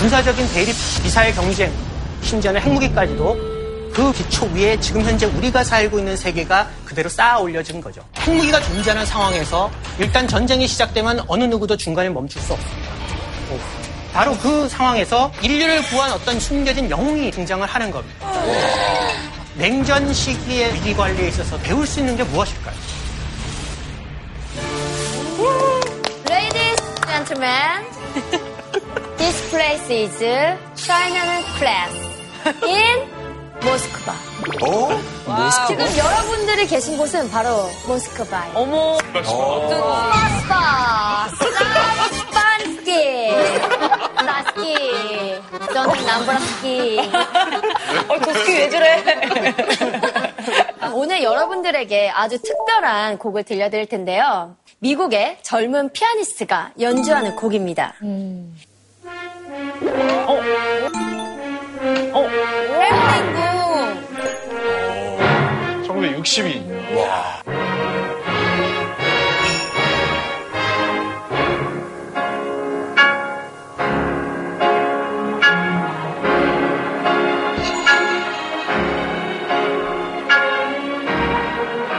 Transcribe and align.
군사적인 0.00 0.48
대립, 0.54 0.74
미사일 1.02 1.34
경쟁, 1.34 1.70
심지어는 2.22 2.58
핵무기까지도 2.62 3.36
그 3.92 4.10
기초 4.14 4.46
위에 4.46 4.80
지금 4.80 5.02
현재 5.02 5.26
우리가 5.26 5.62
살고 5.62 5.98
있는 5.98 6.16
세계가 6.16 6.70
그대로 6.86 7.10
쌓아 7.10 7.38
올려진 7.38 7.82
거죠. 7.82 8.00
핵무기가 8.20 8.62
존재하는 8.62 9.04
상황에서 9.04 9.70
일단 9.98 10.26
전쟁이 10.26 10.66
시작되면 10.66 11.24
어느 11.28 11.44
누구도 11.44 11.76
중간에 11.76 12.08
멈출 12.08 12.40
수 12.40 12.54
없습니다. 12.54 12.90
바로 14.14 14.34
그 14.38 14.66
상황에서 14.70 15.30
인류를 15.42 15.82
구한 15.82 16.12
어떤 16.12 16.40
숨겨진 16.40 16.88
영웅이 16.88 17.30
등장을 17.30 17.66
하는 17.66 17.90
겁니다. 17.90 18.26
냉전 19.56 20.14
시기의 20.14 20.72
위기 20.76 20.94
관리에 20.94 21.28
있어서 21.28 21.58
배울 21.58 21.86
수 21.86 22.00
있는 22.00 22.16
게 22.16 22.24
무엇일까요? 22.24 22.74
Ladies, 26.30 26.82
gentlemen, 27.06 28.49
place 29.60 29.90
is 29.90 30.16
Chinaman 30.74 31.44
class 31.58 31.92
in 32.64 33.06
모스크바. 33.60 34.12
어? 34.62 34.88
지금 35.68 35.84
여러분들이 35.98 36.66
계신 36.66 36.96
곳은 36.96 37.30
바로 37.30 37.68
모스크바예요. 37.86 38.54
어머. 38.56 38.96
모스크바, 39.12 40.16
스탄스키, 42.08 43.28
나스키, 44.24 44.74
저는 45.74 46.06
남브라스키. 46.06 47.00
어, 48.08 48.18
도스키 48.18 48.54
왜 48.54 48.70
저래? 48.70 49.04
오늘 50.94 51.22
여러분들에게 51.22 52.08
아주 52.08 52.40
특별한 52.40 53.18
곡을 53.18 53.42
들려드릴 53.42 53.90
텐데요. 53.90 54.56
미국의 54.78 55.36
젊은 55.42 55.92
피아니스트가 55.92 56.72
연주하는 56.80 57.36
곡입니다. 57.36 57.96
어, 59.50 60.40
햄링구. 62.80 63.40
1962. 65.84 66.64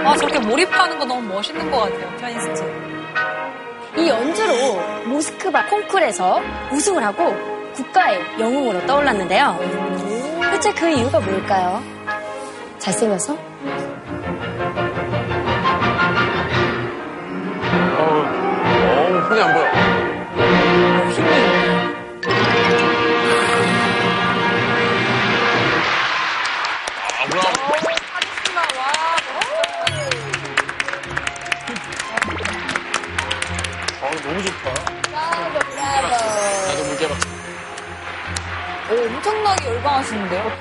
아, 0.06 0.16
저렇게 0.18 0.40
몰입하는 0.40 0.98
거 1.00 1.06
너무 1.06 1.22
멋있는 1.28 1.70
것 1.70 1.80
같아요, 1.82 2.18
피아니스트. 2.18 2.91
이 3.98 4.08
연주로 4.08 4.80
모스크바 5.06 5.66
콩쿨에서 5.68 6.42
우승을 6.72 7.04
하고 7.04 7.36
국가의 7.74 8.20
영웅으로 8.40 8.86
떠올랐는데요. 8.86 9.58
대체 10.52 10.74
그 10.74 10.90
이유가 10.90 11.20
뭘까요? 11.20 11.84
잘생겨서? 12.80 13.34
어, 17.98 19.26
흔히 19.28 19.42
안 19.42 19.54
보여. 19.54 19.91
너무 34.32 34.44
좋다. 34.44 34.74
나도 36.66 36.84
물개박. 36.86 37.18
오, 38.90 38.94
엄청나게 39.16 39.68
열광하시는데요? 39.68 40.52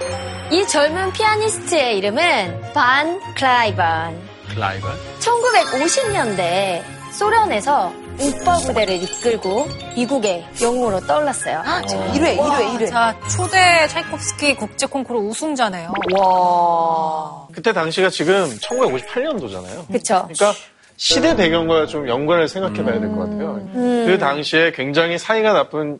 이 0.51 0.67
젊은 0.67 1.12
피아니스트의 1.12 1.99
이름은 1.99 2.73
반 2.75 3.21
클라이반. 3.35 4.21
클라이번. 4.49 4.93
1950년대 5.21 6.83
소련에서 7.12 7.93
오빠 8.19 8.56
부대를 8.59 9.03
이끌고 9.05 9.69
미국의 9.94 10.49
영웅으로 10.61 11.06
떠올랐어요. 11.06 11.62
1회, 11.65 12.39
1회, 12.39 12.77
1회. 12.77 12.91
자, 12.91 13.15
초대 13.37 13.87
차이콥스키 13.87 14.56
국제 14.56 14.87
콩쿠르 14.87 15.21
우승자네요. 15.21 15.93
와. 16.19 17.47
그때 17.53 17.73
당시가 17.73 18.11
지금 18.11 18.50
1958년도잖아요. 18.59 19.93
그쵸? 19.93 20.28
그러니까 20.28 20.55
시대 21.03 21.34
배경과 21.34 21.87
좀 21.87 22.06
연관을 22.06 22.47
생각해 22.47 22.84
봐야 22.84 23.00
될 23.00 23.09
것 23.11 23.21
같아요. 23.21 23.59
그 23.72 24.19
당시에 24.21 24.71
굉장히 24.72 25.16
사이가 25.16 25.55
나쁜 25.55 25.99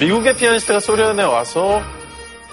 미국의 0.00 0.36
피아니스트가 0.36 0.78
소련에 0.78 1.24
와서 1.24 1.82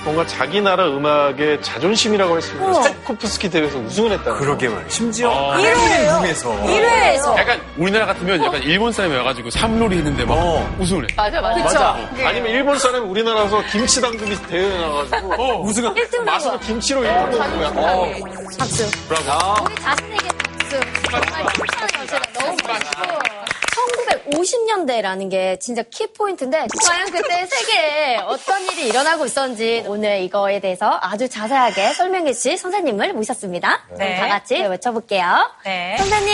뭔가 0.04 0.26
자기 0.26 0.60
나라 0.62 0.88
음악의 0.88 1.62
자존심이라고 1.62 2.34
할 2.34 2.42
수 2.42 2.54
있는 2.56 2.74
차이코프스키 2.74 3.50
대회에서 3.52 3.78
우승을 3.78 4.12
했다. 4.14 4.34
그러게 4.34 4.68
말이야. 4.68 4.90
심지어 4.90 5.30
아. 5.54 5.60
일본인 5.60 6.10
중에서. 6.22 6.50
1회에서. 6.64 7.38
약간 7.38 7.62
우리나라 7.78 8.08
같으면 8.08 8.44
약간 8.44 8.62
일본 8.64 8.92
사람이 8.92 9.16
와가지고 9.16 9.52
삼놀이 9.52 9.98
했는데 9.98 10.26
막 10.26 10.34
어. 10.34 10.76
우승을 10.80 11.04
해. 11.04 11.08
맞아, 11.16 11.40
맞아. 11.40 11.64
그쵸? 11.64 12.26
아니면 12.28 12.50
일본 12.50 12.80
사람이 12.80 13.06
우리나라에서 13.08 13.62
김치 13.72 14.02
당근이 14.02 14.36
대회에 14.50 14.78
나가지고 14.82 15.34
어, 15.42 15.62
우승한. 15.62 15.94
1등 15.94 16.20
맛으로 16.24 16.60
김치로 16.60 17.04
일본 17.06 17.30
먹는 17.38 17.74
거야. 17.76 17.94
어. 17.94 18.12
박수. 18.58 18.90
브라보. 19.08 19.64
우리 19.66 19.76
자신에게 19.76 20.28
박수. 20.74 20.80
정말 21.12 21.46
칭찬해요. 21.54 22.08
제가 22.08 22.22
너무 22.34 22.58
멋있고. 22.68 23.44
1950년대라는 23.74 25.30
게 25.30 25.58
진짜 25.60 25.84
키포인트인데 25.84 26.68
과연 26.88 27.12
그때 27.12 27.46
세계에 27.46 28.18
어떤 28.18 28.62
일이 28.64 28.88
일어나고 28.88 29.26
있었는지 29.26 29.84
오늘 29.88 30.22
이거에 30.22 30.60
대해서 30.60 31.00
아주 31.02 31.28
자세하게 31.28 31.94
설명해 31.94 32.34
주실 32.34 32.58
선생님을 32.58 33.14
모셨습니다. 33.14 33.86
네. 33.92 34.16
그럼 34.16 34.16
다 34.16 34.28
같이 34.28 34.56
외쳐볼게요. 34.56 35.52
네. 35.66 35.98
선생님. 35.98 36.34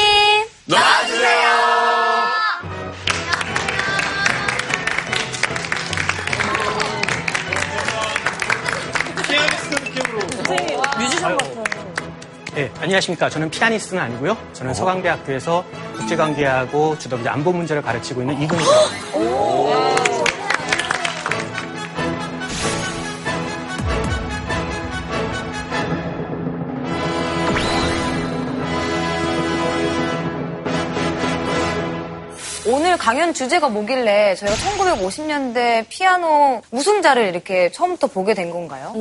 느낌으로. 9.70 10.20
뮤지션 10.98 11.38
같아요. 11.38 11.69
네, 12.56 12.72
안녕하십니까. 12.80 13.30
저는 13.30 13.50
피아니스트는 13.52 14.02
아니고요. 14.02 14.36
저는 14.54 14.74
서강대학교에서 14.74 15.64
국제관계하고 15.98 16.98
주로 16.98 17.18
이제 17.18 17.30
안보 17.30 17.52
문제를 17.52 17.82
가르치고 17.82 18.22
있는 18.22 18.42
이근수입니다. 18.42 19.80
오늘 32.68 32.98
강연 32.98 33.34
주제가 33.34 33.70
뭐길래 33.70 34.36
저희가 34.36 34.56
1950년대 34.56 35.86
피아노 35.90 36.62
우승자를 36.72 37.28
이렇게 37.28 37.72
처음부터 37.72 38.08
보게 38.08 38.34
된 38.36 38.52
건가요? 38.52 38.94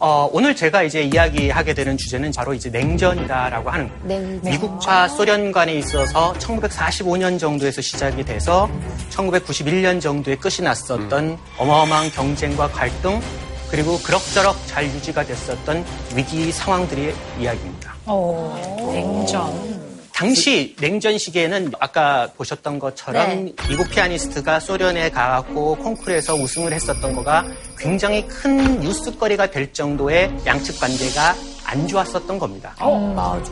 어, 0.00 0.28
오늘 0.32 0.54
제가 0.56 0.82
이제 0.82 1.02
이야기하게 1.02 1.74
되는 1.74 1.96
주제는 1.96 2.32
바로 2.36 2.52
이제 2.54 2.68
냉전이다라고 2.70 3.70
하는. 3.70 3.90
냉전. 4.02 4.50
미국과 4.50 5.08
소련 5.08 5.52
간에 5.52 5.74
있어서 5.74 6.32
1945년 6.34 7.38
정도에서 7.38 7.80
시작이 7.80 8.24
돼서 8.24 8.68
1991년 9.10 10.00
정도에 10.00 10.36
끝이 10.36 10.56
났었던 10.62 11.38
어마어마한 11.58 12.10
경쟁과 12.10 12.68
갈등 12.68 13.20
그리고 13.70 13.98
그럭저럭 13.98 14.56
잘 14.66 14.84
유지가 14.84 15.24
됐었던 15.24 15.84
위기 16.14 16.52
상황들의 16.52 17.14
이야기입니다. 17.40 17.94
냉전. 18.92 19.83
당시 20.14 20.76
냉전 20.78 21.18
시기에는 21.18 21.72
아까 21.80 22.28
보셨던 22.36 22.78
것처럼 22.78 23.46
네. 23.46 23.52
미국 23.68 23.90
피아니스트가 23.90 24.60
소련에 24.60 25.10
가고 25.10 25.74
콩쿠르에서 25.74 26.34
우승을 26.34 26.72
했었던 26.72 27.16
거가 27.16 27.44
굉장히 27.76 28.24
큰 28.28 28.78
뉴스거리가 28.78 29.50
될 29.50 29.72
정도의 29.72 30.32
양측 30.46 30.78
관계가 30.78 31.34
안 31.64 31.88
좋았었던 31.88 32.38
겁니다. 32.38 32.76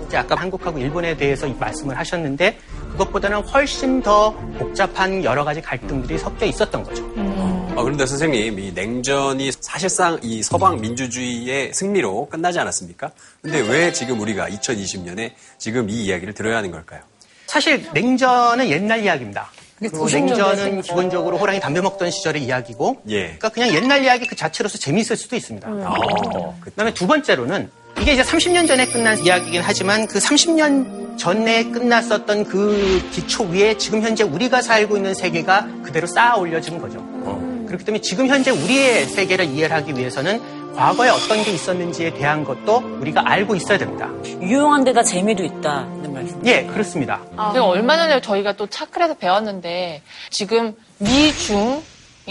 이제 0.06 0.17
아까 0.19 0.37
한국하고 0.37 0.79
일본에 0.79 1.17
대해서 1.17 1.49
이 1.49 1.55
말씀을 1.55 1.99
하셨는데 1.99 2.56
그것보다는 2.93 3.41
훨씬 3.49 4.00
더 4.00 4.32
복잡한 4.56 5.25
여러 5.25 5.43
가지 5.43 5.61
갈등들이 5.61 6.17
섞여 6.17 6.47
있었던 6.47 6.85
거죠. 6.85 7.05
어, 7.75 7.83
그런데 7.85 8.05
선생님, 8.05 8.59
이 8.59 8.73
냉전이 8.75 9.51
사실상 9.61 10.19
이 10.23 10.43
서방 10.43 10.81
민주주의의 10.83 11.73
승리로 11.73 12.29
끝나지 12.31 12.59
않았습니까? 12.59 13.11
근데 13.41 13.61
왜 13.61 13.93
지금 13.93 14.21
우리가 14.21 14.49
2020년에 14.51 15.33
지금 15.57 15.89
이 15.89 16.05
이야기를 16.05 16.35
들어야 16.35 16.59
하는 16.59 16.71
걸까요? 16.71 17.01
사실 17.47 17.87
냉전은 17.95 18.69
옛날 18.69 19.03
이야기입니다. 19.03 19.51
그리고 19.79 20.07
냉전은 20.07 20.83
기본적으로 20.83 21.39
호랑이 21.39 21.61
담배 21.61 21.81
먹던 21.81 22.11
시절의 22.11 22.45
이야기고, 22.45 23.03
예. 23.09 23.23
그러니까 23.25 23.49
그냥 23.49 23.75
옛날 23.75 24.05
이야기 24.05 24.27
그 24.27 24.37
자체로서 24.37 24.77
재미있을 24.79 25.17
수도 25.17 25.35
있습니다. 25.35 25.67
어, 25.69 26.57
그- 26.61 26.71
그다음에 26.71 26.93
두 26.95 27.07
번째로는 27.07 27.71
이게 28.01 28.13
이제 28.13 28.23
30년 28.23 28.69
전에 28.69 28.87
끝난 28.87 29.19
이야기긴 29.25 29.63
하지만 29.65 30.07
그 30.07 30.19
30년 30.19 31.19
전에 31.19 31.65
끝났었던 31.71 32.45
그 32.45 33.03
기초 33.13 33.45
위에 33.45 33.77
지금 33.79 34.03
현재 34.03 34.25
우리가 34.25 34.61
살고 34.63 34.97
있는 34.97 35.15
세계가 35.15 35.69
그대로 35.83 36.07
쌓아 36.07 36.37
올려진 36.37 36.79
거죠. 36.79 37.01
그렇기 37.73 37.87
때문에 37.87 38.03
지금 38.03 38.29
현재 38.29 38.51
우리의 38.51 39.07
세계를 39.07 39.47
이해를 39.47 39.75
하기 39.77 39.97
위해서는 39.97 40.75
과거에 40.75 41.09
어떤 41.09 41.43
게 41.43 41.53
있었는지에 41.53 42.15
대한 42.15 42.45
것도 42.45 42.99
우리가 43.01 43.23
알고 43.25 43.55
있어야 43.55 43.79
됩니다. 43.79 44.11
유용한 44.43 44.85
데다 44.85 45.03
재미도 45.03 45.43
있다는 45.43 46.13
말씀. 46.13 46.47
예, 46.47 46.65
그렇습니다. 46.65 47.21
그리고 47.53 47.67
얼마 47.67 47.97
전에 47.97 48.21
저희가 48.21 48.53
또 48.55 48.67
차클에서 48.67 49.15
배웠는데 49.15 50.03
지금 50.29 50.75
미중의 50.99 51.83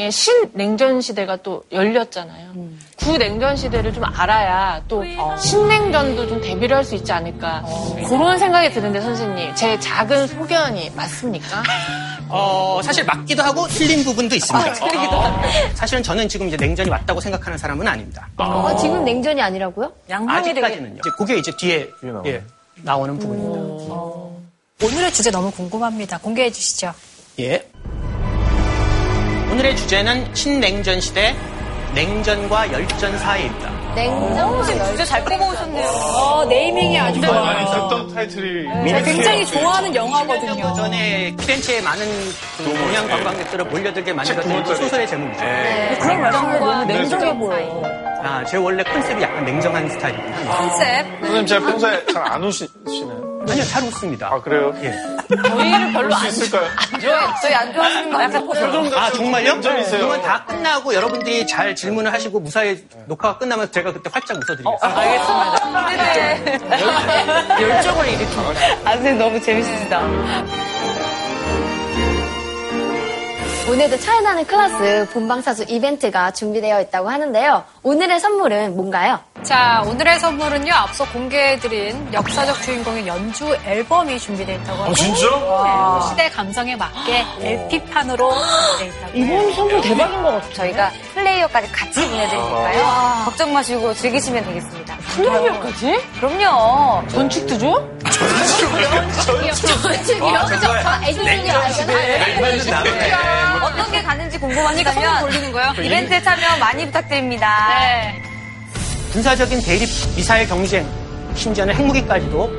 신냉전 0.10 1.02
시대가 1.02 1.36
또 1.38 1.64
열렸잖아요. 1.72 2.54
구냉전 2.98 3.56
시대를 3.58 3.94
좀 3.94 4.04
알아야 4.06 4.82
또 4.88 5.04
신냉전도 5.40 6.28
좀 6.28 6.42
대비를 6.42 6.78
할 6.78 6.84
수 6.86 6.96
있지 6.96 7.12
않을까 7.12 7.64
그런 8.08 8.38
생각이 8.40 8.72
드는데 8.72 9.02
선생님 9.02 9.54
제 9.56 9.80
작은 9.80 10.28
소견이 10.28 10.90
맞습니까? 10.92 11.64
어, 12.30 12.80
사실 12.84 13.04
맞기도 13.04 13.44
하고 13.44 13.68
틀린 13.68 14.04
부분도 14.06 14.36
있습니다. 14.36 14.74
사실은 15.76 16.02
저는 16.02 16.30
지금 16.30 16.48
이제 16.48 16.56
냉전이 16.58 16.90
맞다고 16.90 17.20
생각하는 17.20 17.58
사람은 17.58 17.86
아닙니다. 17.88 18.30
아, 18.38 18.76
지금 18.80 19.04
냉전이 19.04 19.42
아니라고요? 19.42 19.92
아직까지는요. 20.10 21.00
이제 21.02 21.10
그게 21.18 21.38
이제 21.38 21.52
뒤에. 21.58 21.90
예, 22.26 22.42
나오는 22.84 23.18
부분입니다. 23.20 23.92
오늘의 24.84 25.12
주제 25.14 25.30
너무 25.30 25.52
궁금합니다. 25.52 26.18
공개해 26.20 26.52
주시죠. 26.52 26.94
예. 27.40 27.68
오늘의 29.52 29.76
주제는 29.76 30.34
신냉전 30.34 31.02
시대 31.02 31.36
냉전과 31.94 32.72
열전 32.72 33.18
사이입니다. 33.18 33.70
냉전. 33.96 34.64
진짜 34.64 35.04
잘 35.04 35.24
뽑아오셨네요. 35.26 35.86
어, 35.86 36.46
네이밍이 36.46 36.98
아주 36.98 37.20
많이 37.20 37.66
좋아요. 37.66 38.08
타이틀이 38.14 38.88
제가 38.88 39.02
굉장히. 39.04 39.46
좋아하는 39.46 39.92
10년 39.92 39.96
영화거든요. 39.96 40.74
전에 40.74 41.36
피렌체에 41.38 41.82
많은 41.82 42.06
그 42.58 42.64
동양 42.64 43.08
관광객들을 43.10 43.66
몰려들게 43.66 44.14
만들었던 44.14 44.64
그 44.64 44.76
소설의 44.76 45.08
제목이죠. 45.08 45.44
그런 46.00 46.22
말씀을 46.22 46.60
너무 46.60 46.86
냉정해 46.86 47.38
보여. 47.38 47.84
아, 48.24 48.44
제 48.46 48.56
원래 48.56 48.82
컨셉이 48.84 49.22
약간 49.22 49.44
냉정한 49.44 49.90
스타일이긴 49.90 50.32
한데. 50.34 50.50
컨셉. 50.50 51.06
선생님 51.20 51.46
제가 51.48 51.66
평소에 51.66 52.06
잘안 52.14 52.44
우시나요? 52.46 53.31
아니요, 53.50 53.64
잘 53.66 53.84
웃습니다. 53.84 54.28
아 54.32 54.42
그래요? 54.42 54.74
예. 54.84 54.94
저희를 55.50 55.94
별로 55.94 56.14
안 56.16 56.28
있을까요? 56.28 56.68
저희 57.42 57.54
안 57.54 57.74
좋아하시는 57.74 58.12
거 58.12 58.22
약간 58.24 58.46
표정 58.48 58.94
아, 58.94 59.10
정말요? 59.12 59.54
냉전이세요. 59.54 60.00
그러면 60.08 60.22
다 60.22 60.46
끝나고 60.46 60.94
여러분들이 60.94 61.48
잘 61.48 61.76
질문을 61.76 62.14
하시고 62.14 62.40
무사히 62.40 62.86
녹화가 63.08 63.38
끝나면 63.40 63.72
제가 63.72 63.94
그때 63.94 64.10
활짝 64.14 64.38
웃어드리겠습니다. 64.38 65.02
열정을 67.62 68.06
일으킵니다. 68.06 68.86
아, 68.86 68.92
선생님 68.94 69.18
너무 69.18 69.42
재밌으시다. 69.42 70.02
오늘도 73.70 73.98
차이나는 74.00 74.46
클래스 74.46 75.10
본방사수 75.14 75.66
이벤트가 75.70 76.32
준비되어 76.32 76.82
있다고 76.82 77.10
하는데요. 77.10 77.64
오늘의 77.84 78.20
선물은 78.20 78.76
뭔가요? 78.76 79.20
자, 79.44 79.82
오늘의 79.88 80.20
선물은요, 80.20 80.72
앞서 80.72 81.04
공개해드린 81.06 82.14
역사적 82.14 82.62
주인공의 82.62 83.08
연주 83.08 83.58
앨범이 83.66 84.20
준비되어 84.20 84.56
있다고 84.58 84.84
하고. 84.84 84.94
진짜? 84.94 85.26
네, 85.30 86.10
시대 86.10 86.30
감성에 86.30 86.76
맞게 86.76 87.26
LP판으로 87.42 88.32
되어 88.78 88.88
있다고 88.88 89.18
해요. 89.18 89.52
선물 89.56 89.82
대박인 89.82 90.22
것 90.22 90.32
같아요. 90.34 90.54
저희가 90.54 90.92
플레이어까지 91.16 91.72
같이 91.72 92.08
보내드리니까요. 92.08 93.22
걱정 93.26 93.52
마시고 93.52 93.96
즐기시면 93.96 94.46
되겠습니다. 94.46 94.96
플레이어까지? 94.98 96.00
그럼요. 96.20 97.08
전축도 97.10 97.58
저기요? 97.58 97.98
저 99.26 99.42
애기들이 101.04 101.50
알잖아요. 101.52 103.64
어떤 103.64 103.92
게 103.92 104.04
가는지 104.04 104.38
궁금하시다면 104.40 105.20
돌리는 105.22 105.52
거요? 105.52 105.74
이벤트에 105.82 106.22
참여 106.22 106.58
많이 106.60 106.86
부탁드립니다. 106.86 107.68
네. 107.70 108.22
군사적인 109.12 109.62
대립, 109.62 109.88
미사일 110.16 110.48
경쟁, 110.48 110.88
심지어는 111.36 111.76
핵무기까지도 111.76 112.50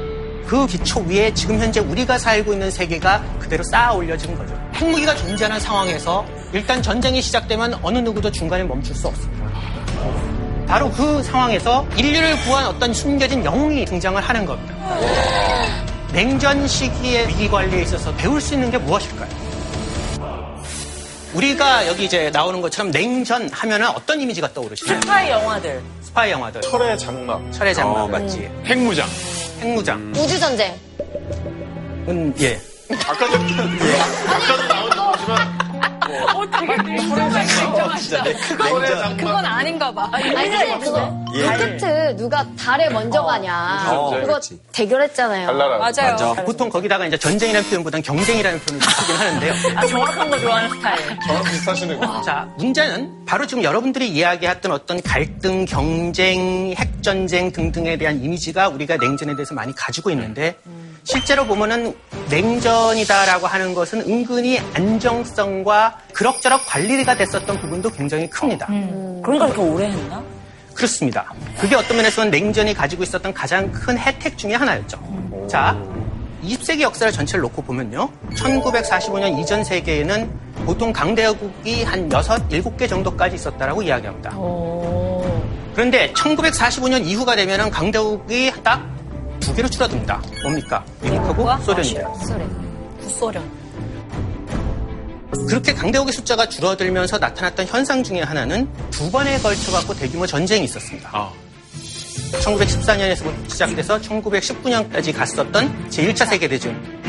그 0.47 0.67
기초 0.67 1.01
위에 1.01 1.33
지금 1.33 1.59
현재 1.59 1.81
우리가 1.81 2.19
살고 2.19 2.53
있는 2.53 2.71
세계가 2.71 3.23
그대로 3.39 3.63
쌓아 3.65 3.93
올려진 3.93 4.37
거죠. 4.37 4.55
핵무기가 4.75 5.15
존재하는 5.17 5.59
상황에서 5.59 6.27
일단 6.53 6.83
전쟁이 6.83 7.23
시작되면 7.23 7.79
어느 7.83 7.99
누구도 7.99 8.31
중간에 8.31 8.65
멈출 8.65 8.95
수 8.95 9.09
없습니다. 9.09 9.51
바로 10.67 10.91
그 10.91 11.23
상황에서 11.23 11.87
인류를 11.97 12.37
구한 12.45 12.67
어떤 12.67 12.93
숨겨진 12.93 13.43
영웅이 13.45 13.87
등장을 13.87 14.21
하는 14.21 14.45
겁니다. 14.45 14.75
냉전 16.13 16.67
시기의 16.69 17.29
위기 17.29 17.49
관리에 17.49 17.83
있어서 17.83 18.15
배울 18.17 18.39
수 18.41 18.53
있는 18.53 18.71
게 18.71 18.77
무엇일까요? 18.77 19.29
우리가 21.33 21.87
여기 21.87 22.05
이제 22.05 22.29
나오는 22.31 22.61
것처럼 22.61 22.91
냉전 22.91 23.49
하면은 23.51 23.89
어떤 23.89 24.21
이미지가 24.21 24.53
떠오르시나요? 24.53 25.01
스파이 25.01 25.31
영화들. 25.31 25.81
스파이 26.13 26.31
영화들. 26.31 26.61
철의 26.61 26.99
장막. 26.99 27.41
철의 27.53 27.75
장막. 27.75 28.03
어, 28.03 28.07
맞지. 28.07 28.41
핵무장. 28.67 29.09
핵무장. 29.61 30.13
우주전쟁. 30.15 30.79
은, 32.07 32.35
예. 32.39 32.61
아까 33.09 33.31
전 33.31 33.41
아까도 34.29 34.69
나오 34.69 34.89
는 36.13 37.09
거지만 37.09 37.47
철의 38.59 38.89
장막. 38.89 39.17
그건 39.17 39.45
아닌가 39.47 39.93
봐. 39.93 40.09
아니, 40.13 40.31
선생님, 40.31 40.81
그거 40.81 41.25
예. 41.35 41.43
로켓 41.43 42.17
누가 42.17 42.47
달에 42.59 42.91
먼저 42.91 43.23
가냐. 43.23 43.85
어, 43.89 44.11
그거 44.11 44.27
그렇지. 44.27 44.61
대결했잖아요. 44.73 45.47
달나라. 45.47 45.79
맞아요. 45.79 46.13
맞아. 46.13 46.35
보통 46.45 46.69
거기다가 46.69 47.07
이제 47.07 47.17
전쟁이라는 47.17 47.69
표현보다는 47.71 48.03
경쟁이라는 48.03 48.61
표현을 48.61 48.87
쓰긴 48.87 49.17
하는데요. 49.17 49.53
아, 49.77 49.87
정확한 49.87 50.31
거 50.31 50.39
좋아하는 50.39 50.71
스타일. 50.71 51.19
저랑 51.27 51.43
비슷하시는 51.45 52.01
자, 52.25 52.49
문제는 52.59 53.25
바로 53.25 53.47
지금 53.47 53.63
여러분들이 53.63 54.09
이야기했던 54.09 54.73
어떤 54.73 55.01
갈등, 55.03 55.65
경쟁, 55.65 56.75
핵전쟁 56.77 57.51
등등에 57.53 57.97
대한 57.97 58.23
이미지가 58.23 58.69
우리가 58.69 58.97
냉전에 58.99 59.35
대해서 59.35 59.55
많이 59.55 59.75
가지고 59.75 60.11
있는데 60.11 60.57
실제로 61.05 61.45
보면은 61.47 61.95
냉전이다라고 62.31 63.47
하는 63.47 63.75
것은 63.75 64.01
은근히 64.03 64.61
안정성과 64.75 65.99
그럭저럭 66.13 66.65
관리가 66.67 67.17
됐었던 67.17 67.59
부분도 67.61 67.91
굉장히 67.91 68.29
큽니다. 68.31 68.67
그런 68.67 69.39
걸 69.39 69.39
그렇게 69.39 69.61
오래 69.61 69.87
했나? 69.91 70.23
그렇습니다. 70.75 71.27
그게 71.59 71.75
어떤 71.75 71.97
면에서는 71.99 72.31
냉전이 72.31 72.75
가지고 72.75 73.03
있었던 73.03 73.35
가장 73.35 73.71
큰 73.73 73.99
혜택 73.99 74.39
중에 74.39 74.55
하나였죠. 74.55 74.99
자, 75.49 75.77
20세기 76.43 76.81
역사를 76.81 77.13
전체를 77.13 77.43
놓고 77.43 77.63
보면요. 77.63 78.09
1945년 78.35 79.39
이전 79.39 79.63
세계에는 79.65 80.31
보통 80.65 80.93
강대국이 80.93 81.85
한 81.85 82.11
6, 82.11 82.11
7개 82.11 82.89
정도까지 82.89 83.37
있었다라고 83.37 83.83
이야기합니다. 83.83 84.31
그런데 85.75 86.13
1945년 86.13 87.05
이후가 87.05 87.37
되면은 87.37 87.71
강대국이 87.71 88.53
딱 88.63 88.87
두 89.43 89.53
개로 89.55 89.69
줄어듭니다. 89.69 90.23
뭡니까? 90.43 90.85
미국하고 91.03 91.63
소련인데요. 91.65 92.13
구소련. 93.01 93.51
그렇게 95.49 95.75
강대국의 95.75 96.13
숫자가 96.13 96.49
줄어들면서 96.49 97.19
나타났던 97.19 97.67
현상 97.67 98.03
중에 98.03 98.21
하나는 98.23 98.69
두 98.91 99.11
번에 99.11 99.39
걸쳐 99.39 99.73
갖고 99.73 99.95
대규모 99.95 100.27
전쟁이 100.27 100.65
있었습니다. 100.65 101.11
아. 101.13 101.33
1914년에서 102.41 103.33
시작돼서 103.49 104.01
1919년까지 104.01 105.15
갔었던 105.15 105.89
제1차 105.91 106.27
세계대전. 106.27 107.02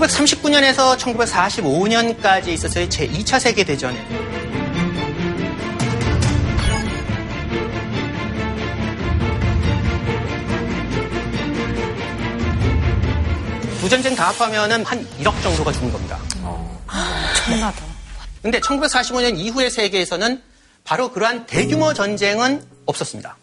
(1939년에서 0.00 0.96
1945년까지) 0.98 2.48
있어서의 2.48 2.88
제2차 2.88 3.38
세계대전 3.38 3.94
두 13.80 13.88
전쟁 13.88 14.14
다 14.14 14.28
합하면은 14.28 14.84
한 14.84 15.06
1억 15.20 15.42
정도가 15.42 15.70
죽은 15.70 15.92
겁니다. 15.92 16.18
엄청나다. 16.42 17.84
근데 18.40 18.58
1945년 18.58 19.36
이후의 19.36 19.68
세계에서는 19.70 20.42
바로 20.84 21.10
그러한 21.12 21.44
대규모 21.46 21.92
전쟁은 21.92 22.62
없었습니다. 22.86 23.36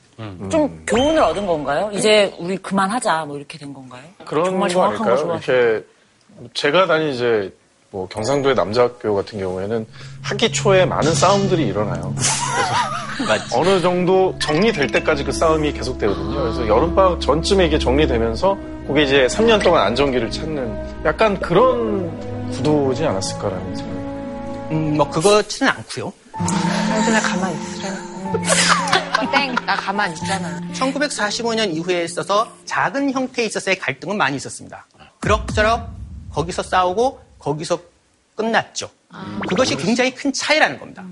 좀 0.51 0.83
교훈을 0.87 1.21
얻은 1.21 1.45
건가요? 1.45 1.89
이제 1.93 2.33
우리 2.39 2.57
그만하자 2.57 3.25
뭐 3.25 3.37
이렇게 3.37 3.57
된 3.57 3.73
건가요? 3.73 4.03
그런 4.25 4.45
정말 4.45 4.69
거 4.69 4.73
정확한 4.73 4.97
거 4.97 5.11
아닐까요? 5.11 5.39
이렇게 5.47 5.85
제가 6.53 6.87
다닌 6.87 7.09
이제 7.09 7.53
뭐 7.91 8.07
경상도의 8.07 8.55
남자 8.55 8.83
학교 8.83 9.13
같은 9.15 9.39
경우에는 9.39 9.85
학기 10.21 10.51
초에 10.51 10.85
많은 10.85 11.13
싸움들이 11.13 11.67
일어나요. 11.67 12.15
맞지. 13.27 13.55
어느 13.55 13.81
정도 13.81 14.35
정리될 14.39 14.87
때까지 14.87 15.23
그 15.23 15.31
싸움이 15.31 15.73
계속되거든요. 15.73 16.41
그래서 16.41 16.67
여름방학 16.67 17.19
전쯤에 17.21 17.65
이게 17.65 17.77
정리되면서 17.77 18.57
그게 18.87 19.03
이제 19.03 19.27
3년 19.27 19.61
동안 19.61 19.83
안정기를 19.87 20.31
찾는 20.31 21.03
약간 21.05 21.39
그런 21.39 22.49
구도지 22.51 23.05
않았을까라는 23.05 23.75
생각이 23.75 24.01
음, 24.71 24.97
뭐 24.97 25.09
그렇지는 25.09 25.71
않고요. 25.71 26.13
그냥 27.05 27.21
가만히 27.21 27.55
있으래. 27.61 27.89
땡, 29.31 29.55
나 29.65 29.75
가만 29.75 30.11
있잖아. 30.13 30.59
1945년 30.73 31.73
이후에 31.75 32.05
있어서 32.05 32.49
작은 32.65 33.11
형태에 33.11 33.45
있어서의 33.45 33.77
갈등은 33.77 34.17
많이 34.17 34.37
있었습니다. 34.37 34.87
그럭저럭 35.19 36.00
거기서 36.33 36.63
싸우고 36.63 37.19
거기서 37.39 37.79
끝났죠. 38.35 38.89
그것이 39.47 39.75
굉장히 39.75 40.13
큰 40.13 40.31
차이라는 40.31 40.79
겁니다. 40.79 41.03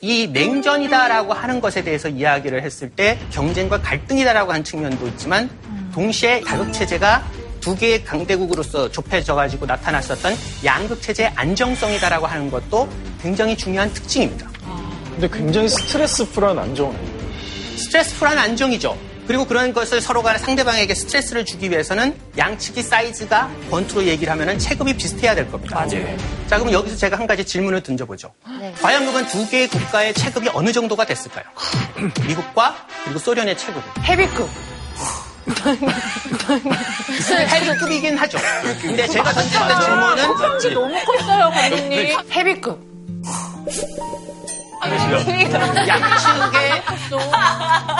이 0.00 0.26
냉전이다라고 0.28 1.32
하는 1.32 1.60
것에 1.60 1.82
대해서 1.82 2.08
이야기를 2.08 2.62
했을 2.62 2.90
때 2.90 3.18
경쟁과 3.30 3.80
갈등이다라고 3.80 4.52
하는 4.52 4.64
측면도 4.64 5.06
있지만 5.08 5.50
동시에 5.92 6.40
다극 6.40 6.72
체제가 6.72 7.24
두 7.60 7.76
개의 7.76 8.02
강대국으로서 8.04 8.90
좁혀져 8.90 9.34
가지고 9.34 9.66
나타났었던 9.66 10.34
양극 10.64 11.02
체제의 11.02 11.32
안정성이다라고 11.34 12.26
하는 12.26 12.50
것도 12.50 12.88
굉장히 13.20 13.56
중요한 13.56 13.92
특징입니다. 13.92 14.50
근데 15.10 15.28
굉장히 15.28 15.68
스트레스풀한 15.68 16.58
안정. 16.58 16.96
스트레스풀한 17.76 18.38
안정이죠. 18.38 18.96
그리고 19.30 19.44
그런 19.44 19.72
것을 19.72 20.00
서로 20.00 20.24
간에 20.24 20.38
상대방에게 20.38 20.92
스트레스를 20.92 21.44
주기 21.44 21.70
위해서는 21.70 22.16
양측이 22.36 22.82
사이즈가 22.82 23.48
권투로 23.70 24.02
얘기를 24.02 24.32
하면 24.32 24.58
체급이 24.58 24.96
비슷해야 24.96 25.36
될 25.36 25.48
겁니다. 25.48 25.76
맞아요. 25.76 26.16
자, 26.48 26.58
그럼 26.58 26.72
여기서 26.72 26.96
제가 26.96 27.16
한 27.16 27.28
가지 27.28 27.44
질문을 27.44 27.80
던져보죠. 27.80 28.32
네. 28.58 28.74
과연 28.82 29.06
그건 29.06 29.24
두 29.28 29.48
개의 29.48 29.68
국가의 29.68 30.14
체급이 30.14 30.50
어느 30.52 30.72
정도가 30.72 31.06
됐을까요? 31.06 31.44
미국과 32.26 32.74
그리고 33.04 33.20
소련의 33.20 33.56
체급이. 33.56 33.86
헤비급. 34.02 34.50
헤비급이긴 37.30 38.18
하죠. 38.18 38.38
근데 38.82 39.06
제가 39.06 39.32
던졌던 39.32 39.80
질문은 39.80 40.74
너무 40.74 41.04
컸어요, 41.04 41.50
감독님. 41.50 42.18
헤비급. 42.32 42.80
양측의 45.86 46.82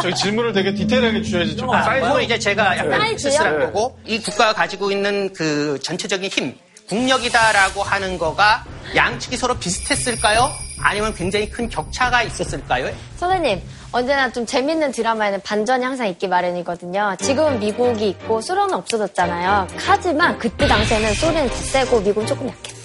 저희 0.03 0.15
질문을 0.15 0.53
되게 0.53 0.75
디테일하게 0.75 1.23
주셔야지 1.23 1.57
좀 1.57 1.71
아, 1.71 1.83
사이즈. 1.83 2.07
그건 2.07 2.23
이제 2.23 2.39
제가 2.39 2.77
약간 2.79 3.01
사이즈요? 3.01 3.19
실수를 3.31 3.47
한 3.47 3.73
거고 3.73 3.99
이 4.07 4.21
국가가 4.21 4.53
가지고 4.53 4.91
있는 4.91 5.33
그 5.33 5.79
전체적인 5.83 6.31
힘, 6.31 6.59
국력이다라고 6.89 7.83
하는 7.83 8.19
거가 8.19 8.65
양측이 8.97 9.37
서로 9.37 9.55
비슷했을까요? 9.59 10.51
아니면 10.83 11.15
굉장히 11.15 11.51
큰 11.51 11.69
격차가 11.69 12.23
있었을까요? 12.23 12.91
선생님, 13.19 13.61
언제나 13.93 14.33
좀 14.33 14.47
재밌는 14.47 14.93
드라마에는 14.93 15.43
반전이 15.43 15.85
항상 15.85 16.09
있기 16.09 16.27
마련이거든요. 16.27 17.17
지금은 17.21 17.61
미국이 17.61 18.09
있고 18.09 18.41
소련은 18.41 18.73
없어졌잖아요. 18.75 19.69
하지만 19.77 20.39
그때 20.39 20.67
당시에는 20.67 21.15
소련이 21.15 21.49
더 21.51 21.55
세고 21.55 22.01
미국은 22.01 22.27
조금 22.27 22.49
약했다. 22.49 22.81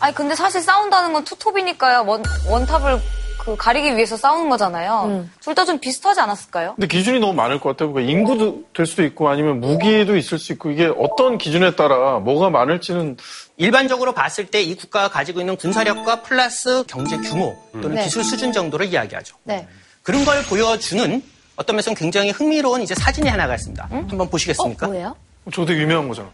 아니 0.00 0.14
근데 0.14 0.34
사실 0.34 0.60
싸운다는 0.60 1.12
건 1.14 1.24
투톱이니까요. 1.24 2.04
원, 2.06 2.22
원탑을 2.46 3.00
그 3.38 3.56
가리기 3.56 3.96
위해서 3.96 4.16
싸우는 4.16 4.48
거잖아요. 4.50 5.26
둘다 5.40 5.64
좀 5.64 5.78
비슷하지 5.78 6.20
않았을까요? 6.20 6.74
근데 6.74 6.86
기준이 6.86 7.18
너무 7.20 7.32
많을 7.32 7.58
것 7.58 7.70
같아요. 7.70 7.92
그러니까 7.92 8.12
인구도 8.12 8.64
될 8.74 8.86
수도 8.86 9.02
있고 9.04 9.28
아니면 9.28 9.60
무기도 9.60 10.16
있을 10.16 10.38
수 10.38 10.52
있고 10.52 10.70
이게 10.70 10.92
어떤 10.98 11.38
기준에 11.38 11.74
따라 11.74 12.18
뭐가 12.18 12.50
많을지는 12.50 13.16
일반적으로 13.56 14.12
봤을 14.12 14.46
때 14.46 14.58
이 14.68 14.74
국가가 14.74 15.08
가지고 15.08 15.40
있는 15.40 15.56
군사력과 15.56 16.22
플러스 16.22 16.84
경제 16.86 17.16
규모 17.16 17.56
또는 17.72 17.94
네. 17.94 18.04
기술 18.04 18.22
수준 18.24 18.52
정도를 18.52 18.86
이야기하죠. 18.86 19.36
네. 19.44 19.66
그런 20.02 20.24
걸 20.24 20.42
보여주는 20.42 21.22
어떤 21.56 21.76
면에서는 21.76 21.96
굉장히 21.96 22.30
흥미로운 22.30 22.82
이제 22.82 22.94
사진이 22.94 23.28
하나가 23.28 23.54
있습니다. 23.54 23.88
한번 23.90 24.20
어, 24.22 24.24
보시겠습니까? 24.30 24.86
뭐예요? 24.88 25.16
저 25.54 25.64
되게 25.64 25.80
유명한 25.82 26.08
거잖아. 26.08 26.28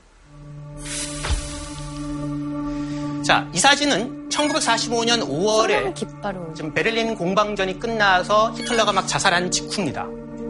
자, 3.24 3.48
이 3.54 3.58
사진은 3.58 4.28
1945년 4.28 5.26
5월에 5.26 5.94
깃발을. 5.94 6.40
지금 6.54 6.74
베를린 6.74 7.14
공방전이 7.14 7.78
끝나서 7.78 8.52
히틀러가 8.52 8.92
막 8.92 9.08
자살한 9.08 9.50
직후입니다. 9.50 10.06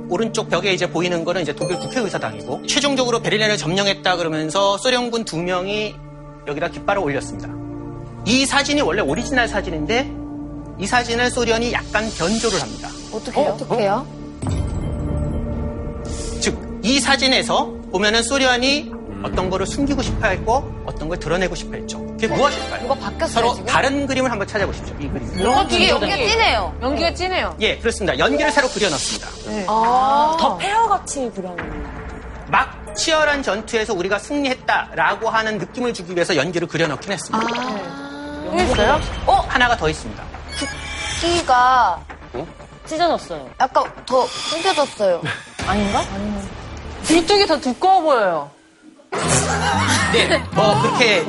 오른쪽 0.09 0.49
벽에 0.49 0.73
이제 0.73 0.91
보이는 0.91 1.25
거는 1.25 1.43
이제 1.43 1.55
독일 1.55 1.79
국회의사당이고 1.79 2.67
최종적으로 2.67 3.21
베를린을 3.23 3.57
점령했다 3.59 4.17
그러면서 4.17 4.77
소련군 4.79 5.25
두 5.25 5.39
명이 5.39 5.95
여기다 6.49 6.69
깃발을 6.71 7.01
올렸습니다. 7.01 7.49
이 8.27 8.45
사진이 8.45 8.81
원래 8.81 9.03
오리지널 9.03 9.47
사진인데 9.47 10.13
이 10.81 10.87
사진을 10.87 11.31
소련이 11.31 11.73
약간 11.73 12.11
변조를 12.11 12.61
합니다. 12.61 12.89
어떻게 13.13 13.41
해요? 13.41 13.51
어떻게 13.55 13.75
해요? 13.83 14.07
즉, 16.41 16.81
이 16.83 16.99
사진에서 16.99 17.67
보면은 17.93 18.25
소련이 18.25 18.91
어떤 19.23 19.49
거를 19.49 19.65
숨기고 19.65 20.03
싶어 20.03 20.27
했고 20.27 20.65
어떤 20.85 21.09
걸 21.09 21.21
드러내고 21.21 21.55
싶어 21.55 21.77
했죠. 21.77 22.04
그게 22.25 22.35
무엇일까요? 22.35 22.81
뭐가 22.87 23.01
바뀌었어요, 23.01 23.29
서로 23.35 23.55
지금? 23.55 23.67
다른 23.67 24.07
그림을 24.07 24.31
한번 24.31 24.47
찾아보십시오. 24.49 24.97
이 25.01 25.09
그림. 25.09 25.29
이게 25.71 25.89
연기가 25.91 26.17
진해요. 26.17 26.75
연기가 26.83 27.15
진해요. 27.15 27.57
예, 27.61 27.79
그렇습니다. 27.79 28.19
연기를 28.19 28.51
새로 28.51 28.69
그려놨습니다. 28.69 29.67
더 29.67 30.57
폐허같이 30.59 31.31
그런. 31.35 31.57
막 32.49 32.95
치열한 32.95 33.43
전투에서 33.43 33.95
우리가 33.95 34.19
승리했다라고 34.19 35.29
하는 35.29 35.59
느낌을 35.59 35.93
주기 35.93 36.15
위해서 36.15 36.37
연기를 36.37 36.69
그려넣긴 36.69 37.13
했습니다. 37.13 37.47
아. 37.47 38.55
있어요? 38.57 39.01
어? 39.27 39.33
하나가 39.49 39.77
더 39.77 39.89
있습니다. 39.89 40.23
끼가 41.21 42.01
찢어졌어요. 42.87 43.51
약간 43.61 43.85
더 44.07 44.27
숨겨졌어요. 44.27 45.23
아닌가? 45.67 46.05
뒤쪽이 47.05 47.47
더 47.47 47.59
두꺼워 47.59 48.01
보여요. 48.03 48.51
네, 50.15 50.39
뭐 50.53 50.81
그렇게 50.81 51.25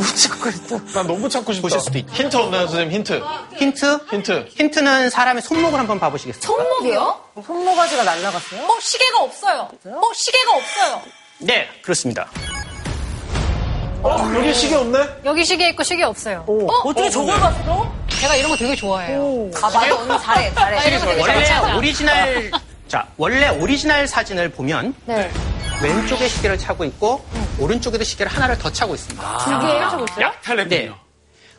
난 0.93 1.07
너무 1.07 1.27
찾고 1.27 1.53
싶다. 1.53 1.61
보실 1.63 1.79
수도 1.79 1.97
있죠. 1.97 2.13
힌트 2.13 2.35
없나요, 2.37 2.67
선생님? 2.67 2.91
힌트. 2.97 3.21
힌트? 3.57 3.99
힌트. 4.11 4.49
힌트는 4.55 5.09
사람의 5.09 5.41
손목을 5.41 5.79
한번 5.79 5.99
봐보시겠습니까? 5.99 6.47
손목이요? 6.47 7.19
손모가지가 7.45 8.03
날라갔어요? 8.03 8.61
어, 8.63 8.79
시계가 8.79 9.23
없어요. 9.23 9.69
어, 9.85 10.13
시계가 10.13 10.51
없어요. 10.55 11.01
네, 11.39 11.67
그렇습니다. 11.81 12.29
어, 14.03 14.31
여기 14.35 14.53
시계 14.53 14.75
없네? 14.75 14.99
여기 15.25 15.43
시계 15.43 15.69
있고 15.69 15.81
시계 15.81 16.03
없어요. 16.03 16.45
어, 16.47 16.65
어떻게 16.83 17.09
저걸 17.09 17.39
봤어? 17.39 17.91
제가 18.19 18.35
이런 18.35 18.51
거 18.51 18.55
되게 18.55 18.75
좋아해요. 18.75 19.49
아, 19.55 19.61
맞아. 19.61 19.95
언니 19.95 20.19
잘해, 20.21 20.53
잘해. 20.53 21.19
원래 21.19 21.75
오리지널 21.77 22.51
자 22.87 23.07
원래 23.17 23.49
오리지널 23.49 24.07
사진을 24.07 24.51
보면 24.51 24.93
네. 25.05 25.31
왼쪽에 25.81 26.27
시계를 26.27 26.57
차고 26.57 26.83
있고 26.85 27.25
오른쪽에도 27.59 28.03
시계를 28.03 28.31
하나를 28.31 28.57
더 28.57 28.71
차고 28.71 28.95
있습니다. 28.95 29.37
두 29.39 29.49
개를 29.59 29.79
차고 29.89 30.05
있어요? 30.09 30.25
약탈했군요. 30.27 30.79
네. 30.91 30.91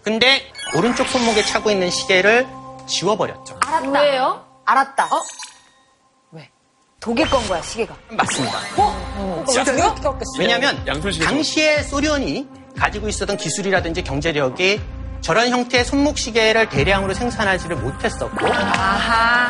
근데 0.03 0.43
오른쪽 0.77 1.07
손목에 1.09 1.43
차고 1.43 1.71
있는 1.71 1.91
시계를 1.91 2.47
지워버렸죠. 2.89 3.59
알았다. 3.67 4.01
왜요? 4.01 4.47
알았다. 4.65 5.05
어? 5.07 5.23
왜? 6.31 6.49
독일 7.01 7.29
건 7.29 7.47
거야, 7.49 7.61
시계가. 7.63 7.95
맞습니다. 8.11 8.59
어떻게 9.43 9.77
꼈겠어? 10.03 10.31
왜냐하면 10.39 10.85
당시에 10.85 11.83
소련이 11.83 12.47
가지고 12.79 13.09
있었던 13.09 13.37
기술이라든지 13.37 14.03
경제력이 14.05 14.81
저런 15.21 15.49
형태의 15.51 15.85
손목 15.85 16.19
시계를 16.19 16.69
대량으로 16.69 17.13
생산하지를 17.15 17.77
못했었고 17.77 18.47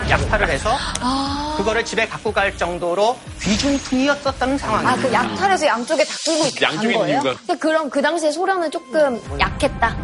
약탈을 0.09 0.49
해서 0.49 0.77
그거를 1.57 1.85
집에 1.85 2.07
갖고 2.09 2.33
갈 2.33 2.57
정도로 2.57 3.19
귀중품이었었다는 3.41 4.59
상황입니다. 4.59 4.93
아, 4.93 4.97
그 5.03 5.13
약탈에서 5.13 5.67
양쪽에 5.67 6.05
다 6.05 6.11
끼고 6.25 6.47
있- 6.47 6.55
간 6.61 6.75
양쪽에 6.75 6.95
거예요? 6.95 7.21
근데 7.23 7.57
그럼 7.59 7.91
그 7.91 8.01
당시에 8.01 8.31
소련은 8.31 8.71
조금 8.71 9.21
약했다. 9.39 9.97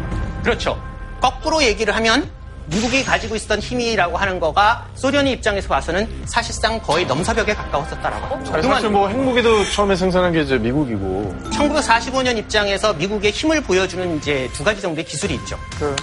그렇죠. 0.43 0.81
거꾸로 1.21 1.63
얘기를 1.63 1.95
하면 1.95 2.29
미국이 2.67 3.03
가지고 3.03 3.35
있었던 3.35 3.59
힘이라고 3.59 4.17
하는 4.17 4.39
거가 4.39 4.87
소련의 4.95 5.33
입장에서 5.33 5.67
봐서는 5.67 6.07
사실상 6.25 6.79
거의 6.79 7.05
넘사벽에 7.05 7.53
가까웠었다라고. 7.53 8.39
그동안 8.39 8.77
사실 8.77 8.89
뭐 8.89 9.07
핵무기도 9.09 9.65
처음에 9.71 9.95
생산한 9.95 10.31
게 10.31 10.41
이제 10.41 10.57
미국이고. 10.57 11.35
1945년 11.51 12.37
입장에서 12.37 12.93
미국의 12.93 13.31
힘을 13.31 13.61
보여주는 13.61 14.17
이제 14.17 14.49
두 14.53 14.63
가지 14.63 14.81
정도의 14.81 15.05
기술이 15.05 15.35
있죠. 15.35 15.57
그 15.77 15.95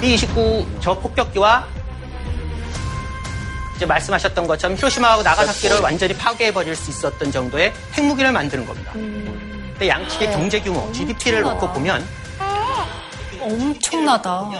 B-29 0.00 0.66
저 0.80 0.98
폭격기와 0.98 1.66
이제 3.76 3.84
말씀하셨던 3.84 4.46
것처럼 4.46 4.76
히로시마하고 4.78 5.22
나가사키를 5.22 5.80
완전히 5.80 6.14
파괴해버릴 6.14 6.74
수 6.74 6.90
있었던 6.90 7.30
정도의 7.30 7.74
핵무기를 7.92 8.32
만드는 8.32 8.64
겁니다. 8.66 8.92
근데 8.92 9.88
양측의 9.88 10.32
경제 10.32 10.60
규모, 10.60 10.90
GDP를 10.92 11.42
놓고 11.42 11.70
보면 11.74 12.02
엄청나다. 13.38 14.50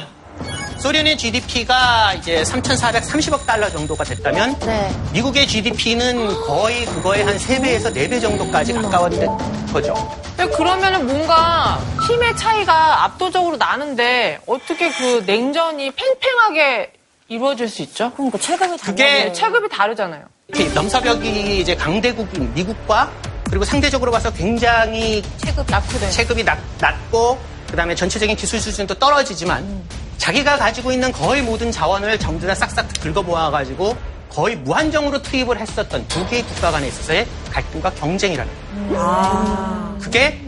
소련의 0.78 1.16
GDP가 1.16 2.14
이제 2.14 2.42
3,430억 2.42 3.46
달러 3.46 3.70
정도가 3.70 4.04
됐다면 4.04 4.58
네. 4.60 4.90
미국의 5.12 5.46
GDP는 5.46 6.28
거의 6.46 6.84
그거의 6.86 7.24
한 7.24 7.36
3배에서 7.36 7.94
4배 7.94 8.20
정도까지 8.20 8.72
가까웠던 8.74 9.66
거죠. 9.72 9.94
근데 10.36 10.54
그러면은 10.56 11.06
뭔가 11.06 11.80
힘의 12.06 12.36
차이가 12.36 13.04
압도적으로 13.04 13.56
나는데 13.56 14.38
어떻게 14.46 14.90
그 14.90 15.24
냉전이 15.26 15.90
팽팽하게 15.92 16.92
이루어질 17.28 17.68
수 17.68 17.82
있죠? 17.82 18.12
그러니까 18.14 18.38
체급이 18.38 18.76
그게. 18.78 19.32
체급이 19.32 19.68
다르잖아요. 19.68 20.24
이렇게 20.48 20.72
넘사벽이 20.72 21.58
이제 21.58 21.74
강대국인 21.74 22.54
미국과 22.54 23.10
그리고 23.48 23.64
상대적으로 23.64 24.12
봐서 24.12 24.32
굉장히 24.32 25.22
체급 25.38 25.68
낙후돼. 25.68 26.10
체급이 26.10 26.44
낮, 26.44 26.58
낮고 26.80 27.38
그다음에 27.70 27.94
전체적인 27.94 28.36
기술 28.36 28.60
수준도 28.60 28.94
떨어지지만 28.94 29.82
자기가 30.18 30.56
가지고 30.56 30.92
있는 30.92 31.12
거의 31.12 31.42
모든 31.42 31.70
자원을 31.70 32.18
전부 32.18 32.46
다 32.46 32.54
싹싹 32.54 32.88
긁어 33.00 33.22
모아가지고 33.22 33.96
거의 34.30 34.56
무한정으로 34.56 35.22
투입을 35.22 35.58
했었던 35.58 36.06
두 36.08 36.26
개의 36.28 36.42
국가 36.42 36.70
간에 36.70 36.88
있어서의 36.88 37.26
갈등과 37.50 37.90
경쟁이라는 37.94 38.52
거예요. 38.88 39.98
그게 40.02 40.40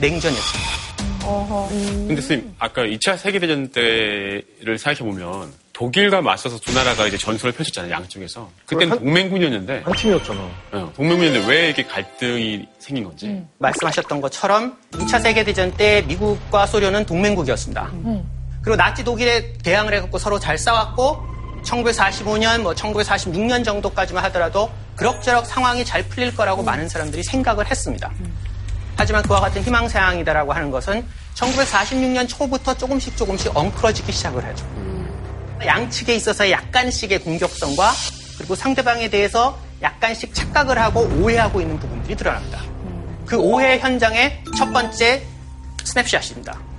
냉전이었습니다. 0.00 0.70
근데 2.06 2.14
선생님, 2.16 2.54
아까 2.58 2.82
2차 2.82 3.16
세계대전 3.16 3.68
때를 3.68 4.78
생각해보면 4.78 5.52
독일과 5.72 6.20
맞서서 6.22 6.58
두 6.60 6.72
나라가 6.72 7.06
이제 7.06 7.16
전술을 7.18 7.52
펼쳤잖아요, 7.52 7.90
양쪽에서. 7.90 8.48
그때는 8.66 8.92
한- 8.92 8.98
동맹군이었는데, 9.00 9.82
한 9.84 9.92
팀이었잖아. 9.94 10.40
어, 10.72 10.92
동맹군이었는데 10.94 11.48
왜 11.48 11.66
이렇게 11.66 11.82
갈등이 11.84 12.66
생긴 12.78 13.04
건지. 13.04 13.42
말씀하셨던 13.58 14.20
것처럼 14.20 14.76
2차 14.92 15.20
세계대전 15.20 15.72
때 15.72 16.02
미국과 16.06 16.66
소련은 16.66 17.06
동맹국이었습니다. 17.06 17.90
그리고 18.64 18.76
나치 18.76 19.04
독일에 19.04 19.52
대항을 19.62 19.92
해갖고 19.94 20.18
서로 20.18 20.40
잘 20.40 20.56
싸웠고 20.56 21.22
1945년, 21.62 22.62
뭐 22.62 22.72
1946년 22.72 23.62
정도까지만 23.62 24.24
하더라도 24.24 24.70
그럭저럭 24.96 25.46
상황이 25.46 25.84
잘 25.84 26.02
풀릴 26.04 26.34
거라고 26.34 26.62
많은 26.62 26.88
사람들이 26.88 27.22
생각을 27.22 27.70
했습니다. 27.70 28.10
하지만 28.96 29.22
그와 29.22 29.40
같은 29.40 29.62
희망사항이다라고 29.62 30.52
하는 30.52 30.70
것은 30.70 31.04
1946년 31.34 32.28
초부터 32.28 32.74
조금씩 32.74 33.16
조금씩 33.16 33.54
엉클어지기 33.54 34.10
시작을 34.12 34.44
하죠. 34.44 34.66
양측에 35.64 36.14
있어서 36.14 36.50
약간씩의 36.50 37.18
공격성과 37.20 37.92
그리고 38.38 38.54
상대방에 38.54 39.08
대해서 39.08 39.58
약간씩 39.82 40.34
착각을 40.34 40.78
하고 40.78 41.00
오해하고 41.00 41.60
있는 41.60 41.78
부분들이 41.78 42.16
드러납니다. 42.16 42.60
그 43.26 43.36
오해 43.36 43.78
현장의 43.78 44.42
첫 44.56 44.72
번째 44.72 45.22
스냅샷입니다. 45.84 46.73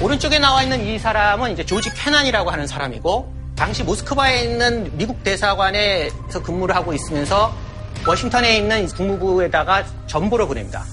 오른쪽에 0.00 0.38
나와 0.38 0.62
있는 0.62 0.84
이 0.84 0.98
사람은 0.98 1.52
이제 1.52 1.64
조지 1.64 1.90
쾌난이라고 1.94 2.50
하는 2.50 2.66
사람이고 2.66 3.32
당시 3.56 3.82
모스크바에 3.84 4.42
있는 4.44 4.90
미국 4.96 5.22
대사관에서 5.22 6.42
근무를 6.42 6.74
하고 6.74 6.92
있으면서 6.92 7.54
워싱턴에 8.06 8.58
있는 8.58 8.86
국무부에다가 8.88 9.84
전보를 10.06 10.46
보냅니다. 10.46 10.84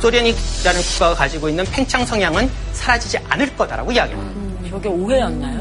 소련이라는 0.00 0.80
국가가 0.80 1.14
가지고 1.14 1.50
있는 1.50 1.64
팽창 1.66 2.06
성향은 2.06 2.50
사라지지 2.72 3.18
않을 3.28 3.54
거다라고 3.56 3.92
이야기합니다. 3.92 4.70
저게 4.70 4.88
오해였나요? 4.88 5.59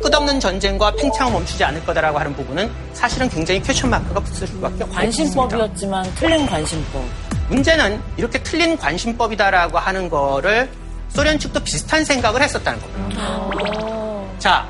끝없는 0.00 0.40
전쟁과 0.40 0.92
팽창을 0.92 1.32
멈추지 1.32 1.64
않을 1.64 1.84
거다라고 1.84 2.18
하는 2.18 2.34
부분은 2.34 2.70
사실은 2.92 3.28
굉장히 3.28 3.60
question 3.62 3.90
mark가 3.90 4.20
붙을 4.20 4.46
수밖에 4.46 4.84
없습니다. 4.84 5.00
관심법이었지만 5.00 6.14
틀린 6.14 6.46
관심법. 6.46 7.04
문제는 7.48 8.00
이렇게 8.16 8.42
틀린 8.42 8.76
관심법이다라고 8.76 9.78
하는 9.78 10.08
거를 10.08 10.68
소련 11.08 11.38
측도 11.38 11.60
비슷한 11.60 12.04
생각을 12.04 12.42
했었다는 12.42 12.80
겁니다. 12.80 14.36
자, 14.38 14.68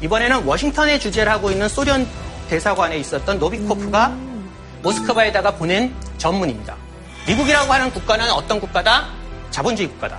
이번에는 0.00 0.44
워싱턴에 0.44 0.98
주재를 0.98 1.30
하고 1.32 1.50
있는 1.50 1.68
소련 1.68 2.06
대사관에 2.48 2.98
있었던 2.98 3.38
노비코프가 3.38 4.14
모스크바에다가 4.82 5.52
보낸 5.52 5.94
전문입니다. 6.18 6.76
미국이라고 7.26 7.72
하는 7.72 7.90
국가는 7.90 8.30
어떤 8.30 8.60
국가다? 8.60 9.08
자본주의 9.50 9.88
국가다. 9.88 10.18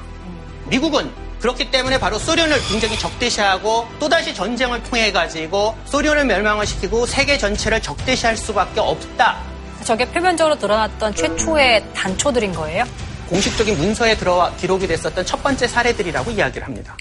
미국은 0.66 1.10
그렇기 1.40 1.70
때문에 1.72 2.00
바로 2.00 2.18
소련을 2.18 2.60
굉장히 2.68 2.98
적대시하고 2.98 3.88
또다시 4.00 4.34
전쟁을 4.34 4.84
통해 4.84 5.12
가지고 5.12 5.78
소련을 5.86 6.26
멸망을 6.26 6.66
시키고 6.66 7.06
세계 7.06 7.38
전체를 7.38 7.82
적대시할 7.82 8.38
수밖에 8.38 8.80
없다. 8.80 9.38
저게 9.84 10.06
표면적으로 10.06 10.58
드러났던 10.58 11.16
최초의 11.16 11.94
단초들인 11.94 12.54
거예요? 12.54 12.84
공식적인 13.30 13.78
문서에 13.78 14.18
들어와 14.18 14.54
기록이 14.56 14.88
됐었던 14.88 15.26
첫 15.26 15.44
번째 15.44 15.68
사례들이라고 15.68 16.32
이야기를 16.32 16.66
합니다. 16.66 16.96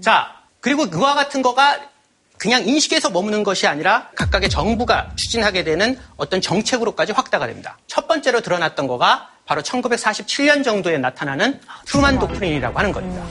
자, 0.00 0.32
그리고 0.60 0.88
그와 0.88 1.14
같은 1.14 1.42
거가 1.42 1.78
그냥 2.38 2.66
인식에서 2.66 3.10
머무는 3.10 3.44
것이 3.44 3.68
아니라 3.68 4.08
각각의 4.16 4.50
정부가 4.50 5.10
추진하게 5.14 5.62
되는 5.62 5.98
어떤 6.16 6.40
정책으로까지 6.40 7.12
확대가 7.12 7.46
됩니다. 7.46 7.78
첫 7.86 8.08
번째로 8.08 8.40
드러났던 8.40 8.88
거가 8.88 9.28
바로 9.46 9.60
1947년 9.62 10.62
정도에 10.62 10.98
나타나는 10.98 11.60
트루만 11.86 12.18
도크린이라고 12.18 12.78
하는 12.78 12.92
겁니다. 12.92 13.24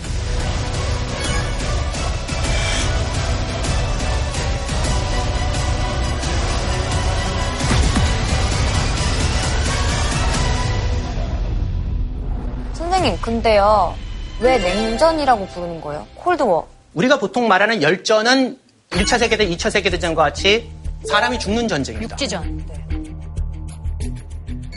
선생님, 12.73 13.21
근데요. 13.21 13.95
왜 14.41 14.57
냉전이라고 14.57 15.47
부르는 15.47 15.81
거예요? 15.81 16.05
콜드워. 16.15 16.67
우리가 16.93 17.19
보통 17.19 17.47
말하는 17.47 17.81
열전은 17.81 18.59
1차 18.89 19.17
세계대전, 19.17 19.55
2차 19.55 19.71
세계대전과 19.71 20.21
같이 20.23 20.69
사람이 21.07 21.39
죽는 21.39 21.67
전쟁입니다. 21.67 22.13
육지전. 22.13 22.65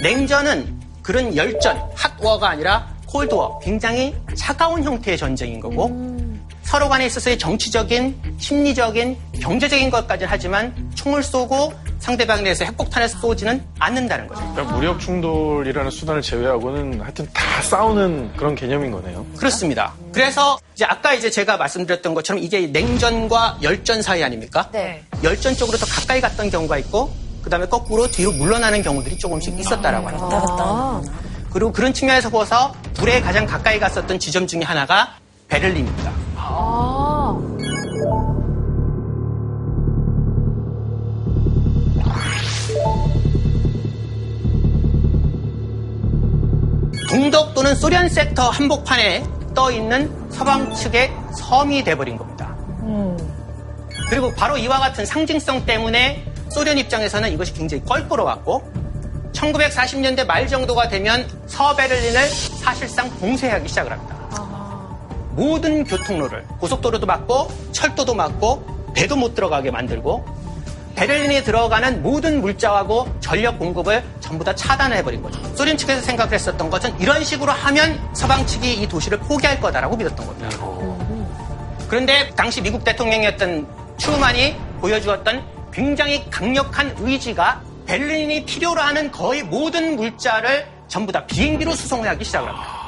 냉전은 0.00 0.83
그런 1.04 1.36
열전, 1.36 1.80
핫워가 1.94 2.48
아니라 2.48 2.88
콜드워, 3.06 3.60
굉장히 3.60 4.16
차가운 4.34 4.82
형태의 4.82 5.18
전쟁인 5.18 5.60
거고 5.60 5.92
서로 6.62 6.88
간에 6.88 7.04
있어서의 7.06 7.38
정치적인, 7.38 8.36
심리적인, 8.38 9.16
경제적인 9.40 9.90
것까지는 9.90 10.28
하지만 10.28 10.90
총을 10.94 11.22
쏘고 11.22 11.74
상대방에 11.98 12.42
대해서 12.42 12.64
핵폭탄을 12.64 13.08
쏘지는 13.08 13.62
않는다는 13.78 14.26
거죠. 14.28 14.40
그러니까 14.52 14.74
무력 14.74 14.98
충돌이라는 14.98 15.90
수단을 15.90 16.22
제외하고는 16.22 17.02
하여튼 17.02 17.28
다 17.34 17.62
싸우는 17.62 18.32
그런 18.36 18.54
개념인 18.54 18.90
거네요. 18.90 19.26
그렇습니다. 19.36 19.92
그래서 20.12 20.58
이제 20.74 20.86
아까 20.86 21.12
이제 21.12 21.30
제가 21.30 21.58
말씀드렸던 21.58 22.14
것처럼 22.14 22.42
이게 22.42 22.66
냉전과 22.66 23.58
열전 23.62 24.00
사이 24.00 24.24
아닙니까? 24.24 24.68
네. 24.72 25.04
열전 25.22 25.54
쪽으로 25.54 25.76
더 25.76 25.84
가까이 25.86 26.20
갔던 26.22 26.50
경우가 26.50 26.78
있고 26.78 27.12
그다음에 27.44 27.66
거꾸로 27.66 28.08
뒤로 28.08 28.32
물러나는 28.32 28.82
경우들이 28.82 29.18
조금씩 29.18 29.60
있었다라고 29.60 30.08
합니다. 30.08 31.00
그리고 31.52 31.70
그런 31.70 31.92
측면에서 31.92 32.30
보아서 32.30 32.72
둘에 32.94 33.20
가장 33.20 33.46
가까이 33.46 33.78
갔었던 33.78 34.18
지점 34.18 34.46
중에 34.46 34.62
하나가 34.62 35.10
베를린입니다. 35.48 36.10
동독 47.10 47.54
또는 47.54 47.76
소련 47.76 48.08
섹터 48.08 48.48
한복판에 48.48 49.22
떠 49.54 49.70
있는 49.70 50.10
서방 50.30 50.74
측의 50.74 51.12
섬이 51.36 51.84
돼버린 51.84 52.16
겁니다. 52.16 52.56
그리고 54.10 54.32
바로 54.34 54.56
이와 54.56 54.80
같은 54.80 55.06
상징성 55.06 55.64
때문에 55.66 56.33
소련 56.54 56.78
입장에서는 56.78 57.32
이것이 57.32 57.52
굉장히 57.52 57.84
껄끄러웠고 57.84 58.62
1940년대 59.32 60.24
말 60.24 60.46
정도가 60.46 60.88
되면 60.88 61.28
서베를린을 61.46 62.28
사실상 62.28 63.10
봉쇄하기 63.18 63.68
시작을 63.68 63.90
합니다. 63.90 64.14
모든 65.32 65.82
교통로를 65.82 66.44
고속도로도 66.60 67.06
막고 67.06 67.50
철도도 67.72 68.14
막고 68.14 68.64
배도 68.94 69.16
못 69.16 69.34
들어가게 69.34 69.72
만들고 69.72 70.24
베를린에 70.94 71.42
들어가는 71.42 72.04
모든 72.04 72.40
물자하고 72.40 73.08
전력 73.18 73.58
공급을 73.58 74.04
전부 74.20 74.44
다 74.44 74.54
차단해 74.54 75.02
버린 75.02 75.20
거죠. 75.22 75.42
소련 75.56 75.76
측에서 75.76 76.00
생각을 76.02 76.34
했었던 76.34 76.70
것은 76.70 77.00
이런 77.00 77.24
식으로 77.24 77.50
하면 77.50 78.00
서방 78.14 78.46
측이 78.46 78.74
이 78.74 78.86
도시를 78.86 79.18
포기할 79.18 79.58
거다라고 79.60 79.96
믿었던 79.96 80.24
겁니다. 80.24 80.56
그런데 81.88 82.30
당시 82.36 82.62
미국 82.62 82.84
대통령이었던 82.84 83.66
추만이 83.98 84.54
보여주었던 84.80 85.53
굉장히 85.74 86.24
강력한 86.30 86.94
의지가 87.00 87.60
베를린이 87.86 88.44
필요로 88.44 88.80
하는 88.80 89.10
거의 89.10 89.42
모든 89.42 89.96
물자를 89.96 90.66
전부 90.86 91.10
다 91.10 91.26
비행기로 91.26 91.72
수송을 91.72 92.08
하기 92.10 92.24
시작을 92.24 92.48
합니다. 92.48 92.84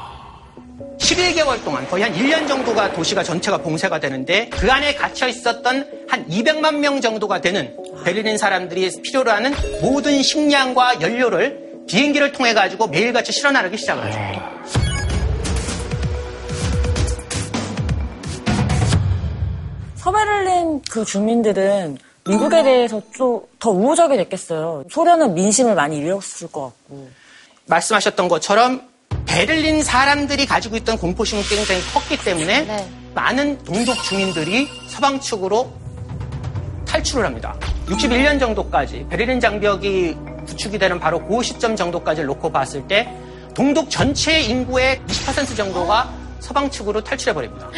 11개월 0.97 1.63
동안 1.65 1.87
거의 1.89 2.03
한 2.03 2.13
1년 2.13 2.47
정도가 2.47 2.93
도시가 2.93 3.23
전체가 3.23 3.57
봉쇄가 3.57 3.99
되는데 3.99 4.47
그 4.49 4.71
안에 4.71 4.95
갇혀 4.95 5.27
있었던 5.27 6.07
한 6.07 6.27
200만 6.27 6.77
명 6.77 7.01
정도가 7.01 7.41
되는 7.41 7.75
베를린 8.05 8.37
사람들이 8.37 8.89
필요로 9.03 9.31
하는 9.31 9.53
모든 9.81 10.23
식량과 10.23 11.01
연료를 11.01 11.83
비행기를 11.87 12.31
통해 12.31 12.53
가지고 12.53 12.87
매일같이 12.87 13.33
실어 13.33 13.51
나르기 13.51 13.77
하죠. 13.85 14.19
서베를린 19.95 20.81
그 20.89 21.03
주민들은 21.03 21.97
미국에 22.27 22.63
대해서 22.63 23.01
좀 23.13 23.41
더 23.59 23.71
우호적이 23.71 24.17
됐겠어요. 24.17 24.83
소련은 24.89 25.33
민심을 25.33 25.73
많이 25.75 25.97
잃었을 25.97 26.47
것 26.51 26.61
같고. 26.65 27.09
말씀하셨던 27.65 28.27
것처럼 28.27 28.81
베를린 29.25 29.83
사람들이 29.83 30.45
가지고 30.45 30.77
있던 30.77 30.97
공포심은 30.97 31.43
굉장히 31.43 31.81
컸기 31.93 32.17
때문에 32.23 32.61
네. 32.61 32.89
많은 33.13 33.57
동독 33.63 34.01
주민들이 34.03 34.67
서방 34.87 35.19
측으로 35.19 35.71
탈출을 36.87 37.25
합니다. 37.25 37.55
61년 37.87 38.39
정도까지 38.39 39.05
베를린 39.09 39.39
장벽이 39.39 40.15
구축이 40.47 40.77
되는 40.77 40.99
바로 40.99 41.25
그 41.25 41.43
시점 41.43 41.75
정도까지 41.75 42.23
놓고 42.23 42.51
봤을 42.51 42.87
때 42.87 43.11
동독 43.53 43.89
전체 43.89 44.39
인구의 44.39 45.01
20% 45.07 45.57
정도가 45.57 46.13
서방 46.39 46.69
측으로 46.69 47.03
탈출해 47.03 47.33
버립니다. 47.33 47.69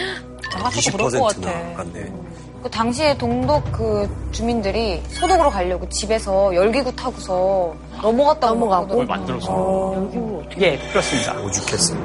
나도 0.53 0.75
그럴 0.91 1.09
것 1.09 1.23
같아. 1.23 1.39
20%나 1.39 1.73
갔네. 1.77 2.12
그 2.61 2.69
당시에 2.69 3.17
동독 3.17 3.71
그 3.71 4.09
주민들이 4.31 5.01
소독으로 5.07 5.49
가려고 5.49 5.87
집에서 5.87 6.53
열기구 6.53 6.93
타고서 6.95 7.73
넘어갔다고 8.01 8.53
넘어가고? 8.55 8.87
그걸 8.87 9.07
그러거든요. 9.07 10.41
만들어서. 10.41 10.61
예, 10.61 10.77
그렇습니다. 10.89 11.39
오죽했어. 11.39 11.95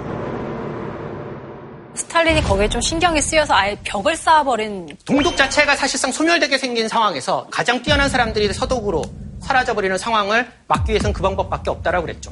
스탈린이 1.94 2.42
거기에 2.42 2.68
좀 2.68 2.80
신경이 2.80 3.20
쓰여서 3.20 3.54
아예 3.54 3.76
벽을 3.84 4.16
쌓아버린 4.16 4.88
동독 5.04 5.36
자체가 5.36 5.76
사실상 5.76 6.10
소멸되게 6.10 6.58
생긴 6.58 6.88
상황에서 6.88 7.46
가장 7.50 7.82
뛰어난 7.82 8.08
사람들이 8.08 8.52
서독으로 8.52 9.02
사라져버리는 9.40 9.96
상황을 9.98 10.46
막기 10.66 10.90
위해서는 10.90 11.12
그 11.12 11.22
방법밖에 11.22 11.70
없다라고 11.70 12.06
그랬죠. 12.06 12.30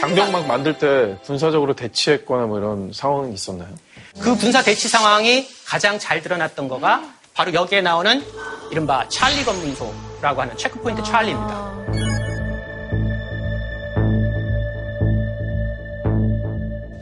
장벽 0.00 0.30
막 0.30 0.46
만들 0.46 0.76
때 0.78 1.16
군사적으로 1.24 1.74
대치했거나 1.74 2.46
뭐 2.46 2.58
이런 2.58 2.92
상황이 2.92 3.32
있었나요? 3.34 3.68
그 4.20 4.36
군사 4.36 4.62
대치 4.62 4.88
상황이 4.88 5.46
가장 5.66 5.98
잘 5.98 6.22
드러났던 6.22 6.68
거가 6.68 7.02
바로 7.34 7.52
여기에 7.52 7.82
나오는 7.82 8.22
이른바 8.70 9.08
찰리 9.08 9.44
검문소라고 9.44 10.40
하는 10.42 10.56
체크포인트 10.56 11.02
찰리입니다. 11.02 11.74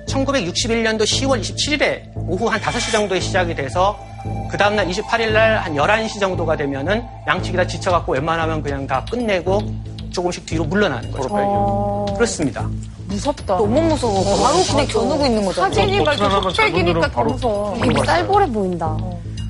1961년도 0.07 1.03
10월 1.03 1.41
27일에 1.41 2.03
오후 2.15 2.47
한 2.49 2.61
5시 2.61 2.93
정도에 2.93 3.21
시작이 3.21 3.55
돼서 3.55 3.99
그 4.51 4.57
다음날 4.57 4.87
28일 4.89 5.33
날 5.33 5.59
한 5.63 5.75
11시 5.75 6.21
정도가 6.21 6.57
되면은 6.57 7.03
양측이 7.27 7.57
다 7.57 7.67
지쳐갖고 7.67 8.13
웬만하면 8.13 8.63
그냥 8.63 8.87
다 8.87 9.05
끝내고 9.11 9.61
조금씩 10.13 10.45
뒤로 10.47 10.65
물러나는 10.65 11.11
거죠. 11.11 11.29
그렇습니다. 12.15 12.69
무섭다. 13.13 13.57
너무 13.57 13.81
무서워. 13.83 14.25
바로 14.43 14.63
그냥 14.65 14.87
겨누고 14.87 15.27
있는 15.27 15.45
거잖아. 15.45 15.69
사진이 15.69 16.01
막 16.01 16.15
흑백이니까 16.45 17.11
더 17.11 17.25
무서워. 17.25 17.79
되게 17.81 18.05
쌀벌해 18.05 18.51
보인다. 18.51 18.97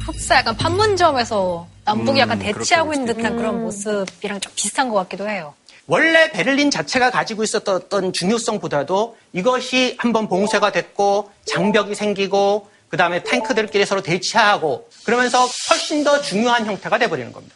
흡사 0.06 0.36
약간 0.36 0.56
판문점에서 0.56 1.66
남북이 1.84 2.20
약간 2.20 2.40
음, 2.40 2.42
대치하고 2.44 2.90
그렇게 2.90 3.00
있는 3.00 3.16
듯한 3.16 3.36
그런 3.36 3.62
모습이랑 3.62 4.40
좀 4.40 4.52
비슷한 4.56 4.88
것 4.88 4.96
같기도 4.96 5.28
해요. 5.28 5.54
원래 5.86 6.30
베를린 6.30 6.70
자체가 6.70 7.10
가지고 7.10 7.42
있었던 7.42 7.74
어떤 7.74 8.12
중요성보다도 8.12 9.16
이것이 9.32 9.96
한번 9.98 10.28
봉쇄가 10.28 10.70
됐고 10.72 11.30
장벽이 11.44 11.94
생기고 11.94 12.68
그 12.88 12.96
다음에 12.96 13.22
탱크들끼리 13.22 13.84
서로 13.86 14.00
대치하고 14.02 14.88
그러면서 15.04 15.46
훨씬 15.70 16.04
더 16.04 16.20
중요한 16.20 16.66
형태가 16.66 16.98
돼버리는 16.98 17.32
겁니다. 17.32 17.54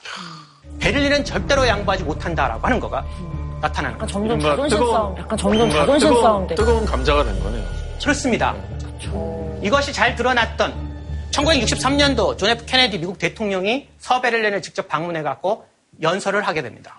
베를린은 0.81 1.25
절대로 1.25 1.67
양보하지 1.67 2.05
못한다라고 2.05 2.67
하는 2.67 2.81
거가 2.81 3.05
나타나는 3.67 3.95
약간 3.97 4.07
거죠. 4.07 4.13
점점 4.13 4.41
자존심 4.41 4.79
뜨거운- 4.79 4.95
싸움, 4.95 5.19
약간 5.19 5.39
점점 5.39 5.71
자존심 5.71 6.09
뜨거운, 6.09 6.23
싸움 6.23 6.47
돼. 6.47 6.55
뜨거운 6.55 6.85
감자가 6.87 7.25
된 7.25 7.41
거네요. 7.41 7.67
그렇습니다. 8.01 8.55
이것이 9.63 9.93
잘 9.93 10.15
드러났던 10.15 10.87
1963년도 11.33 12.39
존 12.39 12.51
F 12.51 12.65
케네디 12.67 12.99
미국 12.99 13.19
대통령이 13.19 13.89
서베를린을 13.99 14.63
직접 14.63 14.89
방문해 14.89 15.23
갖고 15.23 15.67
연설을 16.01 16.47
하게 16.47 16.63
됩니다. 16.63 16.95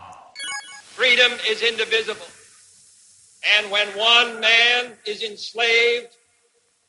Freedom 0.96 1.32
is 1.50 1.64
indivisible. 1.64 2.28
And 3.56 3.72
when 3.74 3.88
one 3.98 4.38
man 4.40 4.98
is 5.08 5.24
enslaved, 5.24 6.10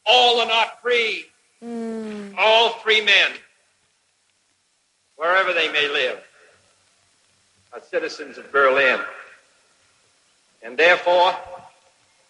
all 0.09 0.41
are 0.41 0.49
not 0.49 0.73
free. 0.81 1.27
All 1.62 2.73
free 2.81 3.03
men, 3.03 3.35
wherever 5.17 5.53
they 5.53 5.69
may 5.71 5.87
live, 5.88 6.19
are 7.73 7.83
citizens 7.85 8.38
of 8.38 8.51
Berlin. 8.51 8.99
And 10.62 10.77
therefore, 10.77 11.35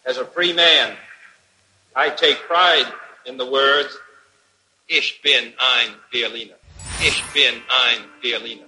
as 0.05 0.17
a 0.17 0.25
free 0.25 0.53
man, 0.53 0.95
I 1.95 2.09
take 2.09 2.37
pride 2.47 2.87
in 3.25 3.37
the 3.37 3.45
words, 3.45 3.97
Ich 4.91 5.21
bin 5.21 5.53
ein 5.59 5.93
Berliner. 6.11 6.55
Ich 6.99 7.23
bin 7.31 7.61
ein 7.69 8.09
Berliner. 8.23 8.65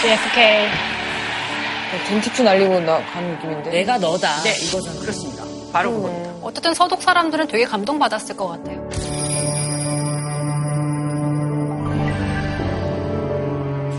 JFK. 0.00 0.70
둔투투 2.08 2.42
날리고 2.42 2.80
나 2.80 3.04
가는 3.12 3.30
느낌인데. 3.34 3.70
내가 3.70 3.98
너다. 3.98 4.42
네, 4.42 4.56
이거잖아. 4.58 5.00
그렇습니다. 5.00 5.44
바로 5.72 5.92
그겁니다. 5.92 6.32
어쨌든 6.42 6.74
서독 6.74 7.02
사람들은 7.02 7.46
되게 7.48 7.64
감동받았을 7.64 8.36
것 8.36 8.48
같아요. 8.48 8.81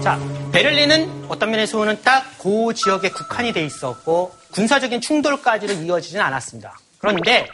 자, 0.04 0.20
베를린은 0.52 1.28
어떤 1.30 1.52
면에서 1.52 1.78
보면 1.78 2.02
딱그 2.02 2.74
지역에 2.76 3.10
국한이 3.10 3.54
돼 3.54 3.63
있었고 3.63 4.34
군사적인 4.52 5.00
충돌까지도 5.00 5.72
이어지진 5.72 6.20
않았습니다. 6.20 6.78
그런데 6.98 7.48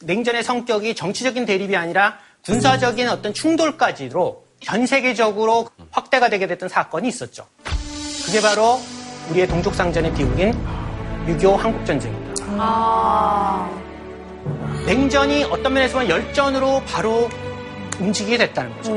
냉전의 0.00 0.42
성격이 0.42 0.96
정치적인 0.96 1.46
대립이 1.46 1.76
아니라 1.76 2.18
군사적인 2.44 3.08
어떤 3.08 3.32
충돌까지로 3.32 4.44
전 4.60 4.86
세계적으로 4.86 5.68
확대가 5.92 6.28
되게 6.28 6.48
됐던 6.48 6.68
사건이 6.68 7.06
있었죠. 7.06 7.46
그게 8.26 8.40
바로 8.40 8.80
우리의 9.30 9.46
동족상전의 9.46 10.14
비극인 10.14 10.52
6.25 11.28 11.56
한국전쟁입니다. 11.56 12.58
냉전이 14.84 15.44
어떤 15.44 15.72
면에서 15.74 16.00
보면 16.00 16.10
열전으로 16.10 16.82
바로 16.88 17.30
움직이게 18.00 18.38
됐다는 18.38 18.74
거죠. 18.76 18.92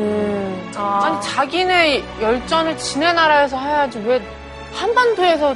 아니 0.79 1.21
자기네 1.21 2.03
열전을 2.21 2.77
지네 2.77 3.13
나라에서 3.13 3.57
해야지 3.59 3.99
왜 3.99 4.21
한반도에서 4.73 5.55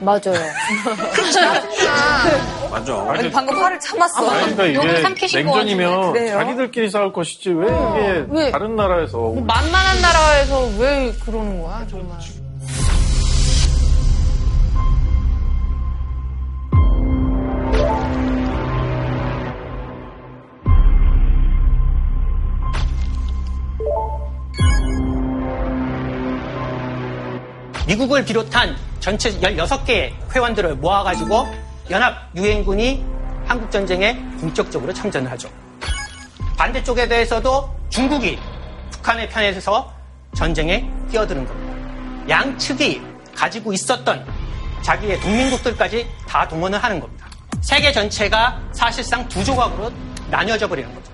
맞아요. 0.00 0.20
맞아. 2.70 3.04
아니, 3.08 3.30
방금 3.30 3.56
화를 3.56 3.80
참았어. 3.80 4.30
아니, 4.30 4.54
그러니까 4.54 5.08
이게 5.10 5.42
냉전이면? 5.42 6.14
자기들끼리 6.28 6.90
싸울 6.90 7.12
것이지 7.12 7.50
왜 7.50 7.66
이게 7.66 8.26
왜? 8.28 8.50
다른 8.50 8.76
나라에서 8.76 9.18
뭐 9.18 9.40
만만한 9.42 10.00
나라에서 10.00 10.68
왜 10.78 11.12
그러는 11.24 11.62
거야 11.62 11.86
정말. 11.90 12.18
미국을 27.98 28.24
비롯한 28.24 28.76
전체 29.00 29.32
16개의 29.40 30.12
회원들을 30.32 30.76
모아가지고 30.76 31.48
연합 31.90 32.30
유엔군이 32.36 33.04
한국전쟁에 33.44 34.14
본격적으로 34.40 34.92
참전을 34.92 35.28
하죠. 35.32 35.50
반대쪽에 36.56 37.08
대해서도 37.08 37.68
중국이 37.88 38.38
북한의 38.92 39.28
편에 39.28 39.52
서 39.60 39.92
전쟁에 40.36 40.88
뛰어드는 41.10 41.44
겁니다. 41.44 42.28
양측이 42.28 43.02
가지고 43.34 43.72
있었던 43.72 44.24
자기의 44.82 45.20
동맹국들까지 45.20 46.06
다 46.28 46.46
동원을 46.46 46.78
하는 46.78 47.00
겁니다. 47.00 47.26
세계 47.62 47.90
전체가 47.90 48.60
사실상 48.72 49.28
두 49.28 49.42
조각으로 49.42 49.90
나뉘어져 50.30 50.68
버리는 50.68 50.94
거죠. 50.94 51.07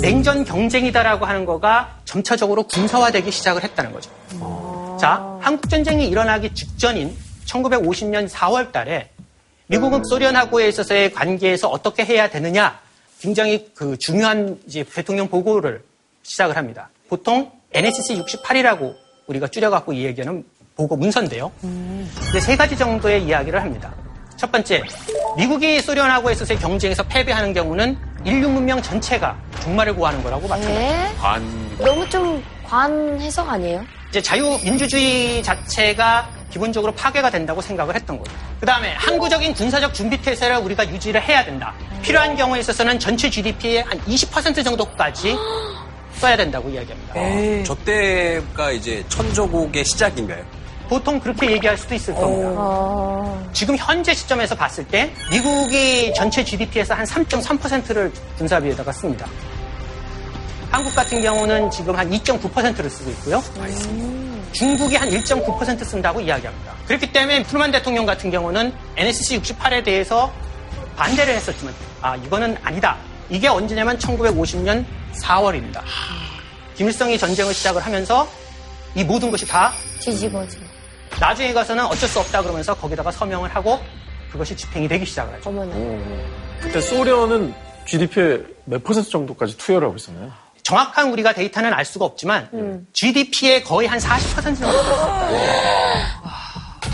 냉전 0.00 0.44
경쟁이다라고 0.44 1.26
하는 1.26 1.44
거가 1.44 1.98
점차적으로 2.04 2.62
군사화되기 2.64 3.30
시작을 3.30 3.62
했다는 3.62 3.92
거죠. 3.92 4.10
자, 4.98 5.38
한국전쟁이 5.40 6.08
일어나기 6.08 6.54
직전인 6.54 7.14
1950년 7.46 8.28
4월 8.28 8.72
달에 8.72 9.10
미국은 9.66 10.02
소련하고에 10.04 10.68
있어서의 10.68 11.12
관계에서 11.12 11.68
어떻게 11.68 12.04
해야 12.04 12.28
되느냐 12.28 12.80
굉장히 13.20 13.70
그 13.74 13.96
중요한 13.98 14.58
이제 14.66 14.84
대통령 14.84 15.28
보고를 15.28 15.82
시작을 16.22 16.56
합니다. 16.56 16.88
보통 17.08 17.50
NSC 17.72 18.22
68이라고 18.22 18.94
우리가 19.26 19.48
줄여갖고 19.48 19.92
이 19.92 20.04
얘기하는 20.04 20.44
보고 20.76 20.96
문서인데요. 20.96 21.52
근데 21.60 22.40
세 22.40 22.56
가지 22.56 22.76
정도의 22.76 23.24
이야기를 23.24 23.62
합니다. 23.62 23.94
첫 24.36 24.50
번째, 24.50 24.82
미국이 25.36 25.82
소련하고 25.82 26.30
있어서의 26.30 26.58
경쟁에서 26.58 27.02
패배하는 27.02 27.52
경우는 27.52 27.98
인류 28.24 28.48
문명 28.48 28.80
전체가 28.82 29.36
종말을 29.62 29.94
구하는 29.94 30.22
거라고 30.22 30.46
맞습니다. 30.46 30.78
네. 30.80 31.14
반 31.16 31.42
너무 31.78 32.08
좀관 32.08 33.18
해석 33.20 33.48
아니에요? 33.48 33.84
이제 34.10 34.20
자유민주주의 34.20 35.42
자체가 35.42 36.28
기본적으로 36.50 36.92
파괴가 36.92 37.30
된다고 37.30 37.60
생각을 37.60 37.94
했던 37.94 38.18
거죠. 38.18 38.32
그 38.58 38.66
다음에 38.66 38.92
항구적인 38.94 39.54
군사적 39.54 39.94
준비 39.94 40.20
태세를 40.20 40.56
우리가 40.58 40.88
유지를 40.88 41.22
해야 41.22 41.44
된다. 41.44 41.72
필요한 42.02 42.36
경우에 42.36 42.60
있어서는 42.60 42.98
전체 42.98 43.30
GDP의 43.30 43.82
한 43.84 43.98
20% 44.00 44.64
정도까지 44.64 45.36
써야 46.16 46.36
된다고 46.36 46.68
이야기합니다. 46.68 47.14
저 47.64 47.74
때가 47.76 48.72
이제 48.72 49.04
천조국의 49.08 49.84
시작인가요? 49.84 50.44
보통 50.90 51.20
그렇게 51.20 51.52
얘기할 51.52 51.78
수도 51.78 51.94
있을 51.94 52.12
겁니다. 52.14 52.50
지금 53.52 53.76
현재 53.76 54.12
시점에서 54.12 54.56
봤을 54.56 54.84
때 54.88 55.12
미국이 55.30 56.12
전체 56.14 56.44
GDP에서 56.44 56.94
한 56.94 57.04
3.3%를 57.06 58.12
군사비에다가 58.36 58.90
씁니다. 58.90 59.24
한국 60.68 60.92
같은 60.92 61.20
경우는 61.22 61.70
지금 61.70 61.94
한 61.94 62.10
2.9%를 62.10 62.90
쓰고 62.90 63.10
있고요. 63.10 63.40
중국이 64.50 64.96
한 64.96 65.08
1.9% 65.08 65.84
쓴다고 65.84 66.20
이야기합니다. 66.20 66.74
그렇기 66.88 67.12
때문에 67.12 67.44
트루만 67.44 67.70
대통령 67.70 68.04
같은 68.04 68.28
경우는 68.28 68.72
NSC 68.96 69.40
68에 69.40 69.84
대해서 69.84 70.32
반대를 70.96 71.34
했었지만 71.34 71.72
아 72.02 72.16
이거는 72.16 72.56
아니다. 72.64 72.96
이게 73.28 73.46
언제냐면 73.46 73.96
1950년 73.96 74.84
4월입니다. 75.22 75.82
김일성이 76.74 77.16
전쟁을 77.16 77.54
시작을 77.54 77.80
하면서 77.80 78.28
이 78.96 79.04
모든 79.04 79.30
것이 79.30 79.46
다 79.46 79.72
뒤집어지. 80.00 80.69
나중에 81.20 81.52
가서는 81.52 81.84
어쩔 81.84 82.08
수 82.08 82.18
없다 82.18 82.42
그러면서 82.42 82.74
거기다가 82.74 83.10
서명을 83.10 83.54
하고 83.54 83.78
그것이 84.32 84.56
집행이 84.56 84.88
되기 84.88 85.04
시작을 85.04 85.34
하죠. 85.34 85.50
어머나. 85.50 85.74
그때 86.60 86.80
소련은 86.80 87.54
GDP의 87.86 88.42
몇 88.64 88.82
퍼센트 88.82 89.10
정도까지 89.10 89.56
투여를 89.58 89.88
하고 89.88 89.96
있었나요? 89.96 90.30
정확한 90.62 91.10
우리가 91.12 91.32
데이터는 91.32 91.72
알 91.72 91.84
수가 91.84 92.04
없지만 92.04 92.86
GDP의 92.92 93.64
거의 93.64 93.88
한 93.88 93.98
40% 93.98 94.58
정도 94.58 94.78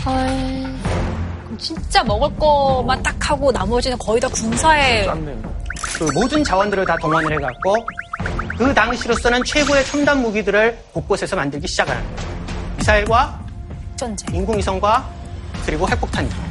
그럼 0.03 1.57
진짜 1.57 2.03
먹을 2.03 2.29
것만 2.37 3.01
딱 3.03 3.29
하고 3.29 3.51
나머지는 3.51 3.97
거의 3.97 4.19
다 4.19 4.27
군사에. 4.29 5.07
그 5.97 6.03
모든 6.13 6.43
자원들을 6.43 6.85
다 6.85 6.95
동원을 6.97 7.31
해갖고 7.33 7.75
그 8.57 8.73
당시로서는 8.73 9.43
최고의 9.43 9.85
첨단 9.85 10.21
무기들을 10.21 10.77
곳곳에서 10.93 11.35
만들기 11.35 11.67
시작을 11.67 11.95
하는 11.95 12.15
거죠. 12.15 12.27
미사일과 12.77 13.46
전쟁. 13.97 14.35
인공위성과 14.35 15.09
그리고 15.65 15.89
핵폭탄입니다. 15.89 16.47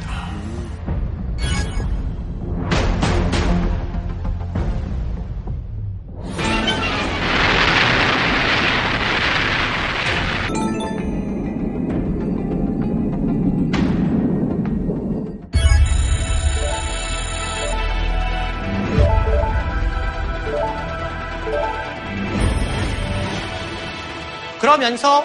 그러면서 24.59 25.23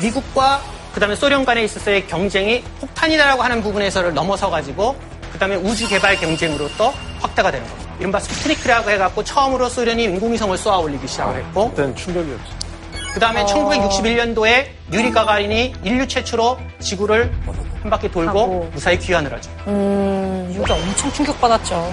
미국과 0.00 0.73
그 0.94 1.00
다음에 1.00 1.16
소련 1.16 1.44
간에 1.44 1.64
있었어의 1.64 2.06
경쟁이 2.06 2.62
폭탄이다라고 2.80 3.42
하는 3.42 3.60
부분에서를 3.62 4.14
넘어서 4.14 4.48
가지고 4.48 4.94
그 5.32 5.38
다음에 5.40 5.56
우주 5.56 5.88
개발 5.88 6.14
경쟁으로 6.16 6.68
또 6.78 6.94
확대가 7.20 7.50
되는 7.50 7.66
겁니다. 7.66 7.92
이른바 7.98 8.20
스푸트니크라고 8.20 8.90
해갖고 8.90 9.24
처음으로 9.24 9.68
소련이 9.68 10.04
인공위성을 10.04 10.56
쏘아 10.56 10.78
올리기 10.78 11.08
시작을 11.08 11.36
했고 11.36 11.70
그때는 11.70 11.96
충격이었죠. 11.96 12.64
그 13.12 13.18
다음에 13.20 13.44
1961년도에 13.44 14.66
유리 14.92 15.10
가가린이 15.10 15.74
인류 15.82 16.06
최초로 16.06 16.58
지구를 16.78 17.32
한 17.82 17.90
바퀴 17.90 18.08
돌고 18.10 18.28
하고. 18.30 18.70
무사히 18.72 18.96
귀환을 18.98 19.32
하죠. 19.34 19.50
이거 20.52 20.74
엄청 20.74 21.12
충격받았죠. 21.12 21.92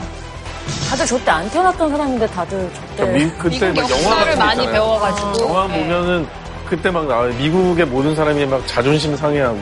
다들 0.89 1.05
저때 1.07 1.31
안 1.31 1.49
태어났던 1.49 1.89
사람인데 1.89 2.27
다들 2.27 2.71
저때 2.73 2.95
그러니까 2.97 3.17
미, 3.17 3.31
그때 3.51 3.71
미국 3.71 3.81
막 3.81 3.89
영화 3.91 4.03
역사를 4.21 4.25
같은 4.25 4.37
거 4.37 4.45
많이. 4.45 4.71
배워가지고. 4.71 5.41
영화 5.49 5.67
네. 5.67 5.79
보면은 5.79 6.27
그때 6.71 6.89
막 6.89 7.05
나와요. 7.05 7.33
미국의 7.37 7.85
모든 7.85 8.15
사람이 8.15 8.45
막 8.45 8.65
자존심 8.65 9.13
상해하고 9.17 9.59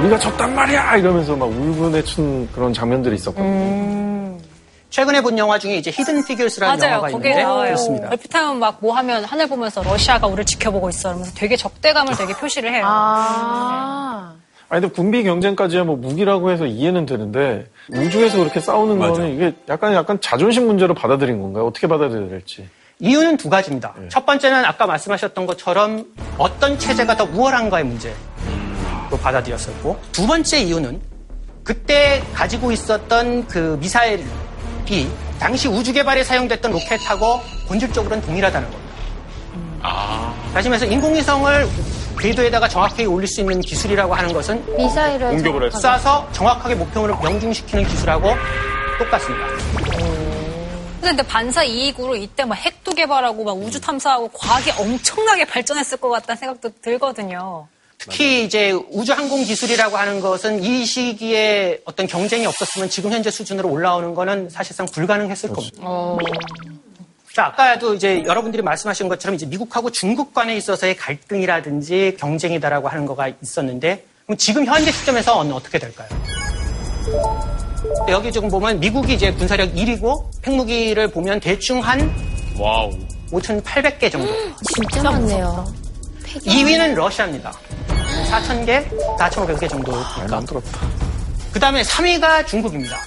우리가 0.00 0.18
졌단 0.18 0.54
말이야 0.54 0.96
이러면서 0.98 1.34
막 1.34 1.46
울분에 1.46 2.15
찬 2.15 2.50
그런 2.52 2.74
장면들이 2.74 3.14
있었거든요. 3.14 4.36
최근에 4.90 5.22
본 5.22 5.38
영화 5.38 5.58
중에 5.58 5.76
이제 5.76 5.90
히든 5.90 6.26
피규어스라는 6.26 6.76
맞아요. 6.76 6.92
영화가 6.96 7.10
거기에 7.12 7.30
있는데 7.30 7.42
나와요. 7.42 7.64
그렇습니다. 7.68 8.08
얼핏하면 8.10 8.58
막뭐 8.58 8.92
하면 8.96 9.24
하늘 9.24 9.48
보면서 9.48 9.82
러시아가 9.82 10.26
우리를 10.26 10.44
지켜보고 10.44 10.90
있어. 10.90 11.08
이러면서 11.08 11.32
되게 11.34 11.56
적대감을 11.56 12.14
되게 12.14 12.34
표시를 12.34 12.74
해요. 12.74 12.84
아. 12.86 14.34
아니 14.68 14.82
근데 14.82 14.94
군비 14.94 15.24
경쟁까지야 15.24 15.84
뭐 15.84 15.96
무기라고 15.96 16.50
해서 16.50 16.66
이해는 16.66 17.06
되는데 17.06 17.66
우주에서 17.90 18.36
그렇게 18.36 18.60
싸우는 18.60 18.98
맞아. 18.98 19.12
거는 19.14 19.34
이게 19.36 19.54
약간 19.70 19.94
약간 19.94 20.20
자존심 20.20 20.66
문제로 20.66 20.92
받아들인 20.92 21.40
건가요? 21.40 21.64
어떻게 21.66 21.86
받아들여야 21.86 22.28
될지. 22.28 22.68
이유는 23.00 23.36
두 23.38 23.48
가지입니다. 23.48 23.94
첫 24.10 24.26
번째는 24.26 24.64
아까 24.64 24.86
말씀하셨던 24.86 25.46
것처럼 25.46 26.04
어떤 26.36 26.78
체제가 26.78 27.16
더 27.16 27.24
우월한가의 27.24 27.84
문제로 27.84 28.14
받아들였었고 29.22 29.98
두 30.12 30.26
번째 30.26 30.60
이유는 30.60 31.00
그때 31.64 32.22
가지고 32.34 32.70
있었던 32.72 33.46
그 33.46 33.78
미사일이 33.80 34.24
당시 35.38 35.68
우주 35.68 35.92
개발에 35.92 36.24
사용됐던 36.24 36.72
로켓하고 36.72 37.40
본질적으로는 37.68 38.22
동일하다는 38.26 38.70
겁니다. 38.70 38.92
아, 39.82 40.34
다시 40.52 40.68
말해서 40.68 40.84
인공위성을 40.84 41.68
궤도에다가 42.18 42.68
정확하게 42.68 43.06
올릴 43.06 43.26
수 43.26 43.40
있는 43.40 43.60
기술이라고 43.60 44.12
하는 44.14 44.32
것은 44.32 44.76
미사일을 44.76 45.30
공격을. 45.30 45.70
쏴서 45.70 46.30
정확하게 46.32 46.74
목표물을 46.74 47.14
명중시키는 47.22 47.86
기술하고 47.86 48.34
똑같습니다. 48.98 49.46
근데 51.00 51.22
반사 51.22 51.64
이익으로 51.64 52.14
이때 52.16 52.44
막 52.44 52.54
핵도 52.54 52.92
개발하고 52.92 53.44
막 53.44 53.52
우주 53.52 53.80
탐사하고 53.80 54.28
과학이 54.28 54.70
엄청나게 54.72 55.44
발전했을 55.46 55.98
것 55.98 56.08
같다는 56.10 56.38
생각도 56.38 56.70
들거든요. 56.82 57.66
특히 57.98 58.44
이제 58.44 58.70
우주 58.90 59.12
항공 59.12 59.44
기술이라고 59.44 59.96
하는 59.96 60.20
것은 60.20 60.62
이 60.62 60.86
시기에 60.86 61.80
어떤 61.84 62.06
경쟁이 62.06 62.46
없었으면 62.46 62.88
지금 62.88 63.12
현재 63.12 63.30
수준으로 63.30 63.68
올라오는 63.68 64.14
거는 64.14 64.48
사실상 64.48 64.86
불가능했을 64.86 65.50
겁니다. 65.50 65.82
자, 67.34 67.46
아까도 67.46 67.94
이제 67.94 68.22
여러분들이 68.24 68.62
말씀하신 68.62 69.08
것처럼 69.08 69.34
이제 69.34 69.46
미국하고 69.46 69.90
중국 69.90 70.32
간에 70.32 70.56
있어서의 70.56 70.96
갈등이라든지 70.96 72.16
경쟁이다라고 72.18 72.88
하는 72.88 73.04
거가 73.06 73.28
있었는데 73.42 74.04
그럼 74.24 74.38
지금 74.38 74.64
현재 74.64 74.90
시점에서 74.90 75.38
어떻게 75.38 75.78
될까요? 75.78 76.08
여기 78.08 78.30
지금 78.32 78.48
보면 78.48 78.80
미국이 78.80 79.14
이제 79.14 79.32
군사력 79.32 79.74
1위고 79.74 80.24
핵무기를 80.46 81.08
보면 81.08 81.40
대충 81.40 81.80
한 81.80 82.10
와우. 82.58 82.90
5,800개 83.30 84.10
정도. 84.10 84.32
진짜 84.74 85.02
많네요. 85.10 85.64
2위는 86.24 86.94
러시아입니다. 86.94 87.52
4,000개, 88.30 88.86
4,500개 89.18 89.68
정도. 89.68 89.92
만들었다. 90.28 90.80
그 91.52 91.58
다음에 91.58 91.82
3위가 91.82 92.46
중국입니다. 92.46 92.98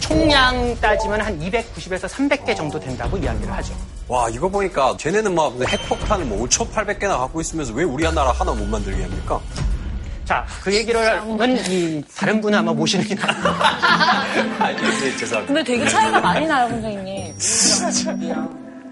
총량 0.00 0.78
따지면 0.80 1.20
한 1.20 1.38
290에서 1.40 2.08
300개 2.08 2.54
정도 2.54 2.78
된다고 2.78 3.16
이야기를 3.16 3.52
하죠. 3.54 3.74
와, 4.06 4.28
이거 4.28 4.48
보니까 4.48 4.94
쟤네는 4.98 5.34
막 5.34 5.54
핵폭탄을 5.60 6.26
뭐 6.26 6.46
5,800개나 6.46 7.18
갖고 7.18 7.40
있으면서 7.40 7.72
왜 7.72 7.84
우리 7.84 8.04
나라 8.04 8.30
하나 8.32 8.52
못 8.52 8.66
만들게 8.66 9.02
합니까? 9.02 9.40
자, 10.24 10.46
그 10.62 10.74
얘기를는 10.74 11.56
이 11.70 12.02
다른 12.16 12.40
분 12.40 12.54
아마 12.54 12.72
모시는 12.72 13.06
게 13.06 13.14
나을 13.14 13.34
것 13.42 13.42
같아요. 13.58 14.54
아니, 14.58 14.76
네, 14.76 15.16
죄송합니다. 15.16 15.46
근데 15.46 15.64
되게 15.64 15.86
차이가 15.88 16.20
많이 16.20 16.46
나요, 16.46 16.68
선생님. 16.68 17.34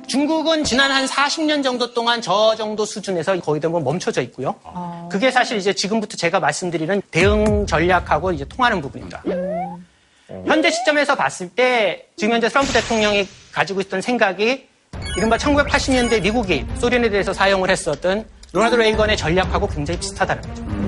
중국은 0.06 0.62
지난 0.64 0.90
한 0.90 1.06
40년 1.06 1.62
정도 1.62 1.94
동안 1.94 2.20
저 2.20 2.54
정도 2.56 2.84
수준에서 2.84 3.40
거의 3.40 3.60
대부분 3.60 3.82
멈춰져 3.82 4.20
있고요. 4.22 4.54
그게 5.10 5.30
사실 5.30 5.56
이제 5.56 5.72
지금부터 5.72 6.16
제가 6.18 6.38
말씀드리는 6.38 7.00
대응 7.10 7.66
전략하고 7.66 8.32
이제 8.32 8.44
통하는 8.44 8.82
부분입니다. 8.82 9.22
현재 10.46 10.70
시점에서 10.70 11.14
봤을 11.14 11.48
때 11.48 12.08
지금 12.16 12.34
현재 12.34 12.48
트럼프 12.48 12.72
대통령이 12.72 13.26
가지고 13.52 13.80
있던 13.80 14.02
생각이 14.02 14.68
이른바 15.16 15.36
1980년대 15.38 16.20
미국이 16.22 16.66
소련에 16.78 17.08
대해서 17.08 17.32
사용을 17.32 17.70
했었던 17.70 18.26
로나ल्드 18.52 18.76
레이건의 18.76 19.16
전략하고 19.16 19.66
굉장히 19.68 19.98
비슷하다는 20.00 20.42
거죠. 20.42 20.81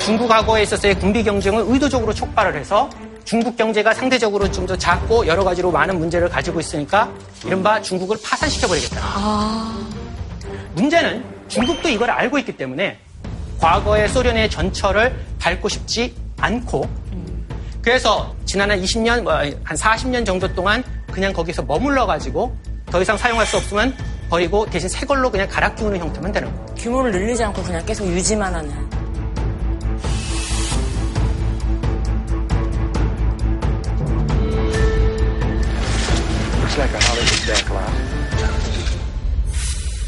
중국하고에 0.00 0.62
있어서의 0.62 0.98
군비 0.98 1.22
경쟁을 1.22 1.64
의도적으로 1.68 2.12
촉발을 2.12 2.56
해서 2.56 2.88
중국 3.24 3.56
경제가 3.56 3.94
상대적으로 3.94 4.50
좀 4.50 4.66
더 4.66 4.76
작고 4.76 5.26
여러 5.26 5.42
가지로 5.44 5.70
많은 5.70 5.98
문제를 5.98 6.28
가지고 6.28 6.60
있으니까 6.60 7.10
이른바 7.44 7.80
중국을 7.80 8.16
파산시켜버리겠다. 8.22 9.00
문제는 10.74 11.24
중국도 11.48 11.88
이걸 11.88 12.10
알고 12.10 12.38
있기 12.38 12.56
때문에 12.56 12.98
과거의 13.60 14.08
소련의 14.08 14.48
전철을 14.50 15.14
밟고 15.38 15.68
싶지 15.68 16.14
않고 16.38 16.88
그래서 17.82 18.34
지난 18.44 18.70
한 18.70 18.80
20년, 18.80 19.22
뭐, 19.22 19.32
한 19.34 19.76
40년 19.76 20.24
정도 20.24 20.46
동안 20.54 20.82
그냥 21.10 21.32
거기서 21.32 21.62
머물러 21.62 22.06
가지고 22.06 22.54
더 22.86 23.00
이상 23.02 23.16
사용할 23.16 23.46
수 23.46 23.56
없으면 23.56 23.94
버리고 24.28 24.66
대신 24.66 24.88
새 24.88 25.04
걸로 25.06 25.30
그냥 25.30 25.48
갈아 25.48 25.74
끼우는 25.74 25.98
형태만 25.98 26.30
되는 26.32 26.48
거예요. 26.54 26.66
규모를 26.76 27.10
늘리지 27.10 27.42
않고 27.44 27.62
그냥 27.62 27.84
계속 27.84 28.06
유지만 28.06 28.54
하는. 28.54 28.70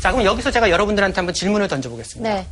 자, 0.01 0.11
그럼 0.11 0.25
여기서 0.25 0.51
제가 0.51 0.71
여러분들한테 0.71 1.17
한번 1.17 1.35
질문을 1.35 1.69
던져보겠습니다. 1.69 2.29
네. 2.35 2.47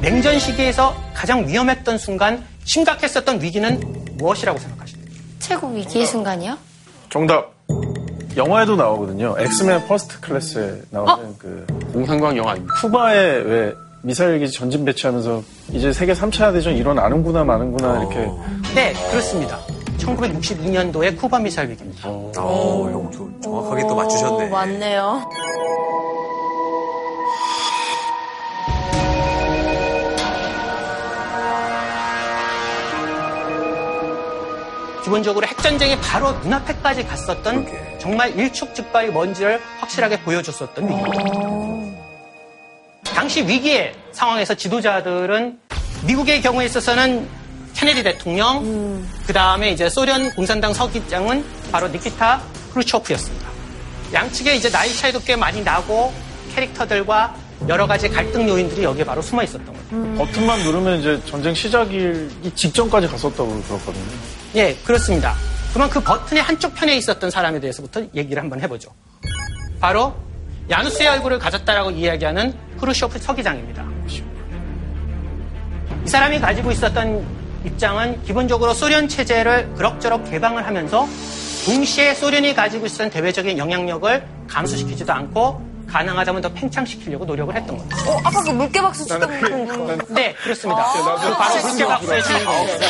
냉전 0.00 0.38
시기에서 0.38 0.94
가장 1.14 1.46
위험했던 1.46 1.98
순간, 1.98 2.44
심각했었던 2.64 3.40
위기는 3.42 3.80
무엇이라고 4.16 4.58
생각하십니까? 4.58 5.12
최고 5.38 5.68
위기의 5.68 6.06
순간이요? 6.06 6.56
정답. 7.10 7.52
영화에도 8.36 8.76
나오거든요. 8.76 9.36
엑스맨 9.38 9.86
퍼스트 9.86 10.20
클래스에 10.20 10.82
나오는 10.90 11.36
그 11.38 11.64
공상과학 11.92 12.36
영화 12.36 12.52
아닙니까? 12.52 12.74
쿠바에 12.80 13.18
왜 13.42 13.72
미사일 14.02 14.38
기지 14.40 14.58
전진 14.58 14.84
배치하면서 14.84 15.42
이제 15.72 15.92
세계 15.92 16.12
3차 16.12 16.52
대전 16.52 16.76
일어나는구나 16.76 17.44
마는구나 17.44 18.00
이렇게 18.00 18.16
네, 18.74 18.92
그렇습니다. 19.10 19.58
1962년도에 19.98 21.16
쿠바 21.16 21.38
미사일 21.38 21.70
위기입니다. 21.70 22.08
어, 22.08 22.32
형 22.34 23.10
저- 23.12 23.40
정확하게 23.42 23.82
또 23.86 23.94
맞추셨네. 23.94 24.46
오, 24.46 24.48
맞네요. 24.48 25.28
기본적으로 35.02 35.46
핵전쟁이 35.46 35.98
바로 36.00 36.32
눈앞에까지 36.40 37.04
갔었던 37.04 37.64
그러게. 37.66 37.98
정말 37.98 38.30
일촉즉발이 38.38 39.10
뭔지를 39.10 39.60
확실하게 39.80 40.20
보여줬었던 40.22 40.84
위기입니다. 40.84 42.04
당시 43.14 43.46
위기의 43.46 43.94
상황에서 44.12 44.54
지도자들은 44.54 45.58
미국의 46.06 46.40
경우에 46.40 46.64
있어서는 46.66 47.28
케네디 47.84 48.02
대통령, 48.02 49.04
그 49.26 49.32
다음에 49.34 49.70
이제 49.70 49.90
소련 49.90 50.30
공산당 50.30 50.72
서기장은 50.72 51.44
바로 51.70 51.86
니키타 51.88 52.40
크루초프였습니다. 52.72 53.46
양측에 54.14 54.54
이제 54.56 54.70
나이 54.70 54.90
차이도 54.90 55.20
꽤 55.20 55.36
많이 55.36 55.62
나고 55.62 56.10
캐릭터들과 56.54 57.34
여러 57.68 57.86
가지 57.86 58.08
갈등 58.08 58.48
요인들이 58.48 58.84
여기에 58.84 59.04
바로 59.04 59.20
숨어 59.20 59.42
있었던 59.42 59.66
거죠. 59.66 60.16
버튼만 60.16 60.62
누르면 60.62 61.00
이제 61.00 61.20
전쟁 61.26 61.52
시작이 61.52 62.26
직전까지 62.54 63.06
갔었다고 63.06 63.62
들었거든요. 63.64 64.04
예, 64.54 64.74
그렇습니다. 64.76 65.34
그러면 65.74 65.90
그 65.90 66.00
버튼의 66.00 66.42
한쪽 66.42 66.74
편에 66.74 66.96
있었던 66.96 67.30
사람에 67.30 67.60
대해서부터 67.60 68.00
얘기를 68.14 68.42
한번 68.42 68.62
해보죠. 68.62 68.94
바로 69.78 70.14
야누스의 70.70 71.06
얼굴을 71.08 71.38
가졌다라고 71.38 71.90
이야기하는 71.90 72.54
크루쇼프 72.80 73.18
서기장입니다. 73.18 73.84
이 76.06 76.08
사람이 76.08 76.40
가지고 76.40 76.70
있었던 76.70 77.43
입장은 77.64 78.22
기본적으로 78.24 78.74
소련 78.74 79.08
체제를 79.08 79.74
그럭저럭 79.74 80.30
개방을 80.30 80.66
하면서 80.66 81.08
동시에 81.64 82.14
소련이 82.14 82.54
가지고 82.54 82.86
있었던 82.86 83.10
대외적인 83.10 83.56
영향력을 83.56 84.26
감소시키지도 84.48 85.12
않고 85.12 85.74
가능하다면 85.88 86.42
더 86.42 86.52
팽창시키려고 86.52 87.24
노력을 87.24 87.54
했던 87.54 87.76
겁니다. 87.78 87.96
어, 88.06 88.20
아까 88.24 88.42
그 88.42 88.50
물개박수 88.50 89.04
치던 89.04 89.20
분. 89.40 89.98
네, 90.14 90.34
그렇습니다. 90.42 90.84
그 90.92 91.34
바로 91.34 91.68
물개박수의 91.68 92.22
주인공입니다. 92.22 92.86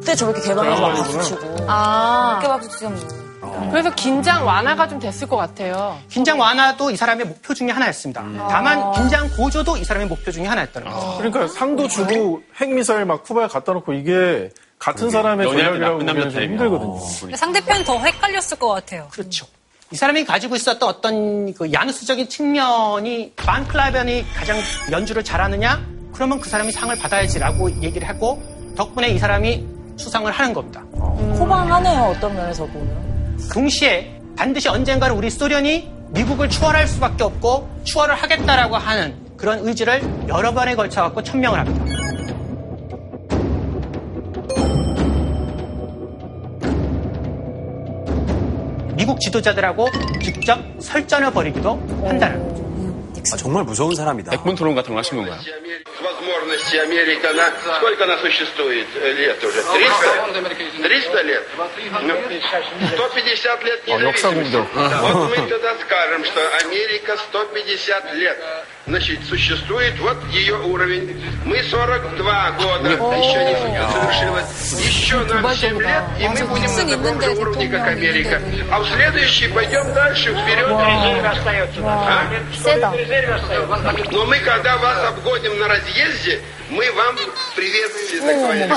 그때 0.00 0.14
저렇게 0.14 0.40
개방해서 0.42 0.80
막 0.82 0.94
붙이고. 1.10 1.56
아. 1.68 2.32
물개박수 2.34 2.70
치던 2.70 2.94
분. 2.94 3.23
그래서 3.70 3.90
긴장 3.94 4.46
완화가 4.46 4.88
좀 4.88 4.98
됐을 4.98 5.26
것 5.28 5.36
같아요. 5.36 5.98
긴장 6.08 6.38
완화도 6.38 6.90
이 6.90 6.96
사람의 6.96 7.26
목표 7.26 7.54
중에 7.54 7.70
하나였습니다. 7.70 8.22
다만 8.48 8.92
긴장 8.92 9.28
고조도 9.30 9.76
이 9.76 9.84
사람의 9.84 10.08
목표 10.08 10.30
중에 10.30 10.46
하나였다는 10.46 10.90
거죠. 10.90 11.16
그러니까 11.18 11.48
상도 11.48 11.88
주고 11.88 12.42
핵미사일 12.56 13.04
막 13.04 13.22
쿠바에 13.24 13.48
갖다 13.48 13.72
놓고 13.72 13.92
이게 13.94 14.50
같은 14.78 15.10
사람의 15.10 15.48
전략이라고 15.48 15.98
보면. 15.98 16.30
힘들거든요. 16.30 16.98
근데 17.20 17.36
상대편이 17.36 17.84
더 17.84 17.98
헷갈렸을 17.98 18.58
것 18.58 18.68
같아요. 18.68 19.08
그렇죠. 19.10 19.46
이 19.90 19.96
사람이 19.96 20.24
가지고 20.24 20.56
있었던 20.56 20.88
어떤 20.88 21.54
그 21.54 21.72
야누스적인 21.72 22.28
측면이 22.28 23.32
반 23.36 23.66
클라벤이 23.68 24.24
가장 24.34 24.56
연주를 24.90 25.22
잘하느냐? 25.22 25.80
그러면 26.12 26.40
그 26.40 26.48
사람이 26.48 26.72
상을 26.72 26.94
받아야지라고 26.96 27.82
얘기를 27.82 28.08
하고 28.08 28.42
덕분에 28.76 29.08
이 29.08 29.18
사람이 29.18 29.66
수상을 29.96 30.30
하는 30.30 30.52
겁니다. 30.52 30.80
호방하네요, 31.38 32.02
어떤 32.16 32.34
면에서 32.34 32.66
보면. 32.66 33.03
동시에 33.52 34.20
반드시 34.36 34.68
언젠가는 34.68 35.14
우리 35.16 35.30
소련이 35.30 35.90
미국을 36.10 36.48
추월할 36.48 36.86
수밖에 36.86 37.24
없고 37.24 37.68
추월을 37.84 38.14
하겠다라고 38.14 38.76
하는 38.76 39.14
그런 39.36 39.66
의지를 39.66 40.02
여러 40.28 40.52
번에 40.52 40.74
걸쳐 40.74 41.02
갖고 41.02 41.22
천명을 41.22 41.58
합니다. 41.58 41.84
미국 48.96 49.20
지도자들하고 49.20 49.88
직접 50.22 50.58
설전을 50.78 51.32
벌이기도 51.32 51.74
한다는 52.04 52.48
거죠. 52.48 52.63
아, 53.33 53.37
정말 53.37 53.63
무서운 53.63 53.95
사람이다. 53.95 54.31
백분 54.31 54.55
토론 54.55 54.75
같은 54.75 54.89
걸 54.93 54.99
하신 54.99 55.17
건가요? 55.17 55.39
возможности 56.01 56.77
Америки, 56.77 57.25
она, 57.25 57.51
сколько 57.77 58.03
она 58.03 58.17
существует 58.17 58.87
э, 58.95 59.11
лет 59.13 59.43
уже? 59.43 59.61
300? 59.61 60.43
300 60.81 61.21
лет? 61.23 61.47
Ну, 62.01 62.15
150 62.95 63.63
лет 63.63 63.81
어, 63.87 64.01
역사 64.01 64.31
независимости. 64.31 64.55
공격. 64.55 65.01
Вот 65.01 65.29
мы 65.29 65.49
тогда 65.49 65.75
скажем, 65.85 66.25
что 66.25 66.57
Америка 66.65 67.17
150 67.17 68.13
лет 68.15 68.37
значит, 68.86 69.20
существует, 69.28 69.98
вот 69.98 70.16
ее 70.30 70.56
уровень. 70.56 71.22
Мы 71.44 71.62
42 71.62 72.50
года, 72.52 72.88
еще 72.90 73.44
не 73.44 73.54
совершилось. 73.92 74.72
Еще 74.84 75.18
нам 75.20 75.54
7 75.54 75.80
лет, 75.80 76.04
и 76.20 76.28
мы 76.28 76.44
будем 76.46 76.76
на 76.76 76.96
таком 76.96 77.20
же 77.22 77.30
уровне, 77.30 77.68
как 77.68 77.88
Америка. 77.88 78.40
А 78.70 78.80
в 78.80 78.88
следующий 78.88 79.48
пойдем 79.48 79.92
дальше, 79.94 80.34
вперед. 80.34 80.68
세다. 82.62 82.92
Но 84.10 84.24
мы, 84.26 84.38
когда 84.40 84.76
вас 84.78 85.04
обгоним 85.08 85.58
на 85.58 85.68
разъезде, 85.68 86.40
мы 86.70 86.90
вам 86.92 87.16
приветствие 87.54 88.20
такое. 88.20 88.68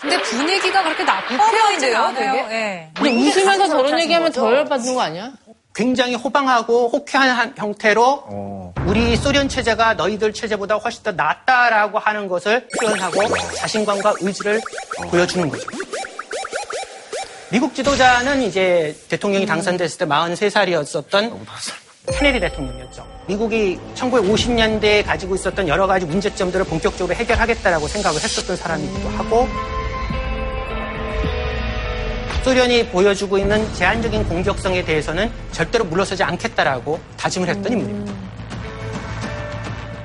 근데 0.00 0.20
분위기가 0.22 0.82
그렇게 0.84 1.02
나빠 1.04 1.36
보이진 1.50 1.94
않아요. 1.94 2.34
예. 2.50 2.90
근데 2.94 3.10
웃으면서 3.10 3.66
저런 3.68 3.98
얘기하면 4.00 4.32
더 4.32 4.52
열받는 4.54 4.94
거 4.94 5.00
아니야? 5.00 5.32
굉장히 5.74 6.14
호방하고 6.14 6.88
호쾌한 6.88 7.30
한- 7.30 7.54
형태로 7.56 8.24
어. 8.26 8.74
우리 8.86 9.16
소련 9.16 9.48
체제가 9.48 9.94
너희들 9.94 10.32
체제보다 10.32 10.76
훨씬 10.76 11.02
더 11.02 11.12
낫다라고 11.12 11.98
하는 11.98 12.26
것을 12.28 12.66
표현하고 12.80 13.22
자신감과 13.56 14.14
의지를 14.20 14.60
보여주는 15.10 15.48
거죠. 15.48 15.64
미국 17.50 17.74
지도자는 17.74 18.42
이제 18.42 18.96
대통령이 19.08 19.46
당선됐을 19.46 19.98
때 19.98 20.04
43살이었었던 20.06 21.38
케네디 22.12 22.40
대통령이었죠. 22.40 23.06
미국이 23.26 23.78
1950년대에 23.94 25.04
가지고 25.04 25.34
있었던 25.34 25.68
여러 25.68 25.86
가지 25.86 26.06
문제점들을 26.06 26.64
본격적으로 26.66 27.14
해결하겠다라고 27.14 27.86
생각을 27.86 28.20
했었던 28.20 28.56
사람이기도 28.56 29.08
하고 29.10 29.48
소련이 32.48 32.88
보여주고 32.88 33.36
있는 33.36 33.70
제한적인 33.74 34.26
공격성에 34.26 34.82
대해서는 34.82 35.30
절대로 35.52 35.84
물러서지 35.84 36.22
않겠다라고 36.22 36.98
다짐을 37.18 37.46
했던 37.46 37.72
인물입니다. 37.72 38.14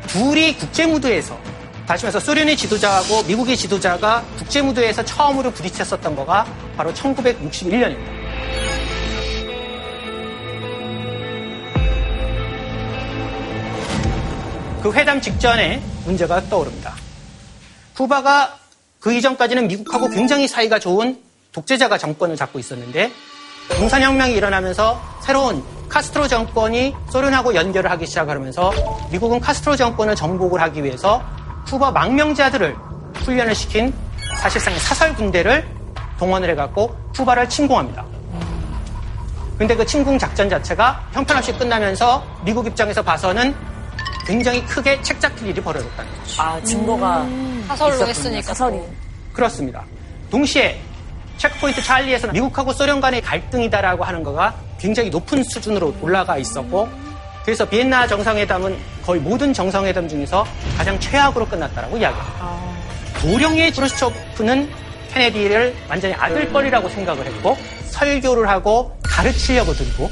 둘이 0.07 0.57
국제 0.57 0.85
무드에서 0.85 1.39
다시 1.87 2.03
말해서 2.03 2.19
소련의 2.19 2.57
지도자하고 2.57 3.23
미국의 3.23 3.55
지도자가 3.55 4.25
국제 4.37 4.61
무드에서 4.61 5.05
처음으로 5.05 5.51
부딪혔었던 5.51 6.17
거가 6.17 6.45
바로 6.75 6.93
1961년입니다. 6.93 8.11
그 14.81 14.91
회담 14.91 15.21
직전에 15.21 15.81
문제가 16.03 16.41
떠오릅니다. 16.49 16.93
쿠바가 17.95 18.59
그 18.99 19.13
이전까지는 19.13 19.69
미국하고 19.69 20.09
굉장히 20.09 20.49
사이가 20.49 20.79
좋은 20.79 21.22
독재자가 21.53 21.97
정권을 21.97 22.35
잡고 22.35 22.59
있었는데 22.59 23.11
공산혁명이 23.77 24.33
일어나면서 24.33 25.01
새로운 25.21 25.63
카스트로 25.87 26.27
정권이 26.27 26.95
소련하고 27.11 27.55
연결을 27.55 27.89
하기 27.91 28.05
시작하면서 28.07 28.73
미국은 29.11 29.39
카스트로 29.39 29.75
정권을 29.75 30.15
정복을 30.15 30.59
하기 30.61 30.83
위해서 30.83 31.23
쿠바 31.67 31.91
망명자들을 31.91 32.75
훈련을 33.23 33.55
시킨 33.55 33.93
사실상 34.39 34.75
사설 34.79 35.15
군대를 35.15 35.65
동원을 36.17 36.49
해갖고 36.49 36.95
쿠바를 37.15 37.47
침공합니다. 37.47 38.05
근데 39.57 39.75
그 39.75 39.85
침공 39.85 40.17
작전 40.17 40.49
자체가 40.49 41.09
형편없이 41.13 41.53
끝나면서 41.53 42.25
미국 42.43 42.65
입장에서 42.65 43.01
봐서는 43.03 43.55
굉장히 44.25 44.65
크게 44.65 45.01
책 45.03 45.19
잡힐 45.21 45.49
일이 45.49 45.61
벌어졌다는 45.61 46.11
거죠. 46.17 46.41
아, 46.41 46.61
증거가. 46.63 47.25
사설로 47.67 47.93
있었군요, 47.93 48.09
했으니까. 48.09 48.41
사설이. 48.41 48.79
그렇습니다. 49.31 49.85
동시에 50.31 50.81
체크포인트 51.37 51.81
찰리에서는 51.81 52.33
미국하고 52.33 52.73
소련 52.73 53.01
간의 53.01 53.21
갈등이다라고 53.21 54.03
하는 54.03 54.23
거가 54.23 54.55
굉장히 54.79 55.09
높은 55.09 55.43
수준으로 55.43 55.95
올라가 56.01 56.37
있었고 56.37 56.89
그래서 57.43 57.65
비엔나 57.65 58.07
정상회담은 58.07 58.77
거의 59.05 59.19
모든 59.19 59.53
정상회담 59.53 60.07
중에서 60.07 60.45
가장 60.77 60.99
최악으로 60.99 61.45
끝났다라고 61.47 61.97
이야기합니다. 61.97 62.57
도령의 63.19 63.71
프루스초프는 63.71 64.69
케네디를 65.13 65.75
완전히 65.89 66.13
아들뻘이라고 66.13 66.89
생각을 66.89 67.25
했고 67.25 67.57
설교를 67.85 68.49
하고 68.49 68.97
가르치려고 69.03 69.73
들고 69.73 70.09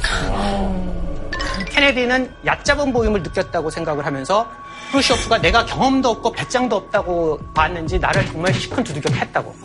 케네디는 1.69 2.31
얕잡은 2.45 2.91
보임을 2.93 3.23
느꼈다고 3.23 3.69
생각을 3.69 4.05
하면서 4.05 4.47
프루쇼프가 4.91 5.39
내가 5.39 5.65
경험도 5.65 6.09
없고 6.09 6.33
배짱도 6.33 6.75
없다고 6.75 7.39
봤는지 7.53 7.97
나를 7.97 8.25
정말 8.25 8.53
시큰 8.53 8.83
두들겨 8.83 9.09
팼다고. 9.09 9.55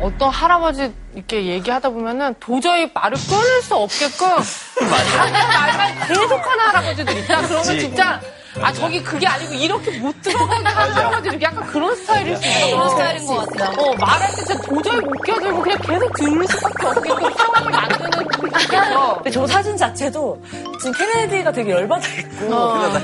어떤 0.00 0.28
할아버지 0.30 0.92
이렇게 1.14 1.44
얘기하다 1.46 1.90
보면은 1.90 2.34
도저히 2.40 2.90
말을 2.92 3.16
끊을 3.28 3.62
수 3.62 3.74
없게끔 3.76 4.28
자기 4.78 5.32
말만 5.32 6.08
계속하는 6.08 6.64
할아버지들 6.66 7.18
있다. 7.18 7.42
그러면 7.42 7.64
진짜 7.64 8.20
아 8.60 8.72
저기 8.72 9.02
그게 9.02 9.26
아니고 9.26 9.52
이렇게 9.54 9.98
못 9.98 10.14
들어가게 10.22 10.64
하는 10.64 10.92
할아버지들 10.94 11.42
약간 11.42 11.66
그런 11.66 11.94
스타일일 11.96 12.36
수 12.36 12.46
있어. 12.48 12.70
그런 12.70 12.90
스타일인 12.90 13.26
것 13.26 13.36
같다. 13.48 13.70
어 13.80 13.94
말할 13.94 14.28
때 14.30 14.36
진짜 14.36 14.54
도저히 14.62 15.00
못 15.00 15.10
껴들고 15.22 15.60
그냥 15.62 15.78
계속 15.78 16.12
들을 16.14 16.46
수밖에 16.48 16.86
없게끔 16.86 17.32
상황을 17.36 17.70
만드는 17.70 18.10
분이셔서 18.28 19.14
근데 19.16 19.30
저 19.30 19.46
사진 19.46 19.76
자체도 19.76 20.42
지금 20.80 20.92
케네디가 20.92 21.52
되게 21.52 21.70
열받아 21.70 22.06
있고 22.08 22.48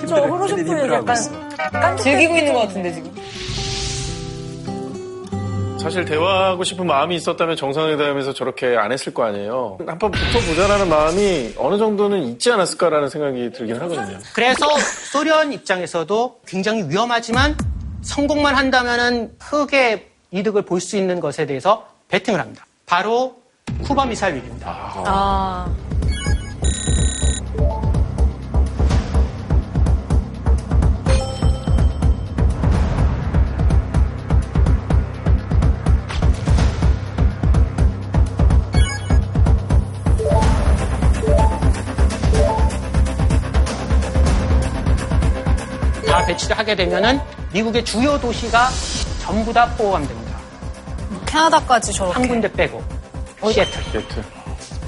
저 0.06 0.16
호로쇼프에 0.16 0.92
약간 0.92 1.16
깐죽 1.72 2.04
즐기고 2.04 2.36
있는 2.36 2.52
것 2.52 2.60
같은데 2.66 2.92
지금. 2.94 3.10
사실 5.80 6.04
대화하고 6.04 6.62
싶은 6.64 6.86
마음이 6.86 7.16
있었다면 7.16 7.56
정상회담에서 7.56 8.34
저렇게 8.34 8.76
안 8.76 8.92
했을 8.92 9.14
거 9.14 9.24
아니에요. 9.24 9.78
한번 9.86 10.10
붙어보자라는 10.10 10.88
마음이 10.88 11.54
어느 11.56 11.78
정도는 11.78 12.22
있지 12.24 12.52
않았을까라는 12.52 13.08
생각이 13.08 13.50
들긴 13.52 13.76
하거든요. 13.80 14.18
그래서 14.34 14.66
소련 15.10 15.52
입장에서도 15.52 16.40
굉장히 16.46 16.82
위험하지만 16.88 17.56
성공만 18.02 18.54
한다면은 18.56 19.32
크게 19.38 20.10
이득을 20.30 20.62
볼 20.62 20.80
수 20.80 20.96
있는 20.96 21.18
것에 21.20 21.46
대해서 21.46 21.86
베팅을 22.08 22.40
합니다. 22.40 22.66
바로 22.86 23.36
쿠바 23.82 24.04
미사일 24.06 24.36
위기입니다. 24.36 24.70
아. 25.06 25.74
다 46.40 46.50
배치를 46.50 46.58
하게 46.58 46.74
되면은 46.74 47.20
미국의 47.52 47.84
주요 47.84 48.18
도시가 48.20 48.68
전부 49.20 49.52
다 49.52 49.66
포함됩니다. 49.76 50.38
캐나다까지 51.26 51.92
저렇게. 51.92 52.14
한 52.14 52.28
군데 52.28 52.50
빼고 52.50 52.82
시애틀. 53.52 53.82
예트. 54.00 54.22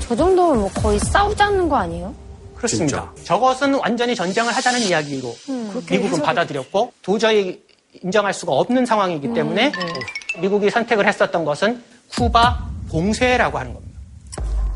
저 0.01 0.17
정도면 0.17 0.61
뭐 0.61 0.71
거의 0.71 0.99
싸우지 0.99 1.43
않는 1.43 1.69
거 1.69 1.77
아니에요? 1.77 2.15
그렇습니다. 2.57 3.11
저것은 3.25 3.75
완전히 3.75 4.15
전쟁을 4.15 4.55
하자는 4.55 4.81
이야기로 4.81 5.35
미국은 5.91 6.23
받아들였고 6.23 6.93
도저히 7.03 7.63
인정할 8.03 8.33
수가 8.33 8.53
없는 8.53 8.87
상황이기 8.87 9.35
때문에 9.35 9.73
미국이 10.41 10.71
선택을 10.71 11.07
했었던 11.07 11.45
것은 11.45 11.83
쿠바 12.13 12.67
봉쇄라고 12.91 13.59
하는 13.59 13.75
겁니다. 13.75 13.93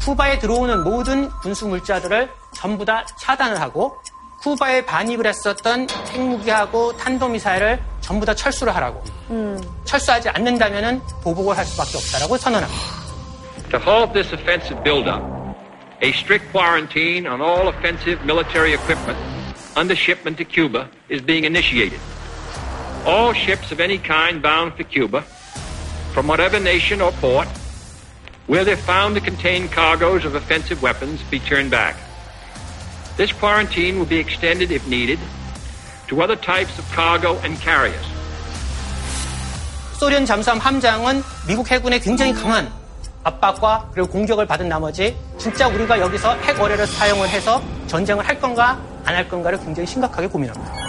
쿠바에 0.00 0.38
들어오는 0.38 0.84
모든 0.84 1.28
군수 1.42 1.66
물자들을 1.68 2.28
전부 2.54 2.84
다 2.84 3.04
차단을 3.20 3.60
하고 3.60 3.96
쿠바에 4.45 4.85
반입을 4.85 5.27
했었던 5.27 5.87
핵무기하고 6.09 6.97
탄도미사일을 6.97 7.79
전부 8.01 8.25
다 8.25 8.33
철수를 8.33 8.75
하라고. 8.75 9.03
철수하지 9.85 10.29
않는다면 10.29 11.01
보복을 11.23 11.57
할 11.57 11.65
수밖에 11.65 11.97
없다라고 11.97 12.37
선언합니다. 12.37 13.01
To 13.69 13.79
halt 13.79 14.13
this 14.13 14.33
offensive 14.33 14.83
buildup, 14.83 15.21
a 16.03 16.09
strict 16.09 16.51
quarantine 16.51 17.27
on 17.27 17.39
all 17.39 17.69
offensive 17.69 18.19
military 18.25 18.73
equipment 18.73 19.17
under 19.77 19.95
shipment 19.95 20.37
to 20.37 20.43
Cuba 20.43 20.89
is 21.09 21.21
being 21.21 21.45
initiated. 21.45 21.99
All 23.05 23.33
ships 23.33 23.71
of 23.71 23.79
any 23.79 23.97
kind 23.97 24.41
bound 24.41 24.73
for 24.73 24.83
Cuba, 24.83 25.21
from 26.13 26.27
whatever 26.27 26.59
nation 26.59 26.99
or 26.99 27.11
port, 27.21 27.47
where 28.47 28.65
they're 28.65 28.75
found 28.75 29.15
to 29.15 29.21
contain 29.21 29.69
cargoes 29.69 30.25
of 30.25 30.35
offensive 30.35 30.81
weapons, 30.81 31.21
be 31.29 31.39
turned 31.39 31.71
back. 31.71 31.95
This 33.16 33.32
quarantine 33.32 33.96
will 33.98 34.08
be 34.08 34.18
extended, 34.18 34.70
if 34.70 34.86
needed, 34.86 35.18
to 36.08 36.20
other 36.22 36.36
types 36.36 36.78
of 36.78 36.84
cargo 36.94 37.38
and 37.44 37.58
carriers. 37.60 38.04
소련 39.98 40.26
잠수함 40.26 40.58
함장은 40.58 41.22
미국 41.48 41.70
해군의 41.70 42.00
굉장히 42.00 42.34
강한 42.34 42.70
압박과 43.24 43.88
그리고 43.94 44.08
공격을 44.08 44.46
받은 44.46 44.68
나머지 44.68 45.16
진짜 45.38 45.66
우리가 45.68 45.98
여기서 45.98 46.34
핵 46.42 46.60
어뢰를 46.60 46.86
사용을 46.86 47.28
해서 47.28 47.62
전쟁을 47.86 48.26
할 48.28 48.38
건가 48.38 48.78
안 49.06 49.14
할 49.16 49.26
건가를 49.28 49.58
굉장히 49.60 49.86
심각하게 49.86 50.26
고민합니다. 50.28 50.85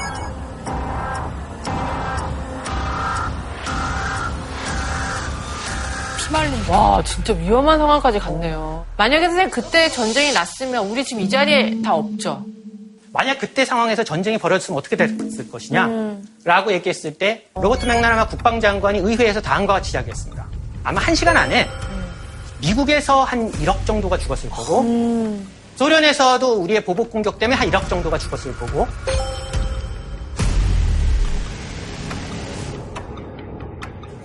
피말린. 6.28 6.53
와 6.69 7.01
진짜 7.03 7.34
위험한 7.34 7.78
상황까지 7.80 8.19
갔네요. 8.19 8.86
만약에 8.97 9.25
선생님 9.25 9.49
그때 9.51 9.89
전쟁이 9.89 10.34
났으면 10.34 10.88
우리 10.88 11.03
지금 11.03 11.21
이 11.23 11.30
자리에 11.30 11.82
다 11.82 11.95
없죠. 11.95 12.45
만약 13.13 13.39
그때 13.39 13.65
상황에서 13.65 14.03
전쟁이 14.03 14.38
벌어졌으면 14.38 14.78
어떻게 14.78 14.95
됐을 14.95 15.49
것이냐 15.49 15.89
라고 16.43 16.71
얘기했을 16.71 17.15
때 17.15 17.47
로버트 17.55 17.86
맥나라마 17.86 18.28
국방장관이 18.28 18.99
의회에서 18.99 19.41
다음과 19.41 19.73
같이 19.73 19.93
이야기했습니다. 19.95 20.45
아마 20.84 21.01
한 21.01 21.15
시간 21.15 21.36
안에 21.36 21.67
미국에서 22.61 23.23
한 23.23 23.51
1억 23.53 23.86
정도가 23.86 24.17
죽었을 24.17 24.49
거고 24.49 24.84
소련에서도 25.78 26.53
우리의 26.61 26.84
보복 26.84 27.11
공격 27.11 27.39
때문에 27.39 27.57
한 27.57 27.69
1억 27.69 27.88
정도가 27.89 28.17
죽었을 28.17 28.55
거고 28.57 28.87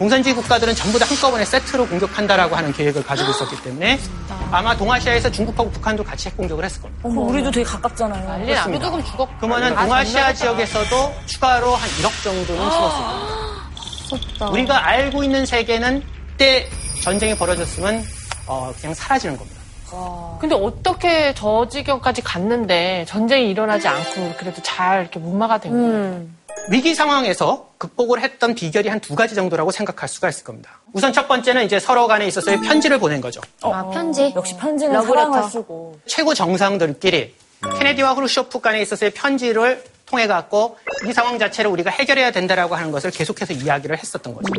공산주의 0.03 0.35
국가들은 0.35 0.75
전부 0.75 0.99
다 0.99 1.07
한꺼번에 1.09 1.45
세트로 1.45 1.87
공격한다라고 1.87 2.57
하는 2.57 2.73
계획을 2.73 3.05
가지고 3.05 3.31
있었기 3.31 3.63
때문에 3.63 4.01
아마 4.51 4.77
동아시아에서 4.77 5.31
중국하고 5.31 5.71
북한도 5.71 6.03
같이 6.03 6.29
핵 6.29 6.37
공격을 6.37 6.65
했을 6.65 6.83
겁니다. 6.83 7.03
어머, 7.07 7.21
우리도 7.21 7.53
되게 7.53 7.65
가깝잖아요. 7.65 8.27
난리 8.27 8.53
나. 8.53 8.65
조금 8.81 9.05
죽었고. 9.05 9.37
그러면은 9.37 9.79
아, 9.79 9.85
동아시아 9.85 10.35
지역에서도 10.35 11.15
추가로 11.27 11.77
한 11.77 11.89
1억 11.89 12.25
정도는 12.25 12.63
죽었을 12.69 13.05
겁니다. 13.05 13.71
무섭다. 14.11 14.51
우리가 14.51 14.87
알고 14.89 15.23
있는 15.23 15.47
세계는 15.47 16.03
그때 16.31 16.69
전쟁이 17.01 17.37
벌어졌으면 17.37 18.05
어, 18.49 18.75
그냥 18.81 18.95
사라지는 18.95 19.37
겁니다. 19.37 19.63
근데 20.41 20.57
어떻게 20.57 21.33
저 21.35 21.69
지경까지 21.69 22.23
갔는데 22.23 23.05
전쟁이 23.07 23.51
일어나지 23.51 23.87
않고 23.87 24.35
그래도 24.37 24.61
잘 24.63 25.03
이렇게 25.03 25.21
무마가 25.21 25.59
된 25.59 25.71
거예요? 25.71 25.87
음. 25.87 26.37
위기 26.71 26.95
상황에서 26.95 27.71
극복을 27.79 28.21
했던 28.23 28.55
비결이 28.55 28.89
한 28.89 29.01
두 29.03 29.17
가지 29.17 29.35
정도라고 29.35 29.73
생각할 29.73 30.09
수가 30.09 30.29
있을 30.29 30.45
겁니다. 30.45 30.81
우선 30.93 31.13
첫 31.13 31.27
번째는 31.27 31.65
이제 31.65 31.81
서로 31.81 32.07
간에 32.07 32.27
있어서의 32.29 32.61
편지를 32.61 32.99
보낸 32.99 33.21
거죠. 33.21 33.41
아, 33.63 33.91
편지? 33.91 34.33
역시 34.37 34.57
편지는. 34.57 35.03
사랑을 35.03 35.43
쓰고. 35.51 35.99
최고 36.07 36.35
정상들끼리 36.35 37.35
케네디와 37.79 38.13
후르쇼프 38.15 38.61
간에 38.61 38.81
있어서의 38.83 39.11
편지를 39.13 39.83
통해 40.07 40.27
갖고 40.29 40.79
이 41.09 41.13
상황 41.13 41.39
자체를 41.39 41.69
우리가 41.71 41.91
해결해야 41.91 42.31
된다라고 42.31 42.77
하는 42.77 42.93
것을 42.93 43.11
계속해서 43.11 43.55
이야기를 43.55 43.99
했었던 43.99 44.33
거죠. 44.35 44.53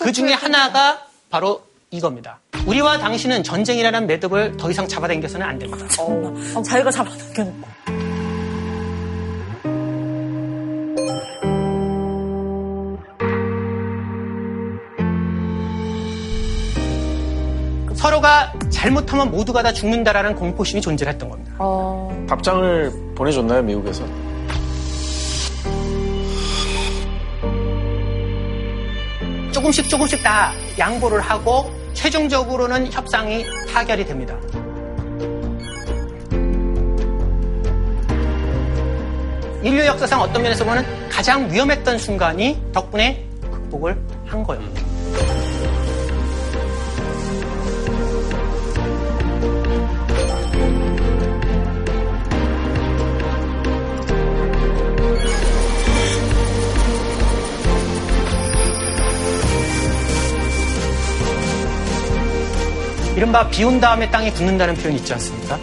그 0.00 0.12
중에 0.12 0.32
하나가 0.32 1.06
바로 1.30 1.62
이겁니다. 1.90 2.38
우리와 2.66 2.98
당신은 2.98 3.42
전쟁이라는 3.42 4.06
매듭을 4.06 4.56
더 4.56 4.70
이상 4.70 4.86
잡아당겨서는 4.86 5.44
안 5.46 5.58
됩니다. 5.58 5.86
어, 5.98 6.62
자기가 6.62 6.90
잡아당겨놓고. 6.90 7.66
서로가 18.04 18.52
잘못하면 18.68 19.30
모두가 19.30 19.62
다 19.62 19.72
죽는다라는 19.72 20.34
공포심이 20.34 20.82
존재했던 20.82 21.26
겁니다. 21.26 21.54
답장을 22.28 22.92
보내줬나요, 23.14 23.62
미국에서? 23.62 24.04
조금씩 29.52 29.88
조금씩 29.88 30.22
다 30.22 30.52
양보를 30.78 31.22
하고 31.22 31.72
최종적으로는 31.94 32.92
협상이 32.92 33.46
타결이 33.72 34.04
됩니다. 34.04 34.36
인류 39.62 39.82
역사상 39.86 40.20
어떤 40.20 40.42
면에서 40.42 40.62
보면 40.62 40.84
가장 41.08 41.50
위험했던 41.50 41.96
순간이 41.96 42.60
덕분에 42.70 43.26
극복을 43.50 43.96
한 44.26 44.44
거예요. 44.44 45.53
이른바 63.16 63.48
비온 63.48 63.80
다음에 63.80 64.10
땅이 64.10 64.32
굳는다는 64.32 64.74
표현이 64.74 64.96
있지 64.96 65.12
않습니까? 65.12 65.58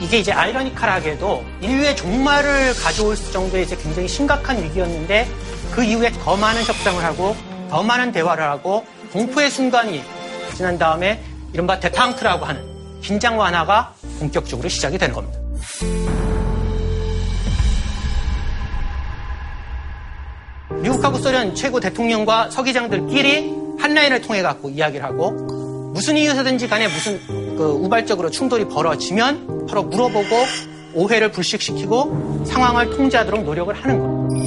이게 0.00 0.18
이제 0.18 0.32
아이러니컬하게도 0.32 1.44
인류의 1.60 1.94
종말을 1.94 2.74
가져올 2.74 3.14
정도의 3.14 3.64
이제 3.64 3.76
굉장히 3.76 4.08
심각한 4.08 4.60
위기였는데 4.60 5.28
그 5.70 5.84
이후에 5.84 6.10
더 6.24 6.36
많은 6.36 6.64
협상을 6.64 7.02
하고 7.04 7.36
더 7.68 7.82
많은 7.84 8.10
대화를 8.10 8.42
하고 8.42 8.84
공포의 9.12 9.50
순간이 9.50 10.02
지난 10.56 10.78
다음에 10.78 11.22
이른바 11.52 11.78
대탕트라고 11.78 12.44
하는 12.44 13.00
긴장 13.00 13.38
완화가 13.38 13.94
본격적으로 14.18 14.68
시작이 14.68 14.98
되는 14.98 15.14
겁니다. 15.14 15.38
미국하고 20.82 21.18
소련 21.18 21.54
최고 21.54 21.78
대통령과 21.78 22.50
서기장들끼리 22.50 23.54
한 23.78 23.94
라인을 23.94 24.22
통해 24.22 24.42
갖고 24.42 24.70
이야기를 24.70 25.04
하고 25.04 25.59
무슨 26.00 26.16
이유에서든지 26.16 26.66
간에 26.66 26.88
무슨 26.88 27.20
그 27.58 27.78
우발적으로 27.78 28.30
충돌이 28.30 28.64
벌어지면 28.68 29.66
서로 29.68 29.82
물어보고 29.82 30.46
오해를 30.94 31.30
불식시키고 31.30 32.46
상황을 32.46 32.96
통제하도록 32.96 33.44
노력을 33.44 33.74
하는 33.74 33.98
겁니다. 33.98 34.40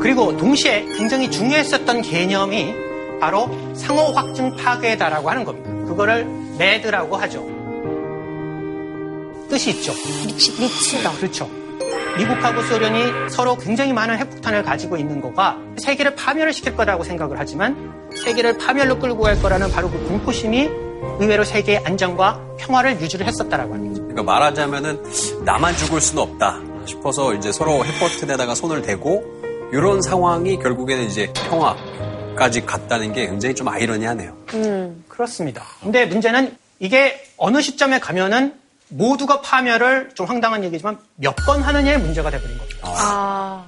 그리고 0.00 0.34
동시에 0.38 0.86
굉장히 0.96 1.30
중요했었던 1.30 2.00
개념이 2.00 2.72
바로 3.20 3.50
상호 3.74 4.04
확증 4.12 4.56
파괴다라고 4.56 5.28
하는 5.28 5.44
겁니다. 5.44 5.70
그거를 5.86 6.26
MAD라고 6.56 7.14
하죠. 7.14 7.46
뜻이 9.50 9.68
있죠. 9.72 9.92
미치, 10.24 10.50
미치다. 10.58 11.12
그렇죠. 11.12 11.59
미국하고 12.18 12.62
소련이 12.62 13.30
서로 13.30 13.56
굉장히 13.56 13.92
많은 13.92 14.18
핵폭탄을 14.18 14.62
가지고 14.62 14.96
있는 14.96 15.20
거가 15.20 15.58
세계를 15.78 16.14
파멸을 16.14 16.52
시킬 16.52 16.76
거라고 16.76 17.04
생각을 17.04 17.38
하지만 17.38 17.92
세계를 18.14 18.58
파멸로 18.58 18.98
끌고 18.98 19.22
갈 19.22 19.40
거라는 19.40 19.70
바로 19.70 19.90
그 19.90 19.98
공포심이 20.08 20.68
의외로 21.18 21.44
세계의 21.44 21.82
안정과 21.84 22.40
평화를 22.58 23.00
유지를 23.00 23.26
했었다라고 23.26 23.74
하는 23.74 23.88
거죠. 23.88 24.02
그러니까 24.02 24.22
말하자면은 24.22 25.02
나만 25.44 25.76
죽을 25.76 26.00
수는 26.00 26.22
없다 26.22 26.60
싶어서 26.86 27.34
이제 27.34 27.52
서로 27.52 27.84
핵버튼에다가 27.84 28.54
손을 28.54 28.82
대고 28.82 29.70
이런 29.72 30.02
상황이 30.02 30.58
결국에는 30.58 31.04
이제 31.04 31.32
평화까지 31.34 32.66
갔다는 32.66 33.12
게 33.12 33.26
굉장히 33.26 33.54
좀 33.54 33.68
아이러니하네요. 33.68 34.36
음. 34.54 35.04
그렇습니다. 35.08 35.64
근데 35.82 36.06
문제는 36.06 36.56
이게 36.80 37.22
어느 37.36 37.60
시점에 37.60 38.00
가면은 38.00 38.54
모두가 38.90 39.40
파멸을 39.40 40.10
좀 40.14 40.26
황당한 40.26 40.64
얘기지만 40.64 40.98
몇 41.16 41.34
번 41.46 41.62
하느냐의 41.62 41.98
문제가 41.98 42.30
돼버린 42.30 42.58
겁니다. 42.58 42.78
아. 42.82 43.66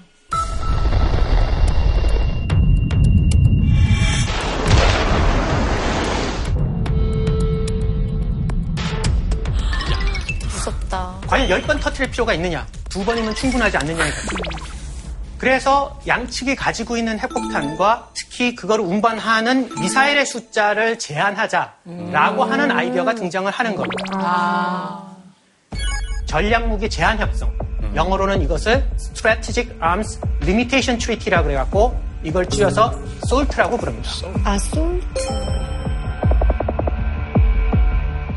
무섭다. 10.49 11.21
과연 11.27 11.49
10번 11.49 11.81
터트릴 11.81 12.11
필요가 12.11 12.35
있느냐? 12.35 12.67
두 12.89 13.05
번이면 13.05 13.35
충분하지 13.35 13.77
않느냐의 13.79 14.11
문제입니다. 14.11 14.73
그래서 15.39 15.99
양측이 16.07 16.55
가지고 16.55 16.97
있는 16.97 17.19
핵폭탄과 17.19 18.11
특히 18.15 18.55
그걸 18.55 18.79
운반하는 18.81 19.71
미사일의 19.81 20.25
숫자를 20.25 20.99
제한하자라고 21.01 22.45
하는 22.45 22.71
아이디어가 22.71 23.15
등장을 23.17 23.51
하는 23.51 23.75
겁니다. 23.75 25.03
전략 26.33 26.67
무기 26.67 26.89
제한 26.89 27.19
협정. 27.19 27.53
영어로는 27.95 28.41
이것을 28.41 28.83
Strategic 28.95 29.71
Arms 29.83 30.19
Limitation 30.41 30.99
Treaty라고 30.99 31.51
해갖고 31.51 32.01
이걸 32.25 32.49
줄여서 32.49 32.99
SALT라고 33.27 33.77
부릅니다. 33.77 34.09
아, 34.43 34.59
솔트. 34.59 35.29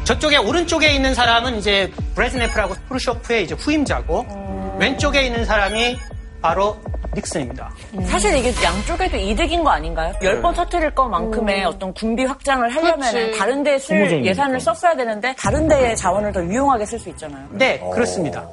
저쪽에 0.04 0.36
오른쪽에 0.36 0.92
있는 0.94 1.14
사람은 1.14 1.58
이제 1.58 1.90
브레즈네프라고 2.16 2.76
프루쇼프의 2.90 3.46
이제 3.46 3.56
후임자고 3.56 4.76
왼쪽에 4.78 5.22
있는 5.22 5.46
사람이 5.46 5.98
바로 6.42 6.78
닉슨입니다. 7.16 7.72
사실 8.06 8.36
이게 8.36 8.52
양쪽에도 8.64 9.18
이득인 9.18 9.64
거 9.64 9.70
아닌가요? 9.72 10.14
열 10.22 10.42
번 10.42 10.54
터트릴 10.54 10.92
것만큼의 10.94 11.66
어떤 11.66 11.94
군비 11.94 12.26
확장을 12.26 12.68
하려면. 12.70 13.32
다른 13.38 13.64
데에 13.64 13.80
쓸. 13.80 14.24
예산을 14.26 14.60
썼어야 14.60 14.96
되는데 14.96 15.34
다른 15.38 15.68
데의 15.68 15.96
자원을 15.96 16.32
더 16.34 16.44
유용하게 16.44 16.86
쓸 16.86 17.00
수 17.00 17.10
있잖아요. 17.10 17.48
네, 17.52 17.80
그렇습니다. 17.94 18.46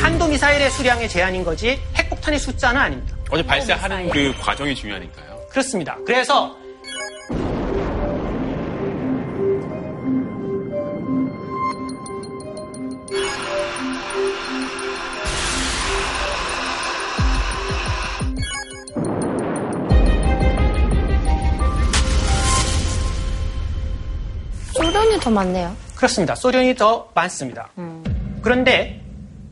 한도 0.00 0.26
미사일의 0.28 0.70
수량의 0.70 1.08
제한인 1.08 1.44
거지 1.44 1.78
핵폭탄의 1.96 2.38
숫자는 2.38 2.80
아닙니다. 2.80 3.16
어제 3.30 3.44
발사하는 3.44 4.10
그 4.10 4.32
과정이 4.40 4.74
중요하니까요. 4.74 5.40
그렇습니다. 5.50 5.96
그래서 6.06 6.56
소련이 25.16 25.20
더 25.20 25.30
많네요. 25.30 25.76
그렇습니다. 25.94 26.34
소련이 26.34 26.74
더 26.74 27.08
많습니다. 27.14 27.68
그런데 28.42 29.00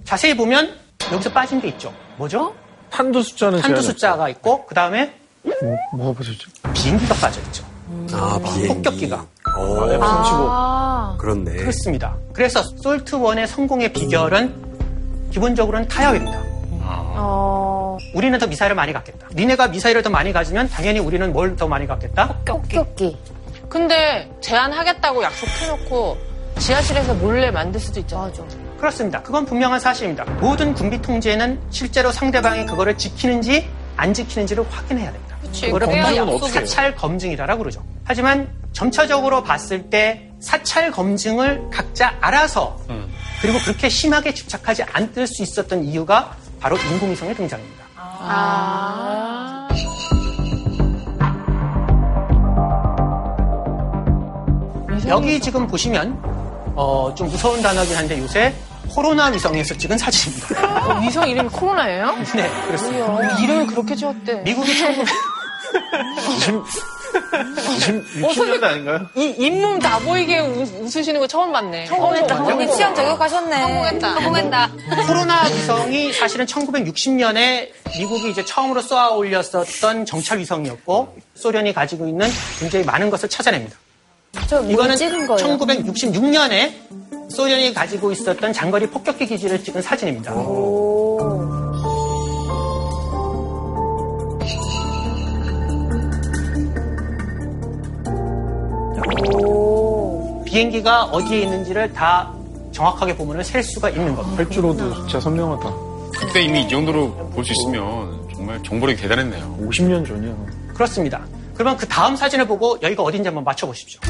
자세히 0.05 0.37
보면 0.37 0.75
여기서 1.13 1.31
빠진 1.33 1.61
게 1.61 1.69
있죠. 1.69 1.93
뭐죠? 2.17 2.55
한두 2.91 3.23
숫자는 3.23 3.59
한두 3.59 3.69
제한이 3.81 3.83
숫자가 3.87 4.29
있고 4.31 4.67
그 4.67 4.75
다음에. 4.75 5.13
뭐, 5.43 5.53
뭐가 5.95 6.19
빠졌죠? 6.19 6.51
비행기가 6.75 7.15
빠져 7.15 7.41
있죠. 7.43 7.65
아 8.13 8.39
비행기. 8.43 8.69
폭격기가. 8.69 9.27
오, 9.59 9.93
F-35. 9.93 10.47
아. 10.51 11.17
그렇네. 11.19 11.53
그렇습니다. 11.57 12.17
그래서 12.33 12.63
솔트1의 12.83 13.47
성공의 13.47 13.93
비결은 13.93 15.31
기본적으로는 15.33 15.89
타협입니다. 15.89 16.43
어, 17.17 17.99
우리는 18.15 18.39
더 18.39 18.47
미사일을 18.47 18.75
많이 18.77 18.93
갖겠다. 18.93 19.29
니네가 19.35 19.69
미사일을 19.69 20.03
더 20.03 20.11
많이 20.11 20.33
가지면 20.33 20.69
당연히 20.69 20.99
우리는 20.99 21.33
뭘 21.33 21.57
더 21.57 21.67
많이 21.69 21.87
갖겠다? 21.87 22.39
폭격기. 22.45 23.17
근데 23.75 24.31
제안하겠다고 24.41 25.25
약속해놓고 25.25 26.17
지하실에서 26.61 27.15
몰래 27.15 27.51
만들 27.51 27.81
수도 27.81 27.99
있잖아요. 27.99 28.29
맞아. 28.29 28.57
그렇습니다. 28.79 29.21
그건 29.21 29.45
분명한 29.45 29.81
사실입니다. 29.81 30.23
모든 30.35 30.75
군비 30.75 31.03
통제는 31.03 31.61
실제로 31.71 32.13
상대방이 32.13 32.67
그거를 32.67 32.97
지키는지 32.97 33.69
안 33.97 34.15
지키는지를 34.15 34.65
확인해야 34.71 35.11
됩니다. 35.11 35.37
그치, 35.43 35.67
그거를 35.67 35.89
그래야 35.89 36.05
검증, 36.05 36.35
약속이 36.35 36.53
사찰 36.53 36.95
검증이라고 36.95 37.59
그러죠. 37.59 37.83
하지만 38.05 38.49
점차적으로 38.73 39.43
봤을 39.43 39.91
때 39.91 40.31
사찰 40.39 40.93
검증을 40.93 41.71
각자 41.73 42.17
알아서 42.21 42.79
그리고 43.43 43.59
그렇게 43.59 43.89
심하게 43.89 44.33
집착하지 44.35 44.85
않을 44.85 45.27
수 45.27 45.43
있었던 45.43 45.83
이유가 45.83 46.37
바로 46.61 46.77
인공위성의 46.77 47.35
등장입니다. 47.35 47.85
아. 47.97 49.64
여기 55.09 55.41
지금 55.41 55.67
보시면 55.67 56.19
어, 56.77 57.13
좀 57.17 57.29
무서운 57.29 57.63
단어긴 57.63 57.97
한데 57.97 58.19
요새 58.19 58.55
코로나 58.89 59.27
위성에서 59.27 59.75
찍은 59.77 59.97
사진입니다. 59.99 60.87
어, 60.97 61.01
위성 61.01 61.29
이름이 61.29 61.49
코로나예요? 61.51 62.17
네, 62.35 62.51
그렇습니다. 62.67 63.07
어, 63.07 63.21
이름을 63.43 63.67
그렇게 63.69 63.95
지었대. 63.95 64.43
미국이 64.43 64.77
1900 64.79 65.07
60년대 68.21 68.63
아닌가요? 68.65 69.01
이 69.17 69.35
잇몸 69.39 69.79
다 69.79 69.99
보이게 70.01 70.39
웃- 70.41 70.81
웃으시는 70.83 71.21
거 71.21 71.27
처음 71.27 71.53
봤네. 71.53 71.87
성공했다, 71.87 72.43
어, 72.43 72.47
언니 72.47 72.71
취향 72.71 72.95
저격하셨네. 72.95 73.61
성공했다. 73.63 74.15
성공했다. 74.15 74.71
코로나 75.07 75.43
위성이 75.45 76.13
사실은 76.13 76.45
1960년에 76.47 77.69
미국이 77.99 78.31
이제 78.31 78.45
처음으로 78.45 78.81
쏘아 78.83 79.11
올렸었던 79.11 80.05
정찰 80.05 80.39
위성이었고 80.39 81.17
소련이 81.35 81.73
가지고 81.73 82.07
있는 82.09 82.29
굉장히 82.59 82.85
많은 82.85 83.11
것을 83.11 83.29
찾아냅니다. 83.29 83.77
이거는 84.71 84.97
찍은 84.97 85.27
거예요? 85.27 85.57
1966년에 85.59 86.73
소련이 87.31 87.73
가지고 87.75 88.13
있었던 88.13 88.53
장거리 88.53 88.87
폭격기 88.89 89.27
기지를 89.27 89.63
찍은 89.63 89.83
사진입니다. 89.83 90.33
비행기가 100.45 101.05
어디에 101.05 101.41
있는지를 101.43 101.93
다 101.93 102.33
정확하게 102.73 103.17
보면 103.17 103.43
셀 103.43 103.63
수가 103.63 103.91
있는 103.91 104.15
겁니다. 104.15 104.43
활주로도 104.45 104.95
진짜 104.95 105.21
선명하다. 105.21 105.73
그때 106.19 106.43
이미 106.43 106.63
이 106.63 106.69
정도로 106.69 107.13
볼 107.35 107.45
수 107.45 107.53
있으면 107.53 108.29
정말 108.35 108.63
정보력이 108.63 109.01
대단했네요. 109.01 109.59
50년 109.69 110.07
전이야. 110.07 110.35
그렇습니다. 110.75 111.25
그러면 111.55 111.77
그 111.77 111.87
다음 111.87 112.17
사진을 112.17 112.47
보고 112.47 112.79
여기가 112.83 113.03
어딘지 113.03 113.29
한번 113.29 113.45
맞춰보십시오. 113.45 114.01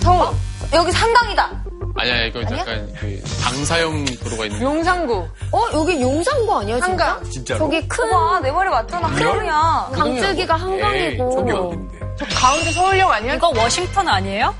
저 0.00 0.10
어? 0.12 0.34
여기 0.72 0.90
상강이다. 0.92 1.62
아니야, 1.94 2.24
이거 2.24 2.40
아니야? 2.40 2.58
약간 2.60 2.92
그 2.98 3.22
방사형 3.44 4.04
도로가 4.24 4.46
있는. 4.46 4.62
용산구. 4.62 5.14
어, 5.52 5.66
여기 5.74 6.00
용산구 6.00 6.58
아니야, 6.58 6.78
한강. 6.80 7.22
진짜? 7.30 7.58
저기 7.58 7.86
큰. 7.86 8.12
어, 8.12 8.30
봐, 8.30 8.40
내 8.40 8.50
말이 8.50 8.70
맞잖아. 8.70 9.08
한강이야. 9.08 9.90
강줄기가 9.94 10.54
한강이고. 10.56 10.96
에이, 10.96 11.16
저기 11.36 11.52
어딘데? 11.52 11.98
저 12.16 12.24
가운데 12.26 12.72
서울역 12.72 13.10
아니야? 13.10 13.34
이거 13.34 13.48
워싱턴 13.50 14.08
아니에요? 14.08 14.54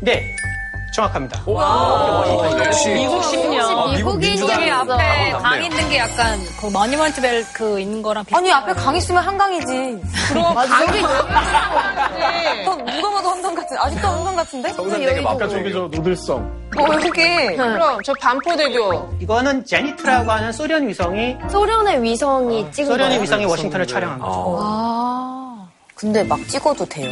네, 0.00 0.36
정확합니다. 0.94 1.42
역시 2.66 2.88
미국 2.90 3.16
어, 3.18 3.22
식량. 3.22 3.80
여기 3.88 3.96
미국인이었어. 3.96 4.92
앞에 4.92 5.32
어, 5.32 5.38
강. 5.38 5.64
있는 5.64 5.88
게 5.88 5.98
약간 5.98 6.38
그 6.60 6.66
머니먼트 6.66 7.20
벨그 7.20 7.80
있는 7.80 8.00
거랑 8.00 8.24
비슷해요. 8.24 8.38
아니, 8.38 8.52
앞에 8.52 8.72
강 8.74 8.94
있으면 8.94 9.24
한강이지. 9.24 10.00
그럼 10.28 10.54
강이 10.54 11.02
또 12.64 12.76
누가 12.76 13.10
봐도 13.10 13.28
한강 13.30 13.54
같은, 13.56 13.76
아직도 13.76 14.06
한강 14.06 14.36
같은데? 14.36 14.70
아까 14.70 15.20
맞고 15.22 15.48
저기 15.48 15.72
저 15.72 15.78
노들성. 15.80 16.36
어, 16.76 16.82
여기. 16.92 17.56
그럼 17.56 18.00
저 18.04 18.12
반포대교. 18.20 19.14
이거는 19.20 19.64
제니트라고 19.64 20.30
하는 20.30 20.52
소련 20.52 20.86
위성이 20.86 21.36
소련의 21.50 22.02
위성이 22.04 22.70
찍은 22.70 22.86
소련의 22.86 23.08
거예요? 23.08 23.22
위성이 23.22 23.44
워싱턴을 23.46 23.84
촬영한 23.86 24.20
거죠. 24.20 24.32
어. 24.32 24.58
아. 24.62 25.68
근데 25.96 26.22
막 26.22 26.38
찍어도 26.48 26.84
돼요? 26.86 27.10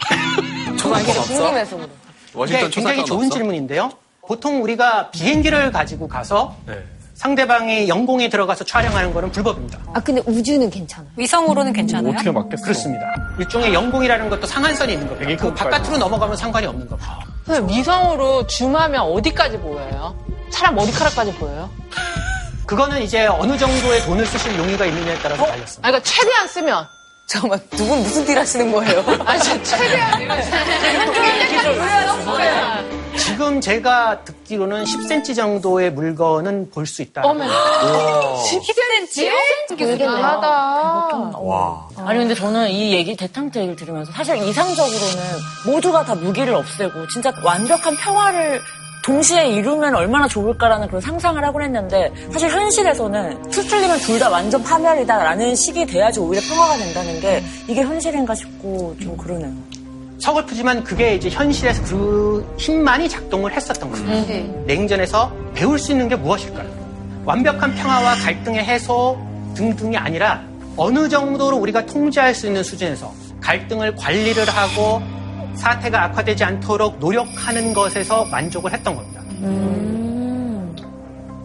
없어? 1.20 1.34
궁금해서 1.34 1.76
그래. 1.76 1.88
이게 2.30 2.38
워싱턴 2.38 2.70
굉장히 2.70 3.04
좋은 3.04 3.26
없어? 3.26 3.34
질문인데요. 3.36 3.90
보통 4.26 4.62
우리가 4.62 5.10
비행기를 5.10 5.72
가지고 5.72 6.06
가서 6.08 6.56
네. 6.66 6.74
상대방이 7.14 7.88
영공에 7.88 8.28
들어가서 8.30 8.64
촬영하는 8.64 9.12
거는 9.12 9.30
불법입니다. 9.32 9.78
아, 9.92 10.00
근데 10.00 10.22
우주는 10.24 10.70
괜찮아요. 10.70 11.10
위성으로는 11.16 11.72
괜찮아요? 11.74 12.12
어떻게 12.14 12.30
맞겠어? 12.30 12.62
그렇습니다. 12.62 13.04
일종의 13.38 13.74
영공이라는 13.74 14.30
것도 14.30 14.46
상한선이 14.46 14.92
있는 14.94 15.06
겁니다. 15.06 15.42
그. 15.42 15.52
바깥으로 15.52 15.98
넘어가면 15.98 16.36
상관이 16.36 16.66
없는 16.66 16.88
겁니다. 16.88 17.18
선생님, 17.44 17.76
위성으로 17.76 18.46
줌하면 18.46 19.02
어디까지 19.02 19.58
보여요? 19.58 20.14
사람 20.50 20.76
머리카락까지 20.76 21.34
보여요? 21.34 21.68
그거는 22.66 23.02
이제 23.02 23.26
어느 23.26 23.58
정도의 23.58 24.02
돈을 24.04 24.24
쓰실 24.24 24.56
용의가 24.56 24.86
있느냐에 24.86 25.18
따라서 25.22 25.44
달렸습니다. 25.44 25.88
아, 25.88 25.90
그러니까 25.90 26.08
최대한 26.10 26.46
쓰면. 26.48 26.86
잠깐만, 27.26 27.60
두 27.70 27.84
분 27.86 27.98
무슨 28.02 28.24
딜 28.24 28.38
하시는 28.38 28.72
거예요? 28.72 29.04
아니, 29.26 29.42
저 29.42 29.62
최대한. 29.62 30.20
지금 33.60 33.76
제가 33.76 34.24
듣기로는 34.24 34.84
10cm 34.84 35.36
정도의 35.36 35.92
물건은 35.92 36.70
볼 36.70 36.86
수 36.86 37.02
있다. 37.02 37.22
어머. 37.24 37.44
10cm요? 37.44 39.30
모르겠네요. 39.78 40.10
하다. 40.24 41.38
와. 41.38 41.88
아니 41.98 42.18
근데 42.18 42.34
저는 42.34 42.70
이 42.70 42.92
얘기 42.94 43.14
대탕트 43.16 43.58
얘기를 43.58 43.76
들으면서 43.76 44.10
사실 44.12 44.36
이상적으로는 44.38 45.22
모두가 45.66 46.04
다 46.04 46.14
무기를 46.14 46.54
없애고 46.54 47.06
진짜 47.08 47.32
완벽한 47.44 47.94
평화를 47.96 48.60
동시에 49.04 49.48
이루면 49.48 49.94
얼마나 49.94 50.26
좋을까라는 50.28 50.86
그런 50.88 51.00
상상을 51.00 51.42
하곤 51.42 51.62
했는데 51.62 52.12
사실 52.32 52.50
현실에서는 52.50 53.50
수틀리면 53.52 53.98
둘 54.00 54.18
다 54.18 54.28
완전 54.28 54.62
파멸이다라는 54.62 55.54
식이 55.54 55.86
돼야지 55.86 56.20
오히려 56.20 56.42
평화가 56.48 56.76
된다는 56.76 57.18
게 57.20 57.42
이게 57.66 57.82
현실인가 57.82 58.34
싶고 58.34 58.94
좀 59.00 59.16
그러네요. 59.16 59.52
서글프지만 60.20 60.84
그게 60.84 61.14
이제 61.14 61.30
현실에서 61.30 61.82
그 61.84 62.54
힘만이 62.58 63.08
작동을 63.08 63.52
했었던 63.52 63.90
거죠. 63.90 64.04
냉전에서 64.66 65.32
배울 65.54 65.78
수 65.78 65.92
있는 65.92 66.08
게 66.08 66.16
무엇일까요? 66.16 66.68
완벽한 67.24 67.74
평화와 67.74 68.14
갈등의 68.16 68.64
해소 68.64 69.18
등등이 69.54 69.96
아니라 69.96 70.42
어느 70.76 71.08
정도로 71.08 71.56
우리가 71.56 71.86
통제할 71.86 72.34
수 72.34 72.46
있는 72.46 72.62
수준에서 72.62 73.12
갈등을 73.40 73.96
관리를 73.96 74.46
하고 74.48 75.02
사태가 75.54 76.04
악화되지 76.04 76.44
않도록 76.44 76.98
노력하는 76.98 77.72
것에서 77.74 78.24
만족을 78.26 78.72
했던 78.72 78.96
겁니다. 78.96 79.20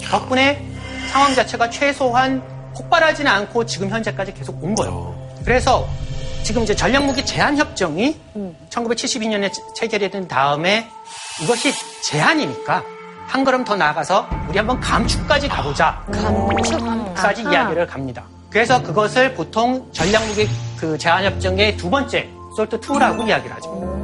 덕분에 0.02 0.66
상황 1.12 1.34
자체가 1.34 1.70
최소한 1.70 2.42
폭발하지는 2.76 3.30
않고 3.32 3.66
지금 3.66 3.90
현재까지 3.90 4.34
계속 4.34 4.62
온 4.64 4.76
거예요. 4.76 5.16
그래서 5.44 5.88
지금 6.46 6.62
이제 6.62 6.76
전략무기 6.76 7.26
제한 7.26 7.58
협정이 7.58 8.16
1972년에 8.70 9.52
체결이 9.74 10.12
된 10.12 10.28
다음에 10.28 10.88
이것이 11.42 11.74
제한이니까 12.04 12.84
한 13.26 13.44
걸음 13.44 13.64
더 13.64 13.76
나아가서 13.76 14.30
우리 14.48 14.60
한번 14.60 14.80
감축까지 14.80 15.48
가보자. 15.48 16.06
감축까지 16.12 17.42
이야기를 17.42 17.88
갑니다. 17.88 18.26
그래서 18.52 18.80
그것을 18.80 19.34
보통 19.34 19.92
전략무기 19.92 20.48
그 20.78 20.96
제한 21.00 21.26
협정의 21.26 21.76
두 21.78 21.90
번째 21.90 22.30
솔트 22.56 22.80
2라고 22.80 23.28
이야기를 23.28 23.56
하죠. 23.56 23.96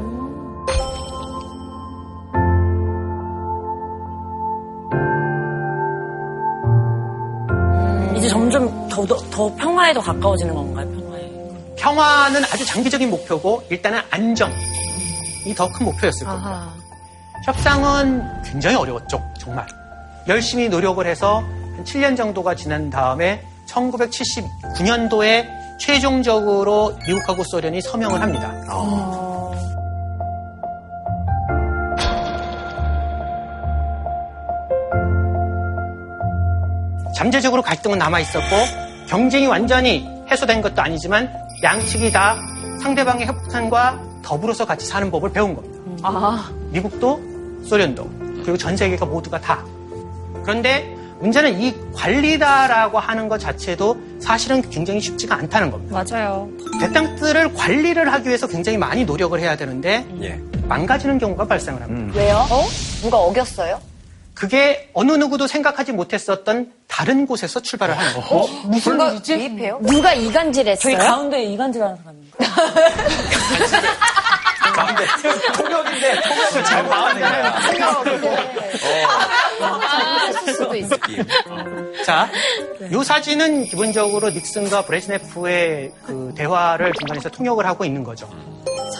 이제 8.17 8.27
점점 8.27 8.89
더, 8.89 9.05
더, 9.05 9.15
더 9.29 9.55
평화에 9.57 9.93
더 9.93 10.01
가까워지는 10.01 10.55
건가요? 10.55 11.00
평화는 11.77 12.43
아주 12.45 12.65
장기적인 12.65 13.09
목표고 13.09 13.63
일단은 13.69 14.01
안정이 14.11 14.53
더 15.55 15.67
큰 15.71 15.85
목표였을 15.85 16.25
겁니다. 16.27 16.69
협상은 17.45 18.23
굉장히 18.43 18.75
어려웠죠, 18.75 19.21
정말. 19.39 19.65
열심히 20.27 20.69
노력을 20.69 21.05
해서 21.05 21.39
한 21.75 21.83
7년 21.83 22.15
정도가 22.15 22.53
지난 22.55 22.89
다음에 22.89 23.41
1979년도에 23.67 25.47
최종적으로 25.79 26.95
미국하고 27.07 27.43
소련이 27.43 27.81
서명을 27.81 28.21
합니다. 28.21 28.53
잠재적으로 37.15 37.61
갈등은 37.61 37.97
남아 37.97 38.19
있었고 38.21 38.55
경쟁이 39.07 39.47
완전히 39.47 40.07
해소된 40.29 40.61
것도 40.61 40.81
아니지만 40.81 41.29
양측이 41.63 42.11
다 42.11 42.35
상대방의 42.81 43.27
협상과 43.27 43.99
더불어서 44.23 44.65
같이 44.65 44.85
사는 44.85 45.09
법을 45.11 45.31
배운 45.31 45.55
겁니다. 45.55 45.79
미국도 46.71 47.21
소련도 47.65 48.09
그리고 48.41 48.57
전 48.57 48.75
세계가 48.75 49.05
모두가 49.05 49.39
다. 49.39 49.63
그런데 50.43 50.95
문제는 51.19 51.61
이 51.61 51.75
관리다라고 51.93 52.97
하는 52.97 53.27
것 53.29 53.39
자체도 53.39 53.95
사실은 54.19 54.61
굉장히 54.69 54.99
쉽지가 54.99 55.35
않다는 55.35 55.69
겁니다. 55.69 56.03
맞아요. 56.03 56.49
대땅들을 56.79 57.53
관리를 57.53 58.11
하기 58.11 58.27
위해서 58.27 58.47
굉장히 58.47 58.79
많이 58.79 59.05
노력을 59.05 59.39
해야 59.39 59.55
되는데 59.55 60.05
예. 60.21 60.39
망가지는 60.67 61.19
경우가 61.19 61.45
발생을 61.45 61.81
합니다. 61.81 62.17
왜요? 62.17 62.37
어? 62.49 62.63
누가 63.01 63.17
어겼어요? 63.19 63.79
그게 64.41 64.89
어느 64.93 65.11
누구도 65.11 65.45
생각하지 65.45 65.91
못했었던 65.91 66.71
다른 66.87 67.27
곳에서 67.27 67.59
출발을 67.59 67.95
하는 67.95 68.13
거고 68.13 68.47
무슨 68.63 68.99
일이지? 68.99 69.37
미입해요? 69.37 69.79
누가 69.83 70.15
이간질 70.15 70.67
했어요? 70.67 70.97
저희 70.97 71.07
가운데 71.07 71.43
이간질하는 71.43 71.95
사람입니다. 71.97 72.37
가운데 74.73 75.05
통역인데 75.55 76.21
통역을 76.21 76.63
잘 76.63 76.83
봐야 76.87 77.13
했을 80.25 80.53
수도 80.55 80.75
있어. 80.75 80.95
자, 82.03 82.27
이 82.91 83.03
사진은 83.03 83.65
기본적으로 83.65 84.31
닉슨과 84.31 84.85
브레즈네프의 84.85 85.91
그 86.03 86.33
대화를 86.35 86.93
중간에서 86.93 87.29
통역을 87.29 87.67
하고 87.67 87.85
있는 87.85 88.03
거죠. 88.03 88.27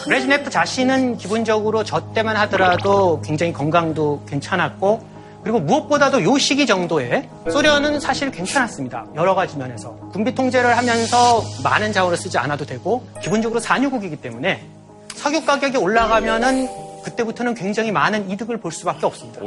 브레즈네프 0.04 0.50
자신은 0.50 1.16
기본적으로 1.16 1.82
저 1.82 2.12
때만 2.12 2.36
하더라도 2.36 3.20
굉장히 3.22 3.52
건강도 3.52 4.24
괜찮았고 4.28 5.10
그리고 5.42 5.58
무엇보다도 5.60 6.22
요 6.22 6.38
시기 6.38 6.66
정도에 6.66 7.28
소련은 7.50 7.98
사실 8.00 8.30
괜찮았습니다. 8.30 9.06
여러 9.16 9.34
가지 9.34 9.56
면에서. 9.56 9.90
군비 10.12 10.34
통제를 10.34 10.76
하면서 10.76 11.42
많은 11.64 11.92
자원을 11.92 12.16
쓰지 12.16 12.38
않아도 12.38 12.64
되고 12.64 13.04
기본적으로 13.20 13.58
산유국이기 13.58 14.16
때문에 14.16 14.64
석유 15.14 15.44
가격이 15.44 15.76
올라가면은 15.76 16.68
그때부터는 17.02 17.54
굉장히 17.54 17.90
많은 17.90 18.30
이득을 18.30 18.58
볼 18.58 18.70
수밖에 18.70 19.04
없습니다. 19.06 19.40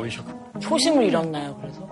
초심을 0.59 1.05
잃었나요, 1.05 1.55
그래서? 1.61 1.87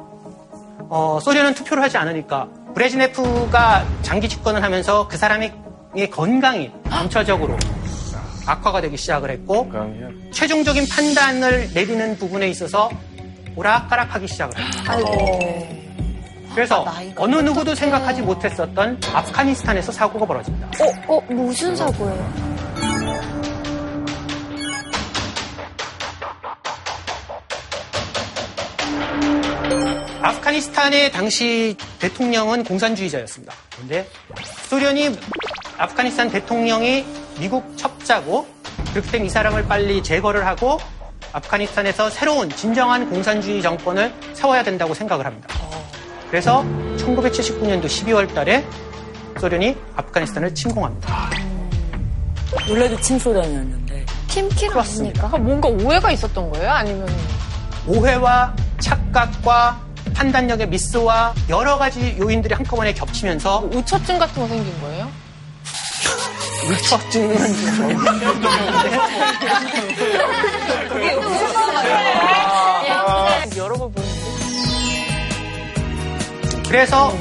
어, 0.90 1.20
소련은 1.22 1.54
투표를 1.54 1.82
하지 1.82 1.98
않으니까 1.98 2.50
브레즈네프가 2.76 3.86
장기 4.02 4.28
집권을 4.28 4.62
하면서 4.62 5.08
그 5.08 5.16
사람의 5.18 5.54
건강이 6.12 6.72
전체적으로 6.90 7.58
악화가 8.46 8.82
되기 8.82 8.98
시작을 8.98 9.30
했고? 9.32 9.70
최종적인 10.32 10.88
판단을 10.90 11.70
내리는 11.74 12.18
부분에 12.18 12.50
있어서 12.50 12.90
오락가락하기 13.56 14.28
시작을 14.28 14.58
했습니다. 14.58 14.98
그래서 16.54 16.86
어느 17.16 17.36
누구도 17.38 17.74
생각하지 17.74 18.22
못했었던 18.22 19.02
아프가니스탄에서 19.14 19.92
사고가 19.92 20.26
벌어집니다. 20.26 20.68
어, 21.08 21.16
어, 21.16 21.22
무슨 21.30 21.76
사고예요? 21.76 22.54
아프가니스탄의 30.22 31.12
당시 31.12 31.76
대통령은 32.00 32.64
공산주의자였습니다. 32.64 33.54
그런데 33.74 34.08
소련이 34.70 35.18
아프가니스탄 35.78 36.30
대통령이 36.30 37.06
미국 37.40 37.78
첩자고 37.78 38.48
그렇기 38.92 39.12
때문에 39.12 39.28
이 39.28 39.30
사람을 39.30 39.68
빨리 39.68 40.04
제거를 40.04 40.46
하고 40.46 40.78
아프가니스탄에서 41.34 42.10
새로운 42.10 42.50
진정한 42.50 43.10
공산주의 43.10 43.62
정권을 43.62 44.14
세워야 44.34 44.64
된다고 44.64 44.94
생각을 44.94 45.26
합니다. 45.26 45.50
그래서 46.30 46.64
1979년도 46.98 47.86
12월 47.86 48.34
달에 48.34 48.66
소련이 49.40 49.76
아프가니스탄을 49.96 50.56
침공합니다. 50.56 51.30
원래도 52.70 53.00
친소련이었는데. 53.02 54.06
팀킬 54.28 54.70
그렇습니다. 54.70 55.30
아, 55.32 55.38
뭔가 55.38 55.68
오해가 55.68 56.12
있었던 56.12 56.50
거예요? 56.52 56.70
아니면 56.70 57.08
오해와 57.88 58.56
착각과 58.80 59.80
판단력의 60.14 60.70
미스와 60.70 61.34
여러 61.50 61.78
가지 61.78 62.16
요인들이 62.20 62.54
한꺼번에 62.54 62.94
겹치면서 62.94 63.70
우처증 63.72 64.20
같은 64.20 64.42
거 64.42 64.48
생긴 64.48 64.80
거예요? 64.82 65.10
의처증은 66.70 67.36
여러 73.58 73.76
번 73.78 73.92
보는데. 73.92 74.14
그래서 76.68 77.14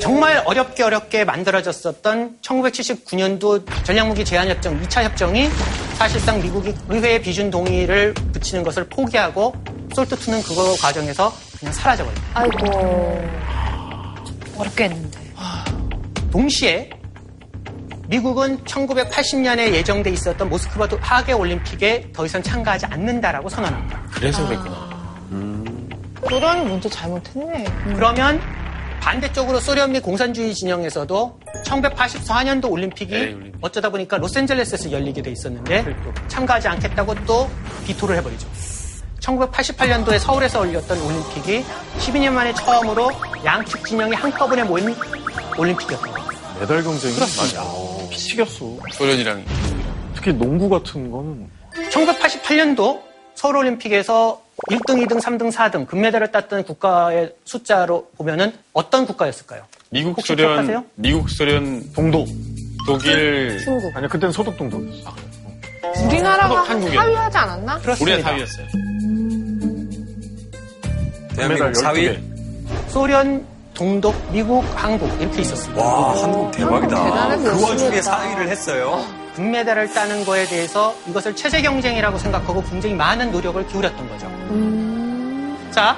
정말 0.00 0.42
어렵게 0.44 0.82
어렵게 0.82 1.24
만들어졌었던 1.24 2.38
1979년도 2.42 3.64
전략무기 3.84 4.24
제한협정 4.24 4.80
2차 4.82 5.02
협정이 5.02 5.48
사실상 5.96 6.40
미국이 6.40 6.74
의회의 6.88 7.20
비준 7.20 7.50
동의를 7.50 8.14
붙이는 8.14 8.62
것을 8.62 8.88
포기하고 8.88 9.54
솔트2는 9.90 10.46
그거 10.46 10.76
과정에서 10.80 11.32
그냥 11.58 11.72
사라져버립니다. 11.72 12.28
아이고. 12.34 13.28
어렵게 14.56 14.84
했는데. 14.84 15.18
동시에 16.30 16.90
미국은 18.08 18.58
1980년에 18.64 19.72
예정돼 19.74 20.10
있었던 20.10 20.48
모스크바 20.48 20.88
하계 21.00 21.32
올림픽에 21.34 22.10
더 22.14 22.24
이상 22.24 22.42
참가하지 22.42 22.86
않는다라고 22.86 23.48
선언합니다. 23.50 24.02
그래서 24.12 24.46
그랬구나. 24.46 24.88
소련이 26.28 26.64
먼저 26.64 26.88
잘못했네. 26.88 27.64
그러면 27.94 28.40
반대쪽으로 29.00 29.60
소련 29.60 29.92
및 29.92 30.00
공산주의 30.00 30.54
진영에서도 30.54 31.38
1984년도 31.64 32.70
올림픽이 32.70 33.12
네, 33.12 33.32
올림픽. 33.34 33.52
어쩌다 33.60 33.90
보니까 33.90 34.16
로스앤젤레스에서 34.16 34.90
열리게 34.90 35.22
돼 35.22 35.30
있었는데 35.30 35.94
참가하지 36.28 36.68
않겠다고 36.68 37.14
또 37.26 37.48
비토를 37.86 38.16
해버리죠. 38.16 38.48
1988년도에 39.20 40.18
서울에서 40.18 40.66
열렸던 40.66 41.00
올림픽이 41.02 41.64
12년 41.98 42.30
만에 42.32 42.54
처음으로 42.54 43.10
양측 43.44 43.84
진영이 43.84 44.14
한꺼번에 44.14 44.64
모인 44.64 44.94
올림픽이었던 45.58 46.10
거예요. 46.12 46.28
메달 46.60 46.82
경쟁이 46.82 47.14
그렇습니다. 47.14 47.62
맞아. 47.62 47.87
피튀겼어. 48.38 48.78
소련이랑 48.92 49.44
특히 50.14 50.32
농구 50.32 50.68
같은 50.68 51.10
거는 51.10 51.48
1988년도 51.90 53.00
서울올림픽에서 53.34 54.40
1등, 54.70 55.06
2등, 55.06 55.20
3등, 55.20 55.52
4등 55.52 55.86
금메달을 55.86 56.32
땄던 56.32 56.64
국가의 56.64 57.34
숫자로 57.44 58.10
보면은 58.16 58.52
어떤 58.72 59.06
국가였을까요? 59.06 59.62
미국 59.90 60.16
혹시 60.18 60.28
소련 60.28 60.48
기억하세요? 60.48 60.84
미국 60.96 61.30
소련 61.30 61.92
동독. 61.92 62.28
독일 62.86 63.58
중국. 63.60 63.94
아니야 63.96 64.08
그때는 64.08 64.32
소독 64.32 64.56
동독이었어. 64.56 65.14
우리나라가 66.06 66.62
한국, 66.62 66.70
한국이요. 66.70 67.00
하위하지 67.00 67.38
않았나? 67.38 67.74
우리가 67.76 67.82
그렇습니다. 67.82 68.30
4위였어요. 68.30 68.66
대한민국 71.36 71.64
메달 71.66 71.72
4위. 71.72 72.16
12개. 72.16 72.20
소련, 72.88 73.46
동독, 73.78 74.12
미국, 74.32 74.64
한국 74.74 75.08
이렇게 75.20 75.42
있었습니다. 75.42 75.80
와, 75.80 76.20
한국 76.20 76.50
대박이다. 76.50 77.36
그 77.36 77.62
와중에 77.62 77.96
했다. 77.96 78.18
4위를 78.18 78.48
했어요. 78.48 79.04
금메달을 79.36 79.92
따는 79.94 80.24
거에 80.24 80.46
대해서 80.46 80.92
이것을 81.06 81.36
체제 81.36 81.62
경쟁이라고 81.62 82.18
생각하고 82.18 82.64
굉장히 82.64 82.96
많은 82.96 83.30
노력을 83.30 83.64
기울였던 83.68 84.08
거죠. 84.08 85.70
자, 85.70 85.96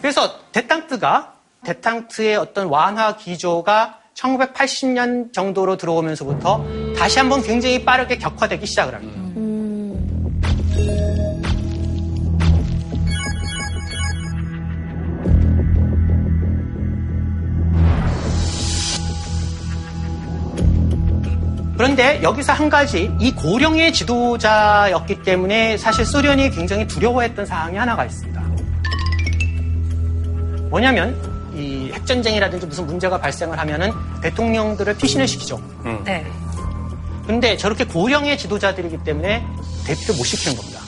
그래서 0.00 0.38
데탕트가 0.52 1.34
데탕트의 1.64 2.36
어떤 2.36 2.68
완화 2.68 3.16
기조가 3.16 3.98
1980년 4.14 5.34
정도로 5.34 5.76
들어오면서부터 5.76 6.64
다시 6.96 7.18
한번 7.18 7.42
굉장히 7.42 7.84
빠르게 7.84 8.16
격화되기 8.16 8.64
시작을 8.64 8.94
합니다. 8.94 9.27
그런데 21.78 22.20
여기서 22.24 22.52
한 22.52 22.68
가지 22.68 23.08
이 23.20 23.32
고령의 23.32 23.92
지도자였기 23.92 25.22
때문에 25.22 25.76
사실 25.76 26.04
소련이 26.04 26.50
굉장히 26.50 26.88
두려워했던 26.88 27.46
사항이 27.46 27.76
하나가 27.76 28.04
있습니다. 28.04 28.42
뭐냐면 30.70 31.16
이 31.54 31.92
핵전쟁이라든지 31.92 32.66
무슨 32.66 32.84
문제가 32.84 33.20
발생을 33.20 33.56
하면은 33.60 33.92
대통령들을 34.22 34.96
피신을 34.96 35.28
시키죠. 35.28 35.60
네. 36.04 36.26
근데 37.28 37.56
저렇게 37.56 37.84
고령의 37.84 38.36
지도자들이기 38.38 39.04
때문에 39.04 39.46
대피를 39.86 40.16
못 40.16 40.24
시키는 40.24 40.56
겁니다. 40.56 40.80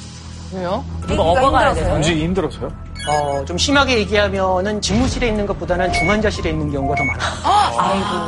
왜요? 0.53 0.85
누가 1.07 1.23
업어가야 1.23 1.73
돼서. 1.73 1.95
움직이기 1.95 2.25
힘들어서요? 2.25 2.73
어, 3.09 3.45
좀 3.47 3.57
심하게 3.57 3.99
얘기하면은 3.99 4.81
집무실에 4.81 5.29
있는 5.29 5.47
것보다는 5.47 5.93
중환자실에 5.93 6.51
있는 6.51 6.73
경우가 6.73 6.97
더 6.97 7.05
많아요. 7.05 8.27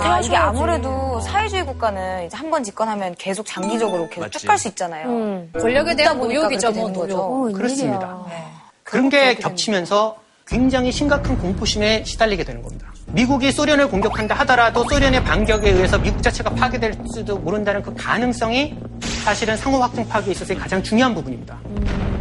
아, 0.00 0.20
이게 0.20 0.36
아무래도 0.36 1.03
사회주의 1.24 1.64
국가는 1.64 2.26
이제 2.26 2.36
한 2.36 2.50
번 2.50 2.62
집권하면 2.62 3.14
계속 3.18 3.44
장기적으로 3.46 4.08
계속. 4.08 4.30
쭉 4.30 4.46
갈 4.46 4.58
수 4.58 4.68
있잖아요. 4.68 5.08
음. 5.08 5.50
권력에 5.58 5.96
대한 5.96 6.18
그렇게 6.20 6.70
뭐. 6.80 6.90
노력. 6.92 7.18
어, 7.18 7.50
그렇습니다. 7.52 8.16
웬일이야. 8.28 8.62
그런 8.84 9.08
게 9.08 9.34
겹치면서 9.34 10.16
굉장히 10.46 10.92
심각한 10.92 11.38
공포심에 11.38 12.04
시달리게 12.04 12.44
되는 12.44 12.62
겁니다. 12.62 12.92
미국이 13.06 13.50
소련을 13.50 13.88
공격한다 13.88 14.34
하더라도 14.36 14.84
소련의 14.88 15.24
반격에 15.24 15.70
의해서 15.70 15.98
미국 15.98 16.22
자체가 16.22 16.50
파괴될지도 16.50 17.38
모른다는 17.38 17.82
그 17.82 17.94
가능성이 17.94 18.76
사실은 19.24 19.56
상호 19.56 19.78
확증 19.78 20.06
파괴에 20.06 20.32
있어서 20.32 20.54
가장 20.54 20.82
중요한 20.82 21.14
부분입니다. 21.14 21.58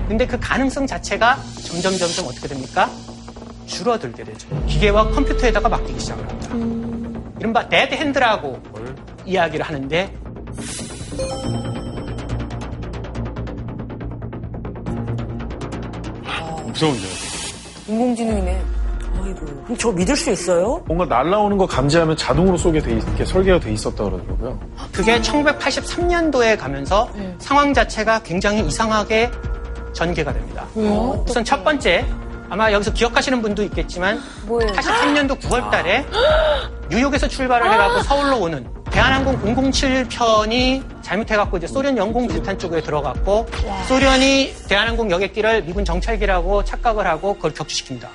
근데 0.07 0.25
그 0.25 0.39
가능성 0.39 0.87
자체가 0.87 1.37
점점 1.63 1.97
점점 1.97 2.25
어떻게 2.27 2.47
됩니까? 2.47 2.89
줄어들게 3.65 4.23
되죠. 4.23 4.47
기계와 4.67 5.09
컴퓨터에다가 5.11 5.67
맡기기 5.69 5.99
시작을 5.99 6.27
합니다. 6.29 7.33
이른바 7.39 7.67
Dead 7.67 7.95
Hand라고 7.95 8.61
이야기를 9.25 9.65
하는데 9.65 10.11
무서운데요. 16.73 17.07
인공지능이네. 17.87 18.61
아이고. 19.23 19.45
그럼 19.45 19.77
저 19.77 19.91
믿을 19.91 20.15
수 20.15 20.31
있어요? 20.31 20.83
뭔가 20.87 21.05
날라오는 21.05 21.57
거 21.57 21.65
감지하면 21.65 22.17
자동으로 22.17 22.57
쏘게 22.57 22.81
돼 22.81 22.91
있, 22.93 23.03
이렇게 23.03 23.25
설계가 23.25 23.59
돼 23.59 23.71
있었다 23.71 24.03
그러더라고요. 24.03 24.59
그게 24.91 25.19
1983년도에 25.21 26.57
가면서 26.57 27.09
상황 27.37 27.73
자체가 27.73 28.19
굉장히 28.23 28.65
이상하게 28.65 29.29
전개가 29.93 30.33
됩니다. 30.33 30.65
우선 31.25 31.45
첫 31.45 31.63
번째, 31.63 32.05
아마 32.49 32.71
여기서 32.71 32.91
기억하시는 32.93 33.41
분도 33.41 33.63
있겠지만, 33.63 34.19
뭐예요? 34.47 34.71
83년도 34.73 35.39
9월 35.39 35.69
달에 35.69 36.05
뉴욕에서 36.93 37.27
출발을 37.27 37.73
해갖고 37.73 38.03
서울로 38.03 38.39
오는 38.39 38.67
대한항공 38.91 39.41
007편이 39.55 41.01
잘못해갖고 41.01 41.57
이제 41.57 41.65
소련 41.65 41.97
영공 41.97 42.27
부탄 42.27 42.59
쪽에 42.59 42.79
들어갔고, 42.81 43.47
소련이 43.87 44.53
대한항공 44.69 45.09
여객기를 45.09 45.63
미군 45.63 45.83
정찰기라고 45.83 46.63
착각을 46.63 47.07
하고 47.07 47.33
그걸 47.33 47.51
격추시킵니다. 47.53 48.07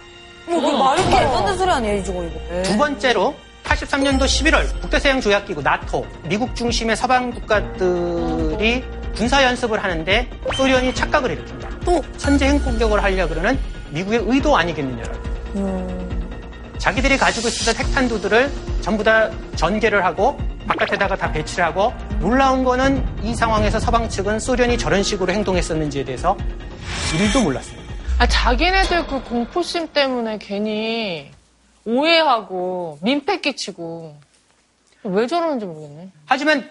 뭐, 0.46 0.60
말이 0.78 1.02
안 1.02 1.44
되는 1.44 1.58
소리 1.58 1.70
아니에요, 1.70 1.96
이거, 1.96 2.24
이거. 2.24 2.62
두 2.62 2.78
번째로 2.78 3.34
83년도 3.64 4.20
11월 4.20 4.80
북대서양 4.80 5.20
조약기구 5.20 5.60
나토 5.62 6.06
미국 6.28 6.54
중심의 6.54 6.96
서방 6.96 7.32
국가들이 7.32 8.84
군사 9.16 9.42
연습을 9.42 9.82
하는데 9.82 10.30
소련이 10.54 10.94
착각을 10.94 11.36
일으킵니다. 11.36 11.84
또 11.84 12.00
선제 12.16 12.48
핵 12.48 12.64
공격을 12.64 13.02
하려 13.02 13.28
그러는 13.28 13.58
미국의 13.90 14.22
의도 14.24 14.56
아니겠느냐라고. 14.56 15.97
자기들이 16.78 17.18
가지고 17.18 17.48
있었던 17.48 17.84
핵탄두들을 17.86 18.50
전부 18.80 19.04
다 19.04 19.30
전개를 19.56 20.04
하고 20.04 20.38
바깥에다가 20.66 21.16
다 21.16 21.32
배치를 21.32 21.64
하고 21.64 21.92
놀라운 22.20 22.64
거는 22.64 23.04
이 23.22 23.34
상황에서 23.34 23.80
서방 23.80 24.08
측은 24.08 24.38
소련이 24.38 24.78
저런 24.78 25.02
식으로 25.02 25.32
행동했었는지에 25.32 26.04
대해서 26.04 26.36
일도 27.18 27.42
몰랐습니다. 27.42 27.88
아, 28.18 28.26
자기네들 28.26 29.06
그 29.06 29.22
공포심 29.22 29.92
때문에 29.92 30.38
괜히 30.38 31.30
오해하고 31.84 32.98
민폐 33.02 33.40
끼치고 33.40 34.16
왜 35.04 35.26
저러는지 35.26 35.66
모르겠네. 35.66 36.10
하지만 36.26 36.68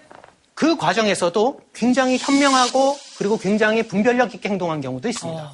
그 0.53 0.76
과정에서도 0.76 1.60
굉장히 1.74 2.18
현명하고 2.18 2.97
그리고 3.18 3.38
굉장히 3.38 3.84
분별력 3.84 4.36
있게 4.36 4.49
행동한 4.49 4.82
경우도 4.82 5.08
있습니다. 5.08 5.51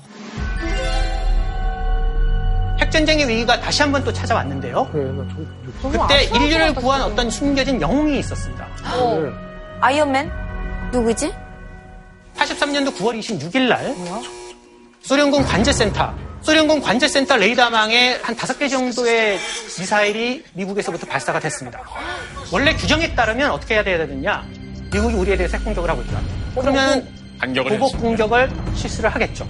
핵전쟁의 2.94 3.28
위기가 3.28 3.60
다시 3.60 3.82
한 3.82 3.91
번 3.91 4.04
또 4.04 4.14
찾아왔는데요. 4.14 4.88
그래, 4.91 5.04
좀, 5.82 5.91
그때 5.91 6.24
인류를 6.26 6.76
구한 6.76 7.02
어떤 7.02 7.28
숨겨진 7.30 7.82
영웅이 7.82 8.20
있었습니다. 8.20 8.68
좀, 8.94 9.36
아이언맨? 9.82 10.30
누구지? 10.91 11.34
83년도 12.38 12.96
9월 12.96 13.18
26일 13.20 13.68
날 13.68 13.96
소련군 15.02 15.44
관제센터, 15.44 16.14
소련군 16.41 16.82
관제센터 16.82 17.38
레이더망에 17.38 18.20
한 18.22 18.36
다섯 18.36 18.60
개 18.60 18.68
정도의 18.68 19.39
미사일이 19.80 20.44
미국에서부터 20.54 21.08
발사가 21.08 21.39
됐습니다. 21.39 21.82
원래 22.52 22.76
규정에 22.76 23.16
따르면 23.16 23.50
어떻게 23.52 23.76
해야 23.76 23.84
되느냐? 23.84 24.46
미국이 24.91 25.16
우리에 25.16 25.36
대해서 25.36 25.58
핵 25.58 25.64
공격을 25.64 25.89
하고 25.89 26.02
있다. 26.04 26.20
그러면 26.60 27.08
보복. 27.80 28.00
공격을 28.00 28.52
실시를 28.76 29.10
하겠죠. 29.10 29.48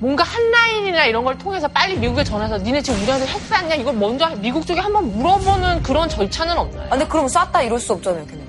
뭔가 0.00 0.22
한 0.22 0.50
라인이나 0.50 1.06
이런 1.06 1.24
걸 1.24 1.36
통해서 1.38 1.66
빨리 1.68 1.96
미국에 1.96 2.22
전화해서 2.22 2.58
니네 2.58 2.82
지금 2.82 3.02
우리한테 3.02 3.26
핵 3.26 3.40
쐈냐? 3.40 3.74
이걸 3.74 3.94
먼저 3.94 4.28
미국 4.36 4.66
쪽에 4.66 4.80
한번 4.80 5.10
물어보는 5.16 5.82
그런 5.82 6.08
절차는 6.08 6.56
없나요? 6.56 6.86
아, 6.86 6.90
근데 6.90 7.06
그럼 7.08 7.26
쐈다 7.26 7.62
이럴 7.62 7.80
수 7.80 7.92
없잖아요, 7.94 8.26
걔는. 8.26 8.48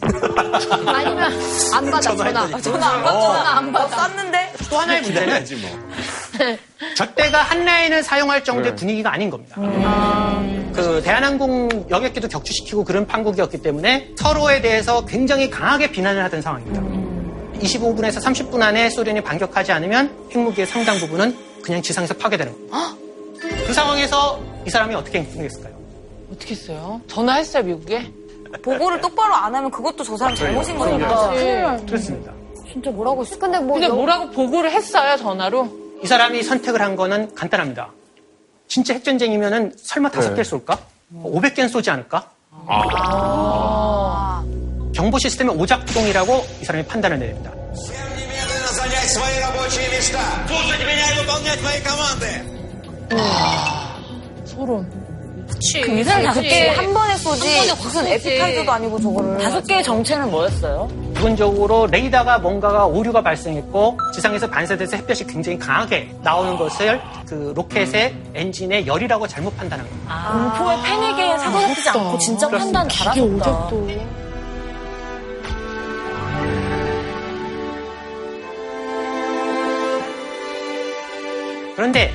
아니면 0.86 1.32
안 1.74 1.84
받아 1.90 2.00
전화. 2.00 2.60
전화 2.60 2.88
안 2.90 3.02
받아. 3.02 3.20
전화 3.20 3.56
안 3.56 3.72
받아. 3.72 4.04
어, 4.04 4.08
쐈는데? 4.08 4.52
또 4.70 4.78
하나의 4.78 5.02
문제는 5.02 5.44
기다려야지 5.44 5.56
뭐. 5.56 6.58
저때가 6.96 7.42
한 7.42 7.64
라인을 7.64 8.02
사용할 8.02 8.44
정도의 8.44 8.76
분위기가 8.76 9.12
아닌 9.12 9.30
겁니다. 9.30 9.56
그 10.72 11.02
대한항공 11.04 11.86
여객기도 11.90 12.28
격추시키고 12.28 12.84
그런 12.84 13.06
판국이었기 13.06 13.62
때문에 13.62 14.10
서로에 14.16 14.60
대해서 14.60 15.04
굉장히 15.04 15.50
강하게 15.50 15.90
비난을 15.90 16.22
하던 16.24 16.42
상황입니다. 16.42 17.07
25분에서 17.60 18.22
30분 18.22 18.62
안에 18.62 18.90
소련이 18.90 19.20
반격하지 19.22 19.72
않으면 19.72 20.28
핵무기의 20.32 20.66
상당 20.66 20.98
부분은 20.98 21.36
그냥 21.62 21.82
지상에서 21.82 22.14
파괴되는 22.14 22.52
겁니다. 22.52 22.94
그 23.66 23.72
상황에서 23.72 24.40
이 24.66 24.70
사람이 24.70 24.94
어떻게 24.94 25.18
행동했을까요? 25.20 25.74
어떻게 26.32 26.54
했어요? 26.54 27.00
전화했어요, 27.08 27.62
미국에? 27.64 28.12
보고를 28.62 29.00
똑바로 29.00 29.34
안 29.34 29.54
하면 29.54 29.70
그것도 29.70 30.02
저 30.04 30.16
사람 30.16 30.34
잘못인 30.34 30.76
거니까. 30.78 31.30
그렇습니다. 31.86 32.32
진짜 32.70 32.90
뭐라고 32.90 33.22
했어? 33.24 33.38
근데 33.38 33.58
뭐 33.60 33.74
근데 33.74 33.88
여- 33.88 33.94
뭐라고 33.94 34.30
보고를 34.30 34.70
했어요, 34.70 35.16
전화로? 35.16 35.68
이 36.02 36.06
사람이 36.06 36.42
선택을 36.42 36.80
한 36.80 36.96
거는 36.96 37.34
간단합니다. 37.34 37.90
진짜 38.68 38.94
핵전쟁이면은 38.94 39.72
설마 39.76 40.10
다섯 40.10 40.30
개를 40.30 40.44
쏠까? 40.44 40.78
500개는 41.22 41.68
쏘지 41.68 41.90
않을까? 41.90 42.30
경보 44.94 45.18
시스템의 45.18 45.54
오작동이라고 45.56 46.46
이 46.60 46.64
사람이 46.64 46.84
판단을 46.86 47.18
내립니다. 47.18 47.52
와, 53.14 53.96
소름. 54.44 55.08
그치. 55.48 55.80
그 55.80 55.98
이상 55.98 56.20
그렇게 56.30 56.68
한 56.68 56.92
번에 56.92 57.16
쏘지 57.16 57.72
무슨 57.82 58.06
에피타이저도 58.06 58.70
아니고 58.70 59.00
저거를 59.00 59.38
다섯 59.38 59.66
개의 59.66 59.82
정체는 59.82 60.30
뭐였어요? 60.30 60.88
기본적으로 61.14 61.86
레이더가 61.86 62.38
뭔가가 62.38 62.84
오류가 62.86 63.22
발생했고 63.22 63.98
지상에서 64.14 64.48
반사돼서 64.50 64.96
햇볕이 64.98 65.26
굉장히 65.26 65.58
강하게 65.58 66.10
나오는 66.22 66.56
것을 66.56 67.00
그 67.26 67.52
로켓의 67.56 68.14
엔진의 68.34 68.86
열이라고 68.86 69.26
잘못 69.26 69.56
판단한 69.56 69.88
겁니다. 69.88 70.28
공포의 70.32 70.82
패닉에 70.82 71.38
사고나지 71.38 71.88
않고 71.88 72.18
진짜 72.18 72.48
판단 72.48 72.88
잘하셨다. 72.88 73.70
그런데 81.78 82.12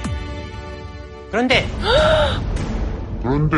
그런데. 1.31 1.65
그런데 3.21 3.57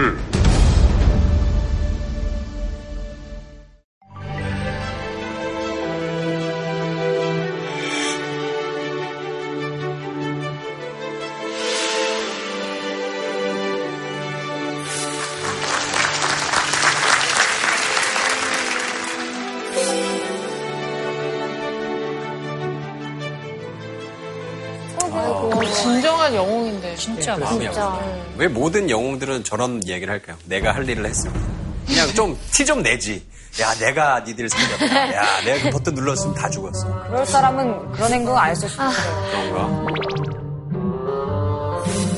진짜 27.35 27.45
마음이 27.51 27.67
아프다. 27.67 27.99
왜 28.37 28.47
모든 28.47 28.89
영웅들은 28.89 29.43
저런 29.43 29.85
얘기를 29.87 30.11
할까요? 30.13 30.37
내가 30.45 30.73
할 30.73 30.87
일을 30.89 31.05
했습니다. 31.05 31.39
그냥 31.87 32.07
좀 32.15 32.37
티 32.51 32.65
좀 32.65 32.81
내지. 32.83 33.25
야, 33.61 33.73
내가 33.75 34.19
니들 34.21 34.49
살렸다. 34.49 35.13
야, 35.15 35.41
내가 35.45 35.63
그 35.63 35.69
버튼 35.69 35.93
눌렀으면 35.95 36.35
다 36.35 36.49
죽었어. 36.49 37.03
그럴 37.07 37.25
사람은 37.25 37.91
그런 37.93 38.11
행동 38.11 38.37
안 38.37 38.49
했을 38.51 38.67
수도 38.67 38.83
있어요. 38.83 39.31
그런가? 39.51 39.85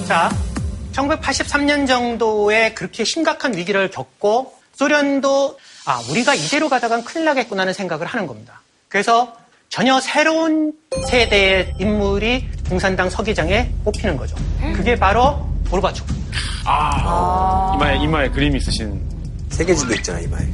자 0.07 0.30
1983년 0.93 1.86
정도에 1.88 2.74
그렇게 2.74 3.03
심각한 3.03 3.55
위기를 3.55 3.89
겪고 3.91 4.53
소련도 4.74 5.59
아 5.86 6.01
우리가 6.09 6.34
이대로 6.34 6.70
가다간 6.70 7.03
큰일 7.03 7.26
나겠구나 7.26 7.61
하는 7.61 7.74
생각을 7.74 8.07
하는 8.07 8.26
겁니다. 8.26 8.61
그래서 8.88 9.36
전혀 9.70 9.99
새로운 9.99 10.74
세대의 11.07 11.76
인물이 11.80 12.49
공산당 12.70 13.09
서기장에 13.09 13.72
뽑히는 13.86 14.18
거죠. 14.18 14.36
그게 14.76 14.95
바로 14.95 15.47
고르바초프. 15.70 16.13
이마에, 17.76 17.97
이마에 18.03 18.30
그림이 18.30 18.57
있으신 18.57 19.01
세계지도 19.49 19.93
있잖아, 19.95 20.20
이마에. 20.20 20.47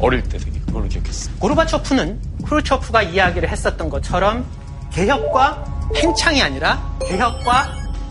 어릴 0.00 0.22
때 0.22 0.38
되게 0.38 0.58
그걸로 0.60 0.86
기억했어. 0.88 1.30
고르바초프는 1.38 2.20
크루초프가 2.44 3.02
이야기를 3.02 3.48
했었던 3.48 3.88
것처럼 3.88 4.44
개혁과 4.92 5.64
팽창이 5.94 6.42
아니라 6.42 6.82
개혁과 7.06 7.68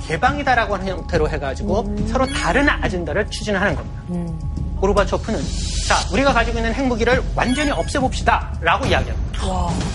개방이다라고 0.07 0.75
하는 0.75 0.87
형태로 0.87 1.29
해가지고 1.29 1.95
서로 2.07 2.25
다른 2.27 2.67
아젠다를 2.67 3.29
추진하는 3.29 3.75
겁니다. 3.75 4.01
고르바초프는 4.83 5.41
자 5.87 5.95
우리가 6.11 6.33
가지고 6.33 6.57
있는 6.57 6.73
핵무기를 6.73 7.23
완전히 7.35 7.71
없애봅시다 7.71 8.53
라고 8.59 8.85
이야기합니다. 8.85 9.47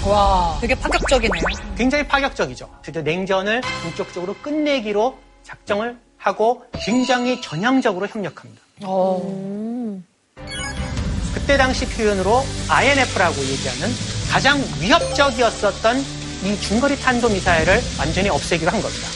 와. 0.06 0.56
되게 0.62 0.74
파격적이네요. 0.74 1.42
굉장히 1.76 2.06
파격적이죠. 2.08 2.70
드디어 2.82 3.02
냉전을 3.02 3.60
본격적으로 3.82 4.34
끝내기로 4.40 5.18
작정을 5.42 5.98
하고 6.16 6.64
굉장히 6.72 7.38
전향적으로 7.42 8.06
협력합니다. 8.06 8.62
그때 11.34 11.58
당시 11.58 11.86
표현으로 11.86 12.42
INF라고 12.70 13.36
얘기하는 13.42 13.94
가장 14.30 14.58
위협적이었었던 14.80 15.98
이 16.44 16.60
중거리 16.62 16.98
탄도 16.98 17.28
미사일을 17.28 17.78
완전히 17.98 18.30
없애기로 18.30 18.70
한 18.70 18.80
겁니다. 18.80 19.06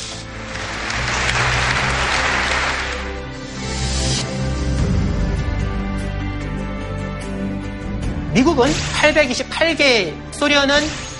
미국은 8.34 8.66
828개, 8.66 10.14
소련은 10.32 10.74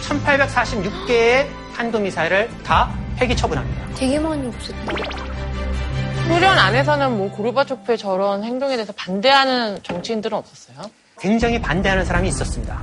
1846개의 0.08 1.46
탄도미사일을 1.76 2.48
다 2.64 2.90
폐기 3.16 3.36
처분합니다. 3.36 3.86
되게 3.94 4.18
많이 4.18 4.46
없었다. 4.48 4.92
소련 6.26 6.58
안에서는 6.58 7.18
뭐 7.18 7.30
고르바초프의 7.32 7.98
저런 7.98 8.42
행동에 8.44 8.76
대해서 8.76 8.94
반대하는 8.96 9.78
정치인들은 9.82 10.38
없었어요? 10.38 10.90
굉장히 11.18 11.60
반대하는 11.60 12.04
사람이 12.04 12.28
있었습니다. 12.28 12.80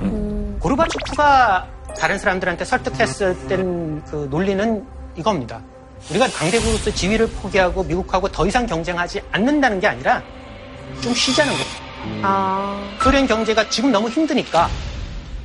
고르바초프가 0.60 1.66
다른 1.98 2.16
사람들한테 2.16 2.64
설득했을 2.64 3.48
때는 3.48 4.04
그 4.04 4.28
논리는 4.30 4.86
이겁니다. 5.16 5.60
우리가 6.08 6.28
강대국으로서 6.28 6.92
지위를 6.94 7.28
포기하고 7.28 7.82
미국하고 7.82 8.28
더 8.28 8.46
이상 8.46 8.64
경쟁하지 8.64 9.22
않는다는 9.32 9.80
게 9.80 9.88
아니라 9.88 10.22
좀 11.00 11.12
쉬자는 11.12 11.52
거죠. 11.52 11.89
소련 13.02 13.26
경제가 13.26 13.68
지금 13.68 13.92
너무 13.92 14.08
힘드니까 14.08 14.68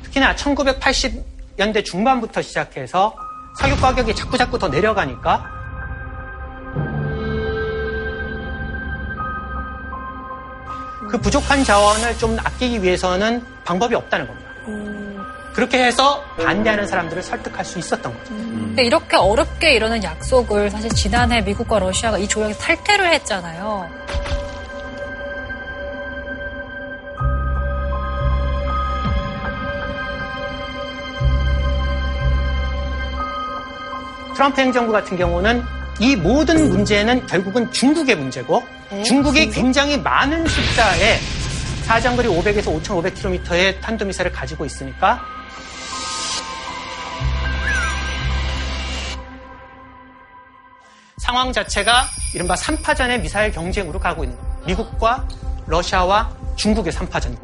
특히나 0.04 0.36
1980년대 0.36 1.84
중반부터 1.86 2.42
시작해서 2.42 3.16
석유 3.60 3.76
가격이 3.78 4.16
자꾸 4.16 4.38
자꾸 4.38 4.60
더 4.60 4.68
내려가니까 4.68 5.50
그 11.10 11.18
부족한 11.22 11.64
자원을 11.64 12.18
좀 12.18 12.38
아끼기 12.40 12.84
위해서는 12.84 13.46
방법이 13.64 13.96
없다는 13.96 14.28
겁니다. 14.28 14.50
그렇게 15.54 15.86
해서 15.86 16.22
반대하는 16.44 16.86
사람들을 16.86 17.24
설득할 17.24 17.64
수 17.64 17.80
있었던 17.80 18.14
거죠. 18.14 18.34
근데 18.34 18.84
이렇게 18.84 19.16
어렵게 19.16 19.74
이러는 19.74 20.04
약속을 20.04 20.70
사실 20.70 20.90
지난해 20.90 21.42
미국과 21.42 21.80
러시아가 21.80 22.18
이 22.18 22.28
조약에서 22.28 22.60
탈퇴를 22.60 23.14
했잖아요. 23.14 23.90
트럼프 34.36 34.60
행정부 34.62 34.92
같은 34.92 35.18
경우는 35.18 35.64
이 36.00 36.16
모든 36.16 36.70
문제는 36.70 37.26
결국은 37.26 37.72
중국의 37.72 38.18
문제고 38.18 38.62
에? 38.92 39.02
중국이 39.04 39.44
진짜? 39.44 39.56
굉장히 39.56 39.98
많은 39.98 40.46
숫자의 40.46 41.20
사장거리 41.84 42.28
500에서 42.28 42.82
5,500km의 42.82 43.80
탄도미사를 43.80 44.32
가지고 44.32 44.66
있으니까 44.66 45.22
상황 51.18 51.54
자체가 51.54 52.04
이른바 52.34 52.56
3파전의 52.56 53.22
미사일 53.22 53.52
경쟁으로 53.52 54.00
가고 54.00 54.26
있는 54.26 54.38
거예요. 54.38 54.64
미국과 54.68 55.28
러시아와 55.66 56.30
중국의 56.56 56.92
3파전. 56.92 57.36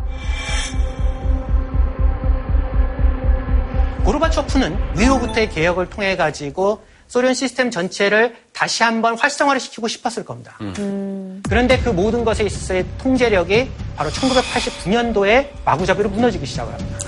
고르바초프는 4.04 4.98
위로부터의 4.98 5.50
개혁을 5.50 5.90
통해 5.90 6.16
가지고 6.16 6.84
소련 7.08 7.34
시스템 7.34 7.70
전체를 7.70 8.36
다시 8.54 8.84
한번 8.84 9.18
활성화를 9.18 9.60
시키고 9.60 9.90
싶었을 9.90 10.24
겁니다. 10.24 10.58
음. 10.62 11.44
그런데 11.50 11.78
그 11.80 11.90
모든 11.90 12.24
것에 12.24 12.46
있어서의 12.46 12.86
통제력이 13.00 13.70
바로 13.98 14.10
1989년도에 14.10 15.50
마구잡이로 15.66 16.10
무너지기 16.10 16.46
시작을 16.46 16.74
합니다. 16.74 17.00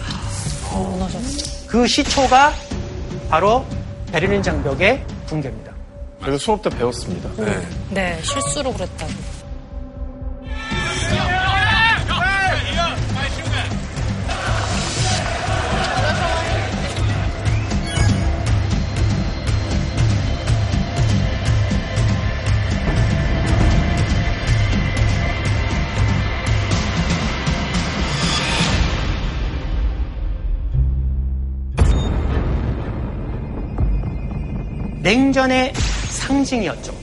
어, 0.72 0.80
무너졌어. 0.80 1.68
그 1.68 1.88
시초가 1.88 2.54
바로 3.30 3.66
베를린 4.12 4.44
장벽의 4.44 5.06
붕괴입니다. 5.28 5.74
그래서 6.20 6.38
수업 6.38 6.62
때 6.62 6.70
배웠습니다. 6.70 7.30
네, 7.38 7.68
네 7.90 8.20
실수로 8.24 8.74
그랬다고. 8.74 9.12
냉전의 35.04 35.74
상징이었죠. 35.76 36.94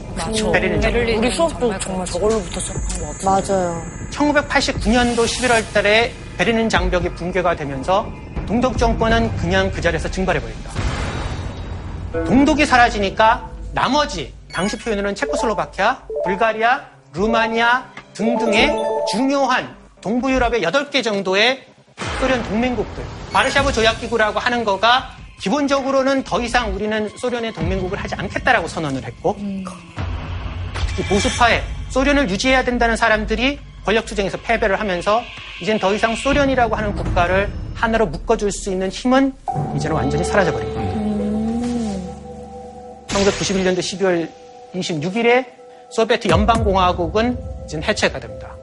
베를린. 0.53 0.81
베를린. 0.81 1.19
우리 1.19 1.31
수업도 1.31 1.79
정말 1.79 2.07
저걸로부터 2.07 2.59
시작한 2.59 2.83
것 2.99 3.19
같아요. 3.19 3.55
맞아요. 3.71 3.83
1989년도 4.11 5.27
11월 5.27 5.73
달에 5.75 6.13
베를린 6.39 6.71
장벽이 6.71 7.11
붕괴가 7.11 7.57
되면서 7.57 8.11
동독 8.47 8.79
정권은 8.79 9.37
그냥 9.37 9.71
그 9.71 9.83
자리에서 9.83 10.11
증발해버립니다. 10.11 10.71
동독이 12.25 12.65
사라지니까 12.65 13.51
나머지 13.75 14.33
당시 14.51 14.79
표현으로는 14.79 15.15
체코슬로바키아, 15.15 16.01
불가리아, 16.25 16.81
루마니아 17.13 17.85
등등의 18.15 18.75
중요한 19.11 19.77
동부 20.01 20.33
유럽의 20.33 20.63
8개 20.63 21.05
정도의 21.05 21.67
소련 22.19 22.43
동맹국들, 22.45 23.05
바르샤브 23.31 23.73
조약기구라고 23.73 24.39
하는 24.39 24.65
거가 24.65 25.20
기본적으로는 25.41 26.25
더 26.25 26.41
이상 26.41 26.75
우리는 26.75 27.09
소련의 27.17 27.53
동맹국을 27.55 27.99
하지 27.99 28.15
않겠다라고 28.15 28.69
선언을 28.69 29.05
했고 29.05 29.37
음. 29.39 29.65
특히 30.89 31.03
보수파에 31.05 31.63
소련을 31.89 32.29
유지해야 32.29 32.65
된다는 32.65 32.97
사람들이 32.97 33.59
권력 33.85 34.05
투쟁에서 34.05 34.37
패배를 34.39 34.79
하면서 34.79 35.23
이젠 35.63 35.79
더 35.79 35.95
이상 35.95 36.15
소련이라고 36.15 36.77
하는 36.77 36.95
국가를 36.95 37.51
하나로 37.75 38.07
묶어줄 38.07 38.53
수 38.53 38.71
있는 38.71 38.91
힘은 38.91 39.33
이제는 39.77 39.97
완전히 39.97 40.25
사라져버린 40.25 40.75
겁니다. 40.75 40.97
음. 40.97 43.07
1991년도 43.09 43.79
12월 43.79 44.31
26일에 44.75 45.47
소비에트 45.91 46.29
연방공화국은 46.29 47.39
이제 47.65 47.81
해체가 47.81 48.21
됩니다. 48.21 48.55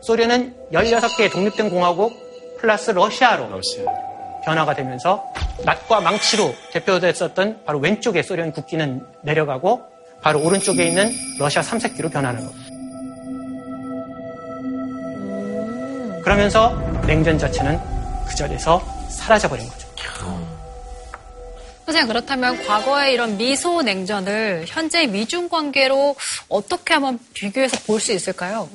소련은 0.00 0.54
16개의 0.72 1.30
독립된 1.30 1.70
공화국 1.70 2.12
플러스 2.58 2.90
러시아로 2.90 3.48
러시아. 3.50 4.07
변화가 4.48 4.74
되면서 4.74 5.30
낫과 5.64 6.00
망치로 6.00 6.54
대표됐었던 6.72 7.64
바로 7.66 7.78
왼쪽의 7.80 8.22
소련 8.22 8.50
국기는 8.50 9.04
내려가고 9.22 9.82
바로 10.22 10.42
오른쪽에 10.42 10.86
있는 10.86 11.10
러시아 11.38 11.62
삼색기로 11.62 12.08
변하는 12.08 12.46
겁니다. 12.46 12.68
그러면서 16.24 16.74
냉전 17.06 17.38
자체는 17.38 17.78
그 18.26 18.34
자리에서 18.34 18.82
사라져버린 19.10 19.68
거죠. 19.68 19.86
선생님 21.84 22.08
그렇다면 22.08 22.66
과거의 22.66 23.14
이런 23.14 23.38
미소 23.38 23.80
냉전을 23.80 24.64
현재 24.66 25.06
미중 25.06 25.48
관계로 25.48 26.16
어떻게 26.50 26.92
한번 26.92 27.18
비교해서 27.32 27.78
볼 27.86 27.98
수 27.98 28.12
있을까요? 28.12 28.68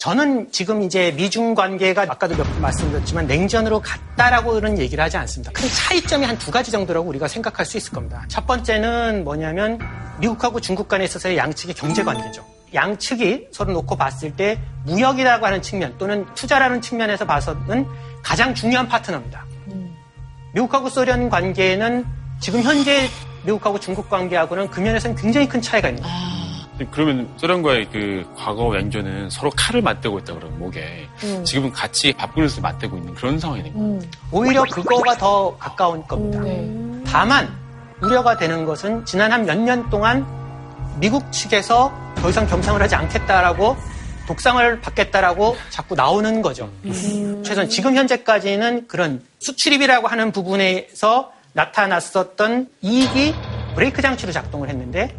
저는 0.00 0.50
지금 0.50 0.82
이제 0.82 1.12
미중 1.14 1.54
관계가 1.54 2.02
아까도 2.08 2.34
몇 2.34 2.44
번 2.46 2.62
말씀드렸지만 2.62 3.26
냉전으로 3.26 3.80
갔다라고는 3.80 4.78
얘기를 4.78 5.04
하지 5.04 5.18
않습니다. 5.18 5.52
큰 5.52 5.68
차이점이 5.68 6.24
한 6.24 6.38
두 6.38 6.50
가지 6.50 6.70
정도라고 6.70 7.06
우리가 7.10 7.28
생각할 7.28 7.66
수 7.66 7.76
있을 7.76 7.92
겁니다. 7.92 8.24
첫 8.28 8.46
번째는 8.46 9.24
뭐냐면 9.24 9.78
미국하고 10.18 10.58
중국 10.58 10.88
간에 10.88 11.04
있어서의 11.04 11.36
양측의 11.36 11.74
경제 11.74 12.02
관계죠. 12.02 12.42
양측이 12.72 13.48
서로 13.52 13.72
놓고 13.74 13.96
봤을 13.96 14.34
때 14.34 14.58
무역이라고 14.86 15.44
하는 15.44 15.60
측면 15.60 15.94
또는 15.98 16.24
투자라는 16.34 16.80
측면에서 16.80 17.26
봐서는 17.26 17.86
가장 18.22 18.54
중요한 18.54 18.88
파트너입니다. 18.88 19.44
미국하고 20.54 20.88
소련 20.88 21.28
관계는 21.28 22.06
지금 22.40 22.62
현재 22.62 23.06
미국하고 23.44 23.78
중국 23.78 24.08
관계하고는 24.08 24.70
그 24.70 24.80
면에서는 24.80 25.14
굉장히 25.16 25.46
큰 25.46 25.60
차이가 25.60 25.88
있는 25.90 26.02
거예요. 26.02 26.39
아. 26.88 26.90
그러면 26.92 27.28
소련과의 27.36 27.88
그 27.90 28.24
과거 28.36 28.72
냉전은 28.74 29.30
서로 29.30 29.50
칼을 29.56 29.82
맞대고 29.82 30.18
있다 30.20 30.34
그러면 30.34 30.58
목에 30.58 31.06
음. 31.24 31.44
지금은 31.44 31.72
같이 31.72 32.12
밥그릇을 32.12 32.62
맞대고 32.62 32.96
있는 32.96 33.14
그런 33.14 33.38
상황이네요. 33.38 33.72
음. 33.74 34.10
오히려 34.32 34.62
그거가 34.64 35.16
더 35.16 35.56
가까운 35.58 36.06
겁니다. 36.06 36.40
음. 36.42 37.04
다만 37.06 37.48
우려가 38.00 38.36
되는 38.36 38.64
것은 38.64 39.04
지난 39.04 39.30
한 39.32 39.44
몇 39.44 39.58
년 39.58 39.88
동안 39.90 40.26
미국 40.98 41.30
측에서 41.32 41.92
더 42.16 42.28
이상 42.30 42.46
겸상을 42.46 42.80
하지 42.80 42.94
않겠다라고 42.94 43.76
독상을 44.26 44.80
받겠다라고 44.80 45.56
자꾸 45.70 45.94
나오는 45.94 46.40
거죠. 46.42 46.70
음. 46.84 47.42
최소한 47.44 47.68
지금 47.68 47.96
현재까지는 47.96 48.86
그런 48.86 49.22
수출입이라고 49.40 50.06
하는 50.08 50.30
부분에서 50.30 51.32
나타났었던 51.52 52.68
이익이 52.82 53.34
브레이크 53.74 54.00
장치로 54.02 54.30
작동을 54.32 54.68
했는데 54.68 55.14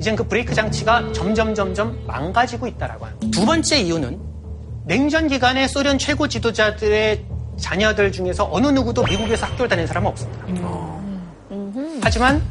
이젠 0.00 0.16
그 0.16 0.24
브레이크 0.26 0.54
장치가 0.54 1.12
점점 1.12 1.54
점점 1.54 2.02
망가지고 2.06 2.66
있다라고 2.66 3.00
거예요. 3.00 3.16
두 3.30 3.44
번째 3.44 3.78
이유는 3.78 4.18
냉전 4.86 5.28
기간에 5.28 5.68
소련 5.68 5.98
최고 5.98 6.26
지도자들의 6.26 7.22
자녀들 7.58 8.10
중에서 8.10 8.48
어느 8.50 8.68
누구도 8.68 9.04
미국에서 9.04 9.44
학교를 9.44 9.68
다닌 9.68 9.86
사람은 9.86 10.08
없습니다. 10.08 10.46
음. 11.50 12.00
하지만 12.02 12.42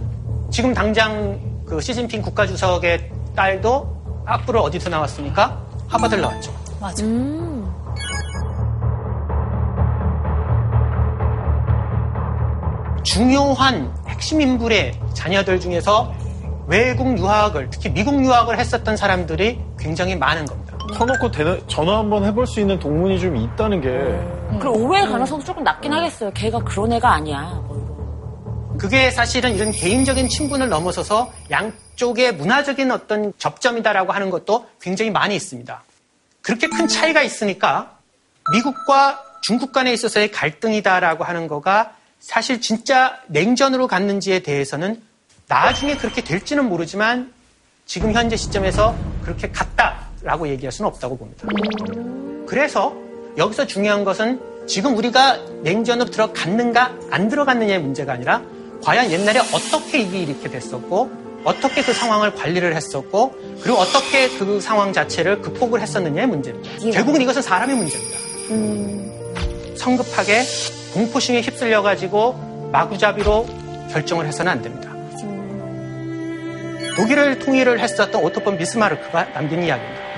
지금 0.52 0.76
당장 0.76 1.40
그 1.66 1.82
시진핑 1.82 2.22
국가주석의 2.22 3.12
딸도 3.36 4.24
앞으로 4.28 4.62
어디서 4.62 4.92
나왔습니까? 4.92 5.60
하버드를 5.88 6.22
나왔죠. 6.22 6.54
맞아. 6.80 7.04
음. 7.04 7.68
중요한 13.04 13.92
핵심 14.08 14.40
인물의 14.40 15.00
자녀들 15.16 15.60
중에서 15.60 16.14
외국 16.70 17.18
유학을 17.18 17.70
특히 17.72 17.90
미국 17.90 18.24
유학을 18.24 18.60
했었던 18.60 18.96
사람들이 18.96 19.60
굉장히 19.80 20.16
많은 20.16 20.46
겁니다. 20.46 20.78
터놓고 20.94 21.32
대나, 21.32 21.58
전화 21.68 21.98
한번 21.98 22.24
해볼 22.26 22.46
수 22.46 22.60
있는 22.60 22.78
동문이 22.78 23.20
좀 23.20 23.36
있다는 23.36 23.82
게. 23.82 23.88
음. 23.90 24.60
그럼 24.60 24.76
오해의 24.76 25.08
가능성도 25.08 25.44
조금 25.44 25.64
낮긴 25.64 25.92
하겠어요. 25.92 26.32
걔가 26.34 26.60
그런 26.64 26.94
애가 26.94 27.12
아니야. 27.12 27.60
그게 28.78 29.10
사실은 29.10 29.56
이런 29.56 29.72
개인적인 29.72 30.30
친분을 30.30 30.70
넘어서서 30.70 31.34
양쪽의 31.50 32.36
문화적인 32.36 32.92
어떤 32.92 33.34
접점이다라고 33.40 34.14
하는 34.14 34.30
것도 34.30 34.68
굉장히 34.80 35.10
많이 35.10 35.36
있습니다. 35.36 35.84
그렇게 36.44 36.68
큰 36.68 36.88
차이가 36.88 37.24
있으니까 37.24 37.98
미국과 38.52 39.24
중국 39.42 39.72
간에 39.72 39.92
있어서의 39.92 40.32
갈등이다라고 40.32 41.24
하는 41.24 41.48
거가 41.48 41.94
사실 42.20 42.62
진짜 42.62 43.18
냉전으로 43.28 43.88
갔는지에 43.88 44.40
대해서는 44.40 45.02
나중에 45.50 45.98
그렇게 45.98 46.24
될지는 46.24 46.70
모르지만 46.70 47.34
지금 47.86 48.14
현재 48.14 48.38
시점에서 48.38 48.96
그렇게 49.24 49.50
갔다라고 49.50 50.48
얘기할 50.48 50.72
수는 50.72 50.88
없다고 50.90 51.18
봅니다. 51.18 51.48
그래서 52.48 52.96
여기서 53.36 53.66
중요한 53.66 54.04
것은 54.06 54.40
지금 54.68 54.96
우리가 54.96 55.40
냉전으로 55.64 56.12
들어갔는가 56.12 56.94
안 57.10 57.30
들어갔느냐의 57.30 57.82
문제가 57.82 58.14
아니라 58.14 58.44
과연 58.84 59.10
옛날에 59.10 59.40
어떻게 59.40 60.00
이게 60.00 60.20
이렇게 60.20 60.50
됐었고 60.50 61.12
어떻게 61.44 61.82
그 61.82 61.94
상황을 61.94 62.36
관리를 62.36 62.76
했었고 62.76 63.34
그리고 63.64 63.80
어떻게 63.80 64.30
그 64.38 64.62
상황 64.62 64.94
자체를 64.94 65.42
극복을 65.42 65.82
했었느냐의 65.82 66.28
문제입니다. 66.28 66.92
결국은 66.92 67.22
이것은 67.22 67.42
사람의 67.42 67.76
문제입니다. 67.76 68.18
음. 68.52 69.76
성급하게 69.76 70.44
공포심에 70.94 71.42
휩쓸려 71.42 71.82
가지고 71.82 72.34
마구잡이로 72.72 73.48
결정을 73.92 74.28
해서는 74.28 74.52
안 74.52 74.62
됩니다. 74.62 74.89
독일을 76.96 77.40
통일을 77.40 77.80
했었던 77.80 78.24
오토폰 78.24 78.58
비스마르크가 78.58 79.32
남긴 79.34 79.64
이야기입니다. 79.64 80.10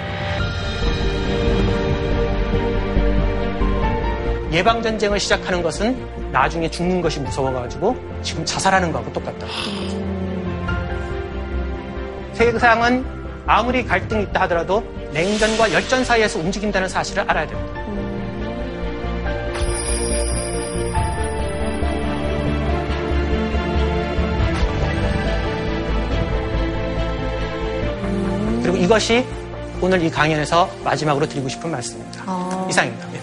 예방전쟁을 4.52 5.20
시작하는 5.20 5.62
것은 5.64 6.32
나중에 6.32 6.70
죽는 6.70 7.02
것이 7.02 7.20
무서워가지고 7.20 7.96
지금 8.22 8.44
자살하는 8.44 8.92
거하고 8.92 9.14
똑같다. 9.14 9.48
세상은 12.34 13.06
아무리 13.46 13.86
갈등이 13.86 14.24
있다 14.24 14.42
하더라도 14.42 14.84
냉전과 15.14 15.72
열전 15.74 16.04
사이에서 16.04 16.40
움직인다는 16.40 16.88
사실을 16.90 17.24
알아야 17.30 17.48
됩니다. 17.48 17.81
이것이 28.82 29.24
오늘 29.80 30.02
이 30.04 30.10
강연에서 30.10 30.68
마지막으로 30.84 31.30
드리고 31.30 31.48
싶은 31.48 31.70
말씀입니다. 31.70 32.24
이상입니다. 32.68 33.08
네. 33.12 33.22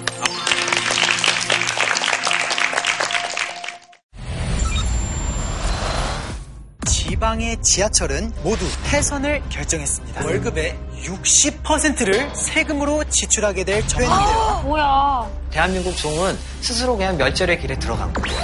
지방의 6.86 7.60
지하철은 7.60 8.32
모두 8.44 8.64
폐선을 8.84 9.42
결정했습니다. 9.48 10.24
월급의 10.24 10.78
60%를 11.02 12.30
세금으로 12.36 13.02
지출하게 13.08 13.64
될 13.64 13.82
처지인데요. 13.88 14.62
뭐야. 14.64 15.28
대한민국 15.50 15.96
종은 15.96 16.38
스스로 16.60 16.96
그냥 16.96 17.16
멸절의 17.16 17.58
길에 17.60 17.76
들어간 17.76 18.12
거예요. 18.12 18.38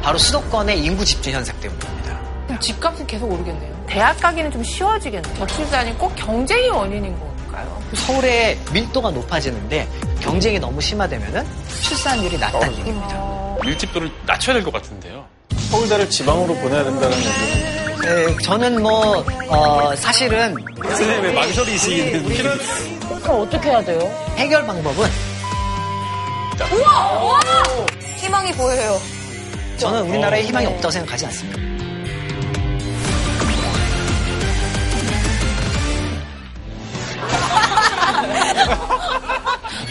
바로 0.00 0.16
수도권의 0.18 0.84
인구 0.84 1.04
집중 1.04 1.32
현상 1.32 1.58
때문입니다. 1.60 2.01
집값은 2.62 3.06
계속 3.06 3.30
오르겠네요. 3.30 3.84
대학 3.86 4.18
가기는 4.20 4.50
좀 4.50 4.62
쉬워지겠네요. 4.64 5.34
저출산이 5.36 5.98
꼭 5.98 6.14
경쟁이 6.16 6.68
원인인 6.70 7.14
걸까요? 7.18 7.82
서울의 7.94 8.58
밀도가 8.72 9.10
높아지는데 9.10 9.86
경쟁이 10.20 10.58
너무 10.58 10.80
심화되면 10.80 11.46
출산율이 11.82 12.38
낮다는 12.38 12.78
얘기입니다. 12.78 13.56
밀집도를 13.64 14.10
낮춰야 14.26 14.54
될 14.54 14.64
것 14.64 14.72
같은데요. 14.72 15.24
서울대를 15.70 16.08
지방으로 16.08 16.54
보내야 16.54 16.84
된다는 16.84 17.16
얘기. 17.18 17.28
네, 18.02 18.36
저는 18.42 18.82
뭐 18.82 19.24
어, 19.48 19.94
사실은 19.96 20.56
선생님 20.82 21.22
왜 21.22 21.32
망설이시는 21.32 22.24
그럼 23.22 23.40
어떻게 23.42 23.68
해야 23.70 23.84
돼요? 23.84 24.00
해결 24.36 24.66
방법은 24.66 25.08
우와! 26.72 27.22
우와! 27.22 27.40
희망이 28.16 28.52
보여요. 28.52 28.98
저는 29.78 30.02
우리나라에 30.10 30.42
희망이 30.42 30.66
없다고 30.66 30.90
생각하지 30.90 31.26
않습니다. 31.26 31.71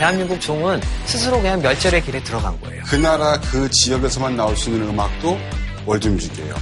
대한민국 0.01 0.41
종은 0.41 0.81
스스로 1.05 1.39
그냥 1.39 1.61
멸절의 1.61 2.01
길에 2.01 2.23
들어간 2.23 2.59
거예요. 2.59 2.81
그 2.87 2.95
나라 2.95 3.39
그 3.39 3.69
지역에서만 3.69 4.35
나올 4.35 4.57
수 4.57 4.71
있는 4.71 4.89
음악도 4.89 5.37
월드 5.85 6.07
뮤직이에요. 6.07 6.55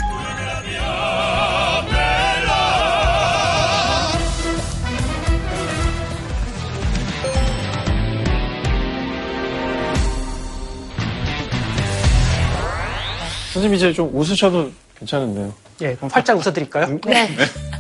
선생님 13.53 13.73
이제 13.73 13.93
좀 13.93 14.09
웃으셔도 14.13 14.69
괜찮은데요. 14.97 15.53
예, 15.79 15.95
그럼 15.95 16.09
활짝 16.11 16.37
웃어드릴까요? 16.37 16.99
네. 17.05 17.29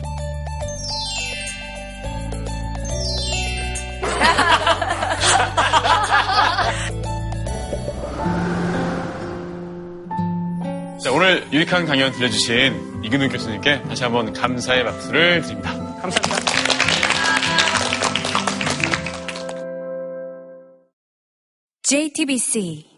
유익한 11.69 11.85
강연 11.85 12.11
들려주신 12.11 13.03
이근우 13.03 13.29
교수님께 13.29 13.83
다시 13.83 14.03
한번 14.03 14.33
감사의 14.33 14.83
박수를 14.83 15.41
드립니다. 15.43 15.71
감사합니다. 16.01 16.35
JTBC 21.83 22.88